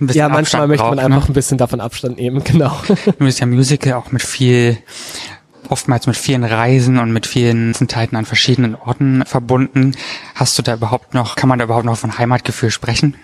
ein 0.00 0.06
bisschen 0.06 0.18
ja, 0.18 0.28
manchmal 0.28 0.62
Abstand 0.62 0.68
möchte 0.68 0.84
man 0.84 0.96
braucht, 0.96 1.04
einfach 1.04 1.22
Ne? 1.22 1.30
ein 1.30 1.32
bisschen 1.32 1.58
davon 1.58 1.80
Abstand 1.80 2.18
nehmen, 2.18 2.44
genau. 2.44 2.76
Nun 3.18 3.28
ist 3.28 3.40
ja 3.40 3.46
Musical 3.46 3.94
auch 3.94 4.12
mit 4.12 4.22
viel, 4.22 4.76
oftmals 5.70 6.06
mit 6.06 6.16
vielen 6.16 6.44
Reisen 6.44 6.98
und 6.98 7.12
mit 7.12 7.26
vielen 7.26 7.74
Zeiten 7.74 8.16
an 8.16 8.24
verschiedenen 8.24 8.74
Orten 8.74 9.24
verbunden. 9.24 9.92
Hast 10.34 10.58
du 10.58 10.62
da 10.62 10.74
überhaupt 10.74 11.14
noch, 11.14 11.36
kann 11.36 11.48
man 11.48 11.58
da 11.58 11.64
überhaupt 11.64 11.84
noch 11.84 11.96
von 11.96 12.18
Heimatgefühl 12.18 12.70
sprechen? 12.70 13.14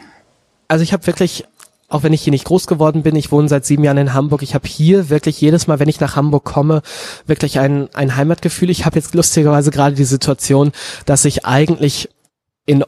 Also 0.68 0.82
ich 0.82 0.92
habe 0.92 1.06
wirklich, 1.06 1.44
auch 1.88 2.02
wenn 2.02 2.12
ich 2.12 2.22
hier 2.22 2.30
nicht 2.30 2.44
groß 2.44 2.66
geworden 2.66 3.02
bin, 3.02 3.16
ich 3.16 3.32
wohne 3.32 3.48
seit 3.48 3.66
sieben 3.66 3.84
Jahren 3.84 3.98
in 3.98 4.14
Hamburg, 4.14 4.42
ich 4.42 4.54
habe 4.54 4.66
hier 4.66 5.10
wirklich 5.10 5.40
jedes 5.40 5.66
Mal, 5.66 5.78
wenn 5.78 5.88
ich 5.88 6.00
nach 6.00 6.16
Hamburg 6.16 6.44
komme, 6.44 6.82
wirklich 7.26 7.58
ein, 7.58 7.88
ein 7.94 8.16
Heimatgefühl. 8.16 8.70
Ich 8.70 8.86
habe 8.86 8.96
jetzt 8.96 9.14
lustigerweise 9.14 9.70
gerade 9.70 9.94
die 9.94 10.04
Situation, 10.04 10.72
dass 11.06 11.24
ich 11.24 11.44
eigentlich 11.44 12.08
in 12.64 12.84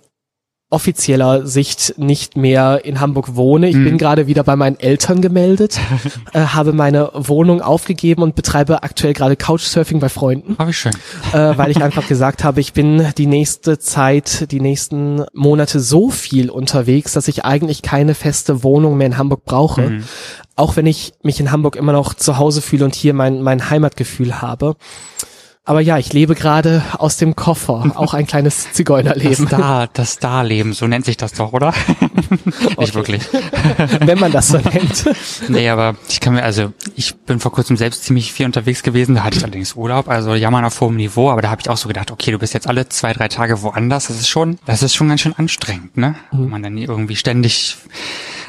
offizieller 0.75 1.47
Sicht 1.47 1.95
nicht 1.97 2.37
mehr 2.37 2.85
in 2.85 3.01
Hamburg 3.01 3.37
wohne. 3.37 3.69
Ich 3.69 3.77
Mhm. 3.77 3.85
bin 3.85 3.99
gerade 3.99 4.27
wieder 4.27 4.43
bei 4.45 4.57
meinen 4.57 4.79
Eltern 4.79 5.23
gemeldet, 5.23 5.79
äh, 6.33 6.41
habe 6.41 6.73
meine 6.73 7.11
Wohnung 7.15 7.63
aufgegeben 7.63 8.23
und 8.23 8.35
betreibe 8.35 8.83
aktuell 8.83 9.13
gerade 9.15 9.37
Couchsurfing 9.37 10.01
bei 10.01 10.09
Freunden 10.09 10.57
Oh, 10.59 10.67
wie 10.67 10.73
schön. 10.73 10.93
äh, 11.33 11.57
weil 11.57 11.71
ich 11.71 11.83
einfach 11.83 12.07
gesagt 12.09 12.45
habe, 12.45 12.61
ich 12.61 12.73
bin 12.73 13.07
die 13.17 13.27
nächste 13.27 13.79
Zeit, 13.79 14.51
die 14.51 14.61
nächsten 14.61 15.25
Monate 15.33 15.81
so 15.81 16.11
viel 16.11 16.51
unterwegs, 16.51 17.13
dass 17.13 17.29
ich 17.29 17.45
eigentlich 17.45 17.83
keine 17.83 18.15
feste 18.15 18.63
Wohnung 18.63 18.97
mehr 18.97 19.07
in 19.07 19.17
Hamburg 19.19 19.45
brauche. 19.45 19.83
Mhm. 19.83 20.05
Auch 20.57 20.77
wenn 20.77 20.87
ich 20.87 21.13
mich 21.23 21.41
in 21.41 21.51
Hamburg 21.51 21.77
immer 21.77 21.93
noch 21.93 22.15
zu 22.15 22.39
Hause 22.39 22.61
fühle 22.63 22.85
und 22.85 22.95
hier 22.95 23.15
mein, 23.15 23.43
mein 23.43 23.71
Heimatgefühl 23.71 24.41
habe. 24.43 24.77
Aber 25.67 25.81
ja, 25.81 25.97
ich 25.97 26.13
lebe 26.13 26.35
gerade 26.35 26.83
aus 26.99 27.17
dem 27.17 27.37
Koffer, 27.37 27.91
auch 27.95 28.13
ein 28.13 28.27
kleines 28.27 28.65
Das 28.65 28.73
Zigeunerleben, 28.75 29.47
Star, 29.47 29.89
das 29.91 30.15
Starleben, 30.15 30.75
so 30.75 30.87
nennt 30.87 31.07
sich 31.07 31.17
das 31.17 31.33
doch, 31.33 31.55
oder? 31.55 31.73
Nicht 32.79 32.95
wirklich. 32.95 33.23
wenn 34.01 34.19
man 34.19 34.31
das 34.31 34.49
so 34.49 34.59
nennt. 34.59 35.07
Nee, 35.49 35.71
aber 35.71 35.97
ich 36.09 36.21
kann 36.21 36.35
mir, 36.35 36.43
also 36.43 36.75
ich 36.97 37.15
bin 37.15 37.41
vor 37.41 37.51
kurzem 37.51 37.79
selbst 37.79 38.05
ziemlich 38.05 38.31
viel 38.31 38.45
unterwegs 38.45 38.83
gewesen, 38.83 39.15
da 39.15 39.25
hatte 39.25 39.39
ich 39.39 39.43
allerdings 39.43 39.75
Urlaub, 39.75 40.09
also 40.09 40.35
jammern 40.35 40.67
auf 40.67 40.79
hohem 40.83 40.97
Niveau, 40.97 41.31
aber 41.31 41.41
da 41.41 41.51
habe 41.51 41.63
ich 41.63 41.71
auch 41.71 41.79
so 41.79 41.89
gedacht, 41.89 42.11
okay, 42.11 42.31
du 42.31 42.39
bist 42.39 42.53
jetzt 42.53 42.67
alle 42.67 42.91
zwei, 42.91 43.15
drei 43.15 43.29
Tage 43.29 43.63
woanders, 43.63 44.09
das 44.09 44.21
ist 44.21 44.29
schon, 44.29 44.59
das 44.67 44.83
ist 44.83 44.95
schon 44.95 45.09
ganz 45.09 45.23
schön 45.23 45.35
anstrengend, 45.35 45.97
ne? 45.97 46.15
Wenn 46.31 46.51
man 46.51 46.63
dann 46.63 46.77
irgendwie 46.77 47.17
ständig 47.17 47.79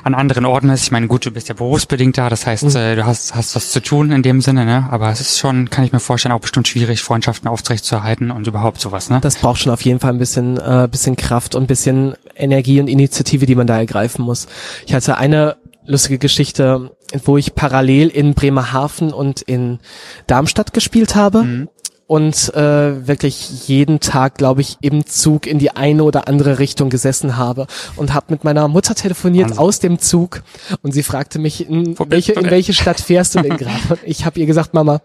an 0.05 0.13
anderen 0.13 0.45
Orten 0.45 0.69
ist. 0.69 0.83
Ich 0.83 0.91
meine, 0.91 1.07
gut, 1.07 1.25
du 1.25 1.31
bist 1.31 1.49
ja 1.49 1.55
berufsbedingt 1.55 2.19
da, 2.19 2.29
das 2.29 2.45
heißt, 2.45 2.75
äh, 2.75 2.95
du 2.95 3.05
hast, 3.07 3.33
hast 3.33 3.55
was 3.55 3.71
zu 3.71 3.81
tun 3.81 4.11
in 4.11 4.21
dem 4.21 4.39
Sinne, 4.39 4.63
ne? 4.63 4.87
Aber 4.91 5.09
es 5.09 5.19
ist 5.19 5.39
schon, 5.39 5.71
kann 5.71 5.83
ich 5.83 5.91
mir 5.91 5.99
vorstellen, 5.99 6.31
auch 6.31 6.39
bestimmt 6.39 6.67
schwierig, 6.67 7.01
Freundschaften 7.01 7.49
aufrechtzuerhalten 7.49 8.29
und 8.29 8.45
überhaupt 8.45 8.79
sowas, 8.79 9.09
ne? 9.09 9.19
Das 9.19 9.37
braucht 9.37 9.61
schon 9.61 9.73
auf 9.73 9.81
jeden 9.81 9.99
Fall 9.99 10.13
ein 10.13 10.19
bisschen, 10.19 10.57
äh, 10.57 10.87
bisschen 10.89 11.15
Kraft 11.15 11.55
und 11.55 11.63
ein 11.63 11.67
bisschen 11.67 12.13
Energie 12.35 12.79
und 12.79 12.87
Initiative, 12.87 13.47
die 13.47 13.55
man 13.55 13.65
da 13.65 13.79
ergreifen 13.79 14.23
muss. 14.23 14.45
Ich 14.85 14.93
hatte 14.93 15.17
eine 15.17 15.57
lustige 15.87 16.19
Geschichte, 16.19 16.91
wo 17.23 17.37
ich 17.37 17.55
parallel 17.55 18.09
in 18.09 18.35
Bremerhaven 18.35 19.11
und 19.11 19.41
in 19.41 19.79
Darmstadt 20.27 20.71
gespielt 20.71 21.15
habe. 21.15 21.67
Und 22.07 22.53
äh, 22.53 23.07
wirklich 23.07 23.67
jeden 23.67 23.99
Tag, 23.99 24.35
glaube 24.37 24.61
ich, 24.61 24.77
im 24.81 25.07
Zug 25.07 25.47
in 25.47 25.57
die 25.57 25.71
eine 25.71 26.03
oder 26.03 26.27
andere 26.27 26.59
Richtung 26.59 26.91
gesessen 26.91 27.35
habe 27.35 27.65
und 27.95 28.13
habe 28.13 28.27
mit 28.29 28.43
meiner 28.43 28.67
Mutter 28.67 28.93
telefoniert 28.93 29.49
Wahnsinn. 29.49 29.59
aus 29.59 29.79
dem 29.79 29.97
Zug 29.99 30.43
und 30.83 30.91
sie 30.91 31.01
fragte 31.01 31.39
mich, 31.39 31.67
in 31.67 31.97
welche, 32.07 32.33
in 32.33 32.51
welche 32.51 32.73
Stadt 32.73 32.99
fährst 32.99 33.33
du 33.33 33.41
denn 33.41 33.57
gerade? 33.57 33.81
Und 33.89 33.99
ich 34.05 34.23
habe 34.23 34.39
ihr 34.39 34.45
gesagt, 34.45 34.75
Mama, 34.75 35.01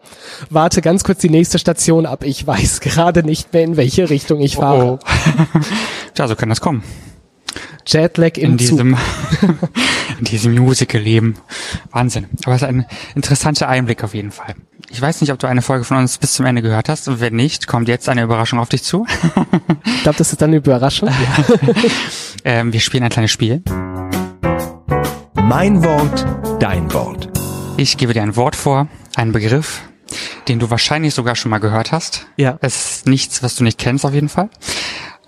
warte 0.50 0.82
ganz 0.82 1.02
kurz 1.02 1.20
die 1.20 1.30
nächste 1.30 1.58
Station 1.58 2.04
ab. 2.04 2.22
Ich 2.22 2.46
weiß 2.46 2.80
gerade 2.80 3.22
nicht 3.22 3.50
mehr, 3.54 3.62
in 3.62 3.78
welche 3.78 4.10
Richtung 4.10 4.40
ich 4.40 4.56
fahre. 4.56 4.98
Oh. 5.02 5.58
Tja, 6.14 6.28
so 6.28 6.36
kann 6.36 6.50
das 6.50 6.60
kommen. 6.60 6.82
Jetlag 7.86 8.36
im 8.36 8.52
in 8.52 8.58
Zug. 8.58 8.68
diesem, 8.68 8.96
in 10.18 10.24
diesem 10.26 10.54
Musical-Leben. 10.54 11.36
Wahnsinn. 11.92 12.26
Aber 12.44 12.54
es 12.54 12.60
ist 12.62 12.68
ein 12.68 12.84
interessanter 13.14 13.68
Einblick 13.68 14.04
auf 14.04 14.14
jeden 14.14 14.32
Fall. 14.32 14.54
Ich 14.92 15.00
weiß 15.00 15.20
nicht, 15.20 15.32
ob 15.32 15.38
du 15.38 15.46
eine 15.46 15.62
Folge 15.62 15.84
von 15.84 15.98
uns 15.98 16.18
bis 16.18 16.32
zum 16.32 16.46
Ende 16.46 16.62
gehört 16.62 16.88
hast. 16.88 17.06
Und 17.08 17.20
wenn 17.20 17.34
nicht, 17.34 17.66
kommt 17.68 17.88
jetzt 17.88 18.08
eine 18.08 18.22
Überraschung 18.22 18.58
auf 18.58 18.68
dich 18.68 18.82
zu. 18.82 19.06
Ich 19.84 20.02
glaube, 20.02 20.18
das 20.18 20.32
ist 20.32 20.42
dann 20.42 20.50
eine 20.50 20.56
Überraschung. 20.56 21.08
Ja. 21.08 21.44
Ähm, 22.42 22.72
wir 22.72 22.80
spielen 22.80 23.04
ein 23.04 23.10
kleines 23.10 23.30
Spiel. 23.30 23.62
Mein 25.34 25.84
Wort, 25.84 26.24
dein 26.58 26.90
Wort. 26.94 27.28
Ich 27.76 27.98
gebe 27.98 28.14
dir 28.14 28.22
ein 28.22 28.34
Wort 28.34 28.56
vor, 28.56 28.88
einen 29.14 29.32
Begriff, 29.32 29.82
den 30.48 30.58
du 30.58 30.70
wahrscheinlich 30.70 31.12
sogar 31.12 31.36
schon 31.36 31.50
mal 31.50 31.58
gehört 31.58 31.92
hast. 31.92 32.26
ja. 32.38 32.56
Es 32.62 32.92
ist 32.96 33.06
nichts, 33.06 33.42
was 33.42 33.56
du 33.56 33.64
nicht 33.64 33.76
kennst 33.78 34.06
auf 34.06 34.14
jeden 34.14 34.30
Fall. 34.30 34.48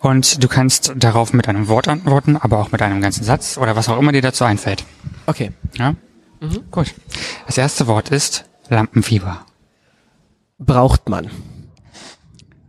Und 0.00 0.42
du 0.42 0.48
kannst 0.48 0.94
darauf 0.96 1.34
mit 1.34 1.48
einem 1.48 1.68
Wort 1.68 1.86
antworten, 1.86 2.38
aber 2.38 2.60
auch 2.60 2.72
mit 2.72 2.80
einem 2.80 3.02
ganzen 3.02 3.24
Satz 3.24 3.58
oder 3.58 3.76
was 3.76 3.90
auch 3.90 3.98
immer 3.98 4.12
dir 4.12 4.22
dazu 4.22 4.44
einfällt. 4.44 4.84
Okay. 5.26 5.52
Ja? 5.76 5.94
Gut. 6.70 6.94
Das 7.46 7.58
erste 7.58 7.86
Wort 7.88 8.08
ist 8.08 8.46
Lampenfieber. 8.70 9.44
Braucht 10.64 11.08
man. 11.08 11.30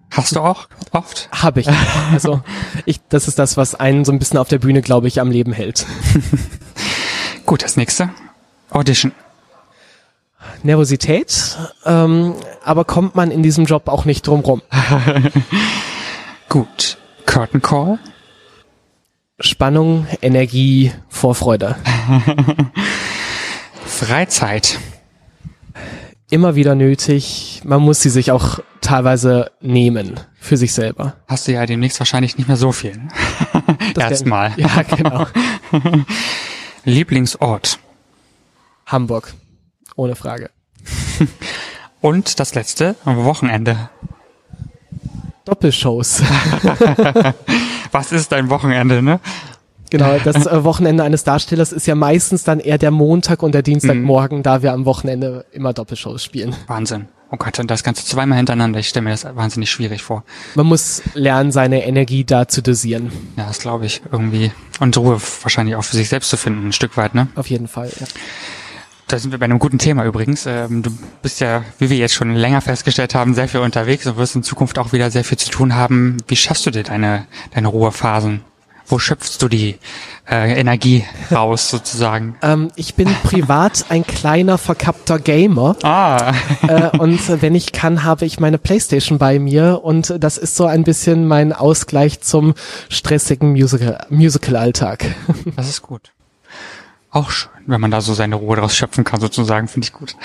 Hast 0.10 0.36
du 0.36 0.40
auch 0.40 0.68
oft? 0.92 1.30
Habe 1.32 1.62
ich. 1.62 1.70
Also, 2.12 2.42
ich, 2.86 3.02
das 3.10 3.28
ist 3.28 3.40
das, 3.40 3.58
was 3.58 3.76
einen 3.76 4.06
so 4.06 4.12
ein 4.12 4.20
bisschen 4.20 4.38
auf 4.40 4.48
der 4.48 4.60
Bühne, 4.60 4.82
glaube 4.82 5.08
ich, 5.08 5.20
am 5.22 5.32
Leben 5.32 5.54
hält. 5.54 5.86
Gut, 7.46 7.64
das 7.64 7.78
nächste. 7.78 8.10
Audition. 8.70 9.12
Nervosität, 10.64 11.58
ähm, 11.86 12.36
aber 12.64 12.86
kommt 12.86 13.16
man 13.16 13.32
in 13.32 13.44
diesem 13.44 13.66
Job 13.66 13.88
auch 13.88 14.06
nicht 14.06 14.26
drum 14.26 14.42
rum. 14.42 14.62
Gut. 16.50 16.98
Curtain 17.26 17.62
Call. 17.62 18.00
Spannung, 19.40 20.08
Energie, 20.22 20.92
Vorfreude. 21.10 21.76
Freizeit. 23.86 24.80
Immer 26.34 26.56
wieder 26.56 26.74
nötig. 26.74 27.62
Man 27.64 27.84
muss 27.84 28.02
sie 28.02 28.10
sich 28.10 28.32
auch 28.32 28.58
teilweise 28.82 29.52
nehmen 29.62 30.20
für 30.40 30.58
sich 30.58 30.74
selber. 30.74 31.14
Hast 31.28 31.48
du 31.48 31.52
ja 31.52 31.64
demnächst 31.68 32.00
wahrscheinlich 32.00 32.40
nicht 32.40 32.48
mehr 32.48 32.58
so 32.58 32.72
viel. 32.72 33.00
Erstmal. 33.96 34.52
Ja, 34.58 34.82
genau. 34.82 35.28
Lieblingsort. 36.86 37.78
Hamburg. 38.88 39.36
Ohne 39.96 40.16
Frage. 40.16 40.50
Und 42.02 42.40
das 42.40 42.56
letzte, 42.56 42.96
Wochenende. 43.06 43.92
Doppelshows. 45.46 46.24
Was 47.92 48.12
ist 48.12 48.32
dein 48.32 48.50
Wochenende, 48.50 49.04
ne? 49.04 49.20
Genau, 49.94 50.18
das 50.24 50.48
äh, 50.48 50.64
Wochenende 50.64 51.04
eines 51.04 51.24
Darstellers 51.24 51.72
ist 51.72 51.86
ja 51.86 51.94
meistens 51.94 52.44
dann 52.44 52.60
eher 52.60 52.80
der 52.80 52.90
Montag 52.90 53.44
und 53.44 53.54
der 53.54 53.62
Dienstagmorgen, 53.62 54.42
da 54.42 54.64
wir 54.64 54.74
am 54.74 54.86
Wochenende 54.86 55.46
immer 55.52 55.72
Doppelshows 55.72 56.24
spielen. 56.24 56.56
Wahnsinn. 56.66 57.08
Oh 57.30 57.38
Gott, 57.38 57.60
und 57.60 57.70
das 57.70 57.84
Ganze 57.84 58.04
zweimal 58.04 58.38
hintereinander. 58.38 58.80
Ich 58.80 58.90
stelle 58.90 59.04
mir 59.04 59.12
das 59.12 59.24
wahnsinnig 59.24 59.70
schwierig 59.70 60.02
vor. 60.02 60.24
Man 60.56 60.66
muss 60.66 61.04
lernen, 61.14 61.52
seine 61.52 61.86
Energie 61.86 62.24
da 62.24 62.48
zu 62.48 62.64
dosieren. 62.64 63.12
Ja, 63.38 63.46
das 63.46 63.60
glaube 63.60 63.86
ich 63.86 64.02
irgendwie. 64.12 64.52
Und 64.80 64.98
Ruhe 64.98 65.22
wahrscheinlich 65.44 65.76
auch 65.76 65.84
für 65.84 65.96
sich 65.96 66.10
selbst 66.10 66.32
zu 66.32 66.38
finden, 66.38 66.70
ein 66.70 66.74
Stück 66.74 66.98
weit, 66.98 67.14
ne? 67.14 67.28
Auf 67.36 67.52
jeden 67.52 67.68
Fall. 67.68 67.92
Ja. 68.00 68.08
Da 69.08 69.20
sind 69.20 69.30
wir 69.30 69.38
bei 69.38 69.46
einem 69.46 69.60
guten 69.60 69.78
Thema 69.78 70.06
übrigens. 70.06 70.48
Ähm, 70.48 70.82
du 70.82 70.90
bist 71.22 71.40
ja, 71.40 71.64
wie 71.78 71.92
wir 71.92 71.98
jetzt 71.98 72.16
schon 72.16 72.34
länger 72.34 72.62
festgestellt 72.62 73.14
haben, 73.14 73.36
sehr 73.36 73.48
viel 73.48 73.60
unterwegs 73.60 74.08
und 74.08 74.18
wirst 74.18 74.36
in 74.36 74.42
Zukunft 74.42 74.80
auch 74.80 74.92
wieder 74.92 75.12
sehr 75.12 75.24
viel 75.24 75.38
zu 75.38 75.52
tun 75.52 75.76
haben. 75.76 76.18
Wie 76.28 76.36
schaffst 76.36 76.66
du 76.66 76.72
dir 76.72 76.84
deine, 76.84 77.28
deine 77.54 77.68
Ruhephasen? 77.68 78.42
Wo 78.88 79.00
schöpfst 79.00 79.38
du 79.42 79.48
die 79.48 79.78
äh, 80.30 80.60
Energie 80.60 81.06
raus 81.32 81.70
sozusagen? 81.70 82.36
Ähm, 82.44 82.72
ich 82.76 82.96
bin 82.96 83.08
privat 83.24 83.86
ein 83.90 84.06
kleiner 84.06 84.58
verkappter 84.58 85.18
Gamer 85.18 85.76
Ah, 85.84 86.34
äh, 86.68 86.98
und 86.98 87.42
wenn 87.42 87.56
ich 87.56 87.72
kann, 87.72 88.04
habe 88.04 88.26
ich 88.26 88.40
meine 88.40 88.58
Playstation 88.58 89.18
bei 89.18 89.40
mir 89.40 89.82
und 89.84 90.14
das 90.20 90.38
ist 90.38 90.56
so 90.56 90.66
ein 90.66 90.84
bisschen 90.84 91.26
mein 91.28 91.54
Ausgleich 91.54 92.20
zum 92.22 92.54
stressigen 92.90 93.52
Musical- 93.54 94.06
Musical-Alltag. 94.10 95.06
das 95.56 95.70
ist 95.70 95.82
gut. 95.82 96.12
Auch 97.12 97.30
schön, 97.30 97.52
wenn 97.68 97.80
man 97.80 97.92
da 97.92 98.02
so 98.02 98.14
seine 98.14 98.36
Ruhe 98.36 98.58
draus 98.58 98.76
schöpfen 98.76 99.04
kann 99.04 99.22
sozusagen, 99.22 99.68
finde 99.68 99.86
ich 99.88 99.94
gut. 99.94 100.16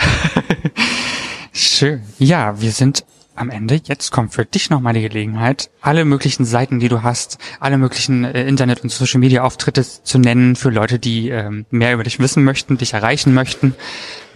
schön. 1.52 2.02
Ja, 2.18 2.60
wir 2.60 2.72
sind 2.72 3.04
am 3.38 3.50
Ende. 3.50 3.80
Jetzt 3.82 4.10
kommt 4.10 4.34
für 4.34 4.44
dich 4.44 4.70
nochmal 4.70 4.94
die 4.94 5.02
Gelegenheit, 5.02 5.70
alle 5.80 6.04
möglichen 6.04 6.44
Seiten, 6.44 6.78
die 6.78 6.88
du 6.88 7.02
hast, 7.02 7.38
alle 7.60 7.78
möglichen 7.78 8.24
äh, 8.24 8.46
Internet- 8.46 8.82
und 8.82 8.90
Social-Media-Auftritte 8.90 9.84
zu 9.84 10.18
nennen 10.18 10.56
für 10.56 10.70
Leute, 10.70 10.98
die 10.98 11.30
ähm, 11.30 11.66
mehr 11.70 11.94
über 11.94 12.04
dich 12.04 12.18
wissen 12.18 12.44
möchten, 12.44 12.78
dich 12.78 12.94
erreichen 12.94 13.34
möchten. 13.34 13.74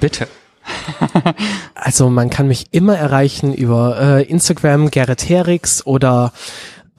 Bitte. 0.01 0.29
also 1.75 2.09
man 2.09 2.31
kann 2.31 2.49
mich 2.49 2.67
immer 2.71 2.97
erreichen 2.97 3.53
über 3.53 4.01
äh, 4.01 4.23
Instagram 4.23 4.91
Gerrit 4.91 5.29
Herix 5.29 5.85
oder 5.87 6.33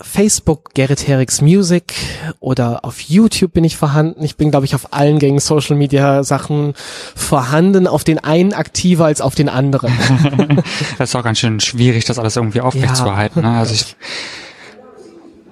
Facebook 0.04 0.74
Gerrit 0.74 1.08
Herix 1.08 1.41
Music 1.41 1.93
oder 2.39 2.86
auf 2.86 2.99
YouTube 2.99 3.54
bin 3.54 3.64
ich 3.64 3.78
vorhanden. 3.78 4.24
Ich 4.24 4.36
bin, 4.36 4.51
glaube 4.51 4.66
ich, 4.66 4.76
auf 4.76 4.93
allen 4.93 5.18
gängigen 5.18 5.39
Social 5.39 5.76
Media 5.76 6.24
Sachen 6.24 6.74
vorhanden, 7.16 7.88
auf 7.88 8.04
den 8.04 8.20
einen 8.20 8.54
aktiver 8.54 9.06
als 9.06 9.22
auf 9.22 9.34
den 9.34 9.49
anderen. 9.49 9.93
das 10.97 11.10
ist 11.10 11.16
auch 11.16 11.24
ganz 11.24 11.39
schön 11.39 11.60
schwierig, 11.60 12.06
das 12.06 12.20
alles 12.20 12.36
irgendwie 12.36 12.62
aufrechtzuerhalten. 12.62 13.41
Ja. 13.41 13.51
Ne? 13.51 13.58
Also 13.60 13.74
ich 13.74 13.95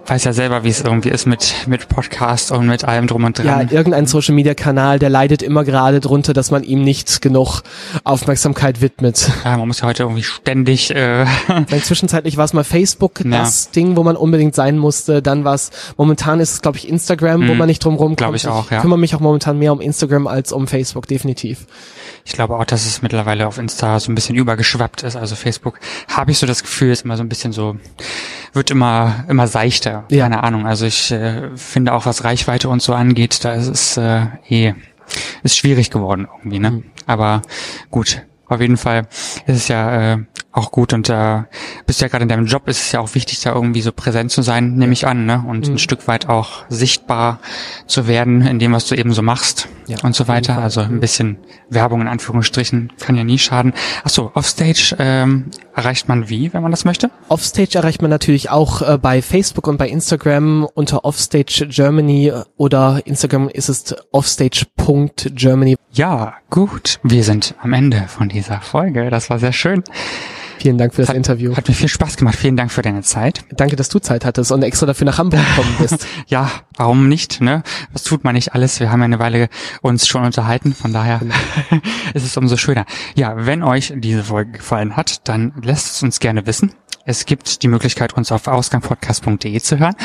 weiß 0.06 0.24
ja 0.24 0.34
selber, 0.34 0.64
wie 0.64 0.70
es 0.70 0.82
irgendwie 0.82 1.10
ist 1.10 1.26
mit, 1.26 1.68
mit 1.68 1.88
Podcast 1.88 2.52
und 2.52 2.68
mit 2.68 2.84
allem 2.84 3.08
drum 3.08 3.24
und 3.24 3.38
dran. 3.38 3.46
Ja, 3.46 3.72
irgendein 3.72 4.06
Social 4.08 4.36
Media 4.36 4.54
Kanal, 4.54 5.00
der 5.00 5.10
leidet 5.10 5.42
immer 5.42 5.64
gerade 5.64 6.00
drunter, 6.00 6.34
dass 6.34 6.52
man 6.52 6.64
ihm 6.64 6.84
nicht 6.84 7.22
genug 7.22 7.62
Aufmerksamkeit 8.04 8.82
widmet. 8.82 9.32
Ja, 9.44 9.58
man 9.58 9.68
muss 9.68 9.82
ja 9.82 9.88
heute 9.88 10.04
irgendwie 10.04 10.24
ständig, 10.24 10.94
äh 10.96 11.26
Zwischenzeitlich 11.82 12.38
war 12.38 12.46
es 12.46 12.54
mal 12.54 12.64
Facebook, 12.64 13.24
ja. 13.24 13.40
das 13.40 13.72
Ding, 13.72 13.96
wo 13.96 14.04
man 14.04 14.16
unbedingt 14.16 14.56
sein 14.56 14.78
musste. 14.78 15.22
Dann 15.22 15.44
war 15.44 15.54
es, 15.54 15.72
momentan 15.98 16.40
ist 16.40 16.54
es, 16.54 16.62
glaube 16.62 16.78
ich, 16.78 16.88
Instagram, 16.88 17.42
mhm. 17.42 17.48
wo 17.50 17.54
man 17.54 17.68
nicht 17.68 17.84
drum 17.84 17.96
rumkommt. 17.96 18.18
Glaube 18.18 18.38
ich 18.38 18.48
auch, 18.48 18.72
ja. 18.72 18.78
Ich 18.78 18.82
kümmere 18.82 19.00
mich 19.00 19.16
auch 19.16 19.20
momentan 19.20 19.60
mehr 19.60 19.72
um 19.72 19.82
Instagram 19.82 20.28
als 20.28 20.52
um 20.52 20.68
Facebook, 20.68 21.08
definitiv. 21.08 21.66
Ich 22.26 22.34
glaube 22.34 22.56
auch, 22.56 22.66
dass 22.66 22.86
es 22.86 23.02
mittlerweile 23.02 23.48
auf 23.48 23.58
Insta 23.58 24.00
so 24.00 24.12
ein 24.12 24.16
bisschen 24.16 24.36
übergeschwappt 24.36 25.04
ist. 25.04 25.16
Also 25.16 25.36
Facebook 25.36 25.80
habe 26.08 26.32
ich 26.32 26.38
so 26.38 26.46
das 26.46 26.62
Gefühl, 26.62 26.92
ist 26.92 27.06
immer 27.06 27.18
so 27.18 27.24
ein 27.24 27.30
bisschen 27.30 27.52
so, 27.52 27.78
wird 28.54 28.72
immer, 28.72 29.26
immer 29.28 29.48
seichter. 29.48 29.91
Ja. 30.10 30.22
Keine 30.24 30.44
Ahnung. 30.44 30.66
Also 30.66 30.86
ich 30.86 31.12
äh, 31.12 31.56
finde 31.56 31.94
auch, 31.94 32.06
was 32.06 32.24
Reichweite 32.24 32.70
und 32.70 32.82
so 32.82 32.94
angeht, 32.94 33.44
da 33.44 33.54
ist 33.54 33.68
es 33.68 33.98
äh, 33.98 34.26
eh, 34.50 34.74
ist 35.44 35.58
schwierig 35.58 35.90
geworden 35.90 36.28
irgendwie, 36.38 36.60
ne? 36.60 36.72
Mhm. 36.72 36.84
Aber 37.08 37.42
gut, 37.90 38.22
auf 38.48 38.62
jeden 38.62 38.78
Fall 38.78 39.08
ist 39.48 39.56
es 39.56 39.68
ja 39.68 40.14
äh, 40.14 40.18
auch 40.52 40.72
gut 40.72 40.94
und 40.94 41.10
äh, 41.10 41.44
bist 41.86 42.02
ja 42.02 42.08
gerade 42.08 42.24
in 42.24 42.30
deinem 42.30 42.46
Job 42.46 42.68
ist 42.68 42.82
es 42.82 42.92
ja 42.92 43.00
auch 43.00 43.16
wichtig, 43.16 43.40
da 43.42 43.54
irgendwie 43.54 43.82
so 43.82 43.92
präsent 43.92 44.32
zu 44.32 44.42
sein, 44.42 44.76
nehme 44.76 44.94
ich 44.94 45.08
an, 45.08 45.26
ne? 45.26 45.44
Und 45.48 45.68
mhm. 45.68 45.76
ein 45.76 45.80
Stück 45.80 46.08
weit 46.08 46.28
auch 46.28 46.66
sichtbar 46.68 47.40
zu 47.88 48.08
werden 48.08 48.46
in 48.46 48.60
dem, 48.60 48.74
was 48.74 48.86
du 48.88 48.96
eben 48.96 49.14
so 49.14 49.22
machst 49.22 49.70
ja, 49.88 49.98
und 50.04 50.16
so 50.16 50.28
weiter. 50.28 50.58
Also 50.58 50.82
ein 50.82 51.00
bisschen 51.00 51.38
Werbung 51.70 52.02
in 52.02 52.08
Anführungsstrichen 52.08 52.92
kann 53.00 53.16
ja 53.16 53.24
nie 53.24 53.38
schaden. 53.38 53.74
Ach 54.04 54.10
so, 54.10 54.32
Offstage 54.34 54.96
ähm, 55.00 55.52
erreicht 55.74 56.10
man 56.10 56.28
wie, 56.30 56.54
wenn 56.54 56.62
man 56.62 56.72
das 56.72 56.84
möchte? 56.84 57.10
Offstage 57.30 57.78
erreicht 57.78 58.02
man 58.02 58.12
natürlich 58.12 58.50
auch 58.50 58.82
äh, 58.82 58.98
bei 58.98 59.22
Facebook 59.22 59.68
und 59.68 59.78
bei 59.78 59.88
Instagram 59.88 60.68
unter 60.74 61.06
Offstage 61.06 61.68
Germany 61.70 62.34
oder 62.58 63.02
Instagram 63.06 63.48
ist 63.48 63.70
es 63.70 63.96
offstage.germany. 64.12 65.78
Ja, 65.92 66.34
gut. 66.50 67.00
Wir 67.04 67.24
sind 67.24 67.56
am 67.62 67.74
Ende 67.74 68.06
von 68.08 68.28
dieser 68.28 68.60
Folge. 68.60 69.10
Das 69.10 69.30
war 69.30 69.40
sehr 69.40 69.54
schön. 69.54 69.84
Vielen 70.62 70.78
Dank 70.78 70.94
für 70.94 71.02
das 71.02 71.10
hat, 71.10 71.16
Interview. 71.16 71.56
Hat 71.56 71.68
mir 71.68 71.74
viel 71.74 71.88
Spaß 71.88 72.18
gemacht. 72.18 72.36
Vielen 72.36 72.56
Dank 72.56 72.72
für 72.72 72.84
deine 72.84 73.02
Zeit. 73.02 73.44
Danke, 73.50 73.76
dass 73.76 73.90
du 73.90 73.98
Zeit 73.98 74.26
hattest 74.26 74.52
und 74.52 74.62
extra 74.62 74.86
dafür 74.86 75.06
nach 75.06 75.18
Hamburg 75.18 75.42
gekommen 75.44 75.76
bist. 75.80 76.06
ja, 76.28 76.52
warum 76.78 77.10
nicht, 77.10 77.42
ne? 77.42 77.64
Was 77.94 78.04
tut 78.04 78.24
man 78.24 78.36
nicht 78.36 78.54
alles? 78.54 78.80
Wir 78.80 78.92
haben 78.92 79.00
ja 79.00 79.06
eine 79.06 79.18
Weile 79.18 79.50
uns 79.82 80.08
schon 80.08 80.24
unterhalten, 80.24 80.76
von 80.76 80.94
daher 80.94 81.18
genau. 81.18 81.34
ist 82.14 82.26
es 82.26 82.38
umso 82.38 82.58
schöner. 82.58 82.86
Ja, 83.16 83.48
wenn 83.48 83.64
euch 83.64 83.92
diese 83.96 84.24
Folge 84.24 84.52
gefallen 84.52 84.96
hat, 84.96 85.28
dann 85.28 85.52
lasst 85.64 85.96
es 85.96 86.04
uns 86.04 86.20
gerne 86.20 86.46
wissen. 86.46 86.76
Es 87.06 87.26
gibt 87.26 87.64
die 87.64 87.68
Möglichkeit, 87.68 88.14
uns 88.14 88.32
auf 88.32 88.48
ausgangpodcast.de 88.48 89.60
zu 89.60 89.80
hören. 89.80 89.96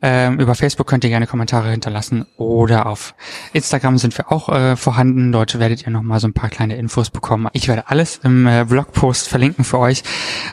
Ähm, 0.00 0.38
über 0.40 0.54
Facebook 0.54 0.86
könnt 0.86 1.04
ihr 1.04 1.10
gerne 1.10 1.26
Kommentare 1.26 1.70
hinterlassen 1.70 2.26
oder 2.36 2.86
auf 2.86 3.14
Instagram 3.52 3.98
sind 3.98 4.16
wir 4.16 4.32
auch 4.32 4.48
äh, 4.48 4.76
vorhanden. 4.76 5.32
Dort 5.32 5.58
werdet 5.58 5.82
ihr 5.82 5.90
nochmal 5.90 6.20
so 6.20 6.28
ein 6.28 6.32
paar 6.32 6.50
kleine 6.50 6.76
Infos 6.76 7.10
bekommen. 7.10 7.48
Ich 7.52 7.68
werde 7.68 7.88
alles 7.88 8.20
im 8.22 8.46
äh, 8.46 8.64
Blogpost 8.68 9.28
verlinken 9.28 9.64
für 9.64 9.78
euch. 9.78 10.02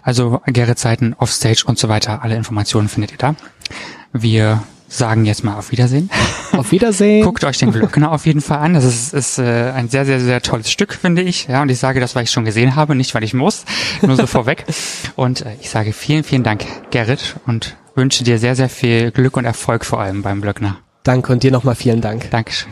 Also 0.04 0.42
Gerrit 0.48 0.80
Seiten, 0.80 1.14
Offstage 1.18 1.64
und 1.66 1.80
so 1.80 1.90
weiter. 1.90 2.24
Alle 2.24 2.36
Informationen 2.36 2.90
findet 2.90 3.12
ihr 3.12 3.18
da. 3.18 3.36
Wir 4.12 4.64
sagen 4.98 5.26
jetzt 5.26 5.44
mal 5.44 5.58
auf 5.58 5.72
Wiedersehen. 5.72 6.10
Auf 6.52 6.72
Wiedersehen. 6.72 7.24
Guckt 7.24 7.44
euch 7.44 7.58
den 7.58 7.72
Glöckner 7.72 8.12
auf 8.14 8.26
jeden 8.26 8.40
Fall 8.40 8.60
an. 8.60 8.76
Das 8.76 8.86
ist, 8.86 9.14
ist 9.14 9.40
äh, 9.40 9.72
ein 9.76 9.90
sehr, 9.90 10.06
sehr, 10.06 10.22
sehr 10.22 10.42
tolles 10.42 10.72
Stück, 10.72 10.94
finde 10.94 11.22
ich. 11.22 11.48
Ja, 11.48 11.62
und 11.62 11.70
ich 11.70 11.80
sage 11.80 12.00
das, 12.00 12.16
weil 12.16 12.24
ich 12.24 12.32
schon 12.32 12.46
gesehen 12.46 12.78
habe, 12.78 12.96
nicht 12.96 13.14
weil 13.14 13.24
ich 13.26 13.34
muss. 13.34 13.66
Nur 14.02 14.16
so 14.16 14.26
vorweg. 14.28 14.64
Und 15.16 15.42
äh, 15.42 15.56
ich 15.60 15.70
sage 15.70 15.92
vielen, 15.92 16.24
vielen 16.24 16.44
Dank, 16.44 16.66
Gerrit, 16.92 17.36
und 17.46 17.76
wünsche 17.96 18.24
dir 18.24 18.40
sehr, 18.40 18.56
sehr 18.56 18.70
viel 18.70 19.12
Glück 19.12 19.36
und 19.36 19.44
Erfolg 19.44 19.84
vor 19.86 20.00
allem 20.00 20.22
beim 20.22 20.42
Glöckner. 20.42 20.78
Danke 21.04 21.34
und 21.34 21.44
dir 21.44 21.52
nochmal 21.52 21.76
vielen 21.76 22.00
Dank. 22.02 22.32
Dankeschön. 22.32 22.72